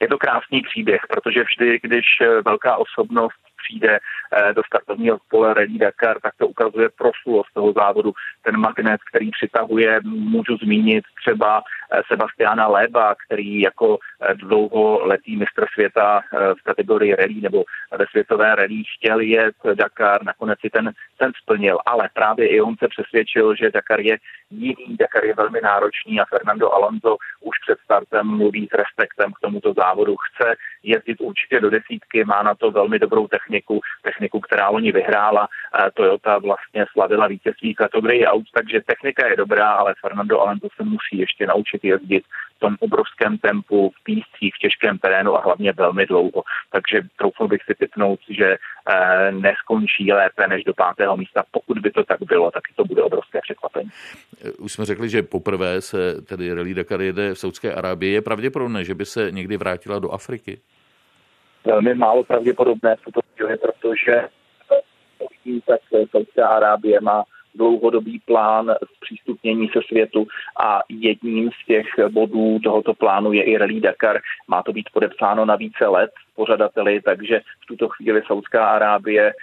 Je 0.00 0.08
to 0.08 0.18
krásný 0.18 0.62
příběh, 0.62 1.00
protože 1.08 1.42
vždy, 1.42 1.78
když 1.82 2.04
velká 2.44 2.76
osobnost 2.76 3.40
přijde 3.64 3.98
eh, 3.98 4.52
do 4.54 4.62
startovního 4.66 5.18
pole 5.30 5.54
Rally 5.54 5.78
Dakar, 5.78 6.20
tak 6.20 6.32
to 6.38 6.48
ukazuje 6.48 6.88
proslulost 6.88 7.48
toho 7.54 7.72
závodu. 7.72 8.12
Ten 8.42 8.56
magnet, 8.56 9.00
který 9.10 9.30
přitahuje, 9.30 10.00
můžu 10.04 10.56
zmínit 10.56 11.04
třeba 11.22 11.62
eh, 11.62 12.02
Sebastiana 12.08 12.68
Leba, 12.68 13.14
který 13.26 13.60
jako 13.60 13.98
eh, 13.98 14.34
dlouholetý 14.34 15.36
mistr 15.36 15.66
světa 15.74 16.20
v 16.32 16.62
kategorii 16.62 17.14
rally 17.14 17.34
nebo 17.40 17.64
ve 17.98 18.06
světové 18.10 18.54
rally 18.54 18.82
chtěl 18.96 19.20
jet 19.20 19.54
Dakar, 19.74 20.24
nakonec 20.24 20.60
si 20.60 20.70
ten, 20.70 20.92
ten 21.18 21.32
splnil, 21.42 21.78
ale 21.86 22.08
právě 22.12 22.48
i 22.48 22.60
on 22.60 22.76
se 22.76 22.88
přesvědčil, 22.88 23.54
že 23.56 23.70
Dakar 23.70 24.00
je 24.00 24.16
jiný, 24.50 24.96
Dakar 24.98 25.24
je 25.24 25.34
velmi 25.34 25.60
náročný 25.60 26.20
a 26.20 26.24
Fernando 26.24 26.74
Alonso 26.74 27.16
už 27.40 27.58
před 27.58 27.78
startem 27.84 28.26
mluví 28.26 28.68
s 28.72 28.76
respektem 28.76 29.32
k 29.32 29.40
tomuto 29.40 29.72
závodu. 29.72 30.16
Chce 30.16 30.54
jezdit 30.82 31.20
určitě 31.20 31.60
do 31.60 31.70
desítky, 31.70 32.24
má 32.24 32.42
na 32.42 32.54
to 32.54 32.70
velmi 32.70 32.98
dobrou 32.98 33.28
techniku, 33.28 33.53
techniku, 34.02 34.40
která 34.40 34.68
oni 34.68 34.92
vyhrála. 34.92 35.48
Toyota 35.94 36.38
vlastně 36.38 36.84
slavila 36.92 37.26
vítězství 37.26 37.74
kategorii 37.74 38.26
aut, 38.26 38.46
takže 38.54 38.80
technika 38.86 39.28
je 39.28 39.36
dobrá, 39.36 39.70
ale 39.70 39.94
Fernando 40.00 40.40
Alonso 40.40 40.68
se 40.76 40.84
musí 40.84 41.18
ještě 41.18 41.46
naučit 41.46 41.84
jezdit 41.84 42.24
v 42.56 42.58
tom 42.58 42.76
obrovském 42.80 43.38
tempu, 43.38 43.90
v 43.90 44.04
píscích, 44.04 44.54
v 44.54 44.58
těžkém 44.58 44.98
terénu 44.98 45.36
a 45.36 45.40
hlavně 45.40 45.72
velmi 45.72 46.06
dlouho. 46.06 46.42
Takže 46.72 47.00
troufnu 47.16 47.48
bych 47.48 47.62
si 47.62 47.74
typnout, 47.74 48.20
že 48.30 48.56
eh, 48.56 49.32
neskončí 49.32 50.12
lépe 50.12 50.48
než 50.48 50.64
do 50.64 50.74
pátého 50.74 51.16
místa. 51.16 51.44
Pokud 51.50 51.78
by 51.78 51.90
to 51.90 52.04
tak 52.04 52.22
bylo, 52.22 52.50
tak 52.50 52.62
to 52.76 52.84
bude 52.84 53.02
obrovské 53.02 53.40
překvapení. 53.42 53.90
Už 54.58 54.72
jsme 54.72 54.84
řekli, 54.84 55.08
že 55.08 55.22
poprvé 55.22 55.80
se 55.80 56.22
tedy 56.22 56.54
Rally 56.54 56.74
Dakar 56.74 57.02
jede 57.02 57.34
v 57.34 57.38
Saudské 57.38 57.74
Arábii. 57.74 58.12
Je 58.12 58.22
pravděpodobné, 58.22 58.84
že 58.84 58.94
by 58.94 59.04
se 59.04 59.30
někdy 59.30 59.56
vrátila 59.56 59.98
do 59.98 60.10
Afriky? 60.10 60.60
velmi 61.64 61.94
málo 61.94 62.24
pravděpodobné 62.24 62.96
v 62.96 63.04
tuto 63.04 63.20
chvíli, 63.36 63.56
protože 63.56 64.28
tak 65.66 65.80
Saudská 66.10 66.48
Arábie 66.48 67.00
má 67.00 67.24
dlouhodobý 67.54 68.18
plán 68.18 68.74
zpřístupnění 69.04 69.68
se 69.68 69.80
světu 69.88 70.26
a 70.60 70.80
jedním 70.88 71.50
z 71.50 71.66
těch 71.66 71.86
bodů 72.08 72.58
tohoto 72.64 72.94
plánu 72.94 73.32
je 73.32 73.42
i 73.42 73.56
Rally 73.56 73.80
Dakar. 73.80 74.20
Má 74.48 74.62
to 74.62 74.72
být 74.72 74.88
podepsáno 74.92 75.44
na 75.44 75.56
více 75.56 75.86
let, 75.86 76.10
pořadateli, 76.36 77.00
takže 77.00 77.40
v 77.62 77.66
tuto 77.66 77.88
chvíli 77.88 78.22
Saudská 78.26 78.66
Arábie 78.66 79.34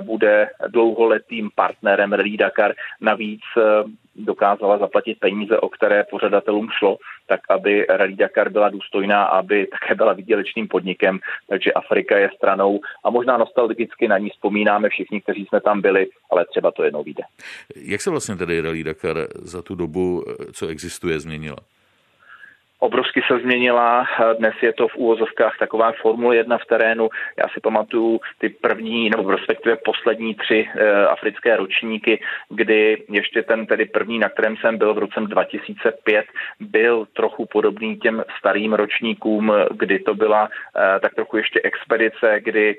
bude 0.00 0.48
dlouholetým 0.68 1.50
partnerem 1.54 2.12
Rally 2.12 2.36
Dakar. 2.36 2.72
Navíc 3.00 3.40
dokázala 4.16 4.78
zaplatit 4.78 5.18
peníze, 5.18 5.58
o 5.58 5.68
které 5.68 6.04
pořadatelům 6.10 6.68
šlo, 6.78 6.96
tak 7.26 7.40
aby 7.48 7.86
Rally 7.88 8.14
Dakar 8.14 8.50
byla 8.50 8.68
důstojná, 8.68 9.24
aby 9.24 9.66
také 9.66 9.94
byla 9.94 10.12
výdělečným 10.12 10.68
podnikem, 10.68 11.18
takže 11.48 11.72
Afrika 11.72 12.18
je 12.18 12.30
stranou 12.36 12.80
a 13.04 13.10
možná 13.10 13.36
nostalgicky 13.36 14.08
na 14.08 14.18
ní 14.18 14.30
vzpomínáme 14.30 14.88
všichni, 14.88 15.20
kteří 15.20 15.46
jsme 15.46 15.60
tam 15.60 15.80
byli, 15.80 16.06
ale 16.30 16.44
třeba 16.50 16.70
to 16.70 16.82
jednou 16.84 17.02
vyjde. 17.02 17.22
Jak 17.76 18.00
se 18.00 18.10
vlastně 18.10 18.36
tedy 18.36 18.60
Rally 18.60 18.84
Dakar 18.84 19.07
za 19.42 19.62
tu 19.62 19.74
dobu, 19.74 20.24
co 20.52 20.66
existuje, 20.66 21.20
změnila? 21.20 21.58
Obrovsky 22.78 23.20
se 23.26 23.38
změnila. 23.38 24.06
Dnes 24.38 24.54
je 24.62 24.72
to 24.72 24.88
v 24.88 24.96
úvozovkách 24.96 25.58
taková 25.58 25.92
Formule 25.92 26.36
1 26.36 26.58
v 26.58 26.66
terénu. 26.66 27.08
Já 27.38 27.48
si 27.48 27.60
pamatuju 27.60 28.20
ty 28.38 28.48
první, 28.48 29.10
nebo 29.10 29.30
respektive 29.30 29.76
poslední 29.84 30.34
tři 30.34 30.68
e, 30.74 31.06
africké 31.06 31.56
ročníky, 31.56 32.20
kdy 32.48 33.02
ještě 33.08 33.42
ten 33.42 33.66
tedy 33.66 33.84
první, 33.84 34.18
na 34.18 34.28
kterém 34.28 34.56
jsem 34.56 34.78
byl 34.78 34.94
v 34.94 34.98
roce 34.98 35.20
2005, 35.20 36.26
byl 36.60 37.06
trochu 37.12 37.46
podobný 37.46 37.96
těm 37.98 38.24
starým 38.38 38.72
ročníkům, 38.72 39.52
kdy 39.70 39.98
to 39.98 40.14
byla 40.14 40.48
e, 40.48 41.00
tak 41.00 41.14
trochu 41.14 41.36
ještě 41.36 41.60
expedice, 41.64 42.40
kdy 42.40 42.70
e, 42.70 42.76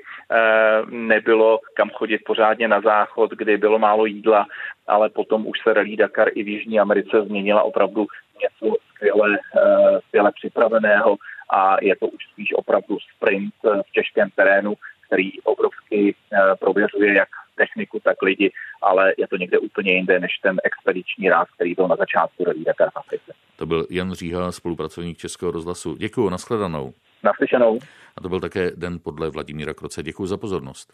nebylo 0.90 1.60
kam 1.74 1.90
chodit 1.90 2.18
pořádně 2.26 2.68
na 2.68 2.80
záchod, 2.80 3.30
kdy 3.30 3.56
bylo 3.56 3.78
málo 3.78 4.06
jídla, 4.06 4.46
ale 4.86 5.08
potom 5.08 5.46
už 5.46 5.58
se 5.62 5.72
Rally 5.72 5.96
Dakar 5.96 6.28
i 6.34 6.42
v 6.42 6.48
Jižní 6.48 6.80
Americe 6.80 7.22
změnila 7.22 7.62
opravdu 7.62 8.06
něco 8.42 8.76
skvěle, 8.94 9.38
eh, 9.38 10.00
skvěle 10.08 10.32
připraveného 10.32 11.16
a 11.50 11.76
je 11.82 11.96
to 11.96 12.06
už 12.06 12.22
spíš 12.32 12.48
opravdu 12.54 12.98
sprint 13.16 13.54
eh, 13.64 13.82
v 13.82 13.92
těžkém 13.92 14.28
terénu, 14.36 14.74
který 15.06 15.42
obrovsky 15.42 16.14
eh, 16.14 16.56
prověřuje 16.60 17.14
jak 17.14 17.28
techniku, 17.56 18.00
tak 18.04 18.22
lidi, 18.22 18.52
ale 18.82 19.12
je 19.18 19.28
to 19.28 19.36
někde 19.36 19.58
úplně 19.58 19.92
jinde 19.92 20.20
než 20.20 20.32
ten 20.42 20.56
expediční 20.64 21.28
ráz, 21.28 21.48
který 21.54 21.74
byl 21.74 21.88
na 21.88 21.96
začátku 21.96 22.44
Rally 22.44 22.64
Dakar 22.64 22.90
v 22.90 22.96
Africe. 22.96 23.32
To 23.56 23.66
byl 23.66 23.86
Jan 23.90 24.12
Říha, 24.12 24.52
spolupracovník 24.52 25.18
Českého 25.18 25.52
rozhlasu. 25.52 25.96
Děkuji, 25.96 26.30
nashledanou. 26.30 26.92
Naslyšenou. 27.22 27.78
A 28.16 28.20
to 28.20 28.28
byl 28.28 28.40
také 28.40 28.70
den 28.76 28.98
podle 29.02 29.30
Vladimíra 29.30 29.74
Kroce. 29.74 30.02
Děkuji 30.02 30.26
za 30.26 30.36
pozornost. 30.36 30.92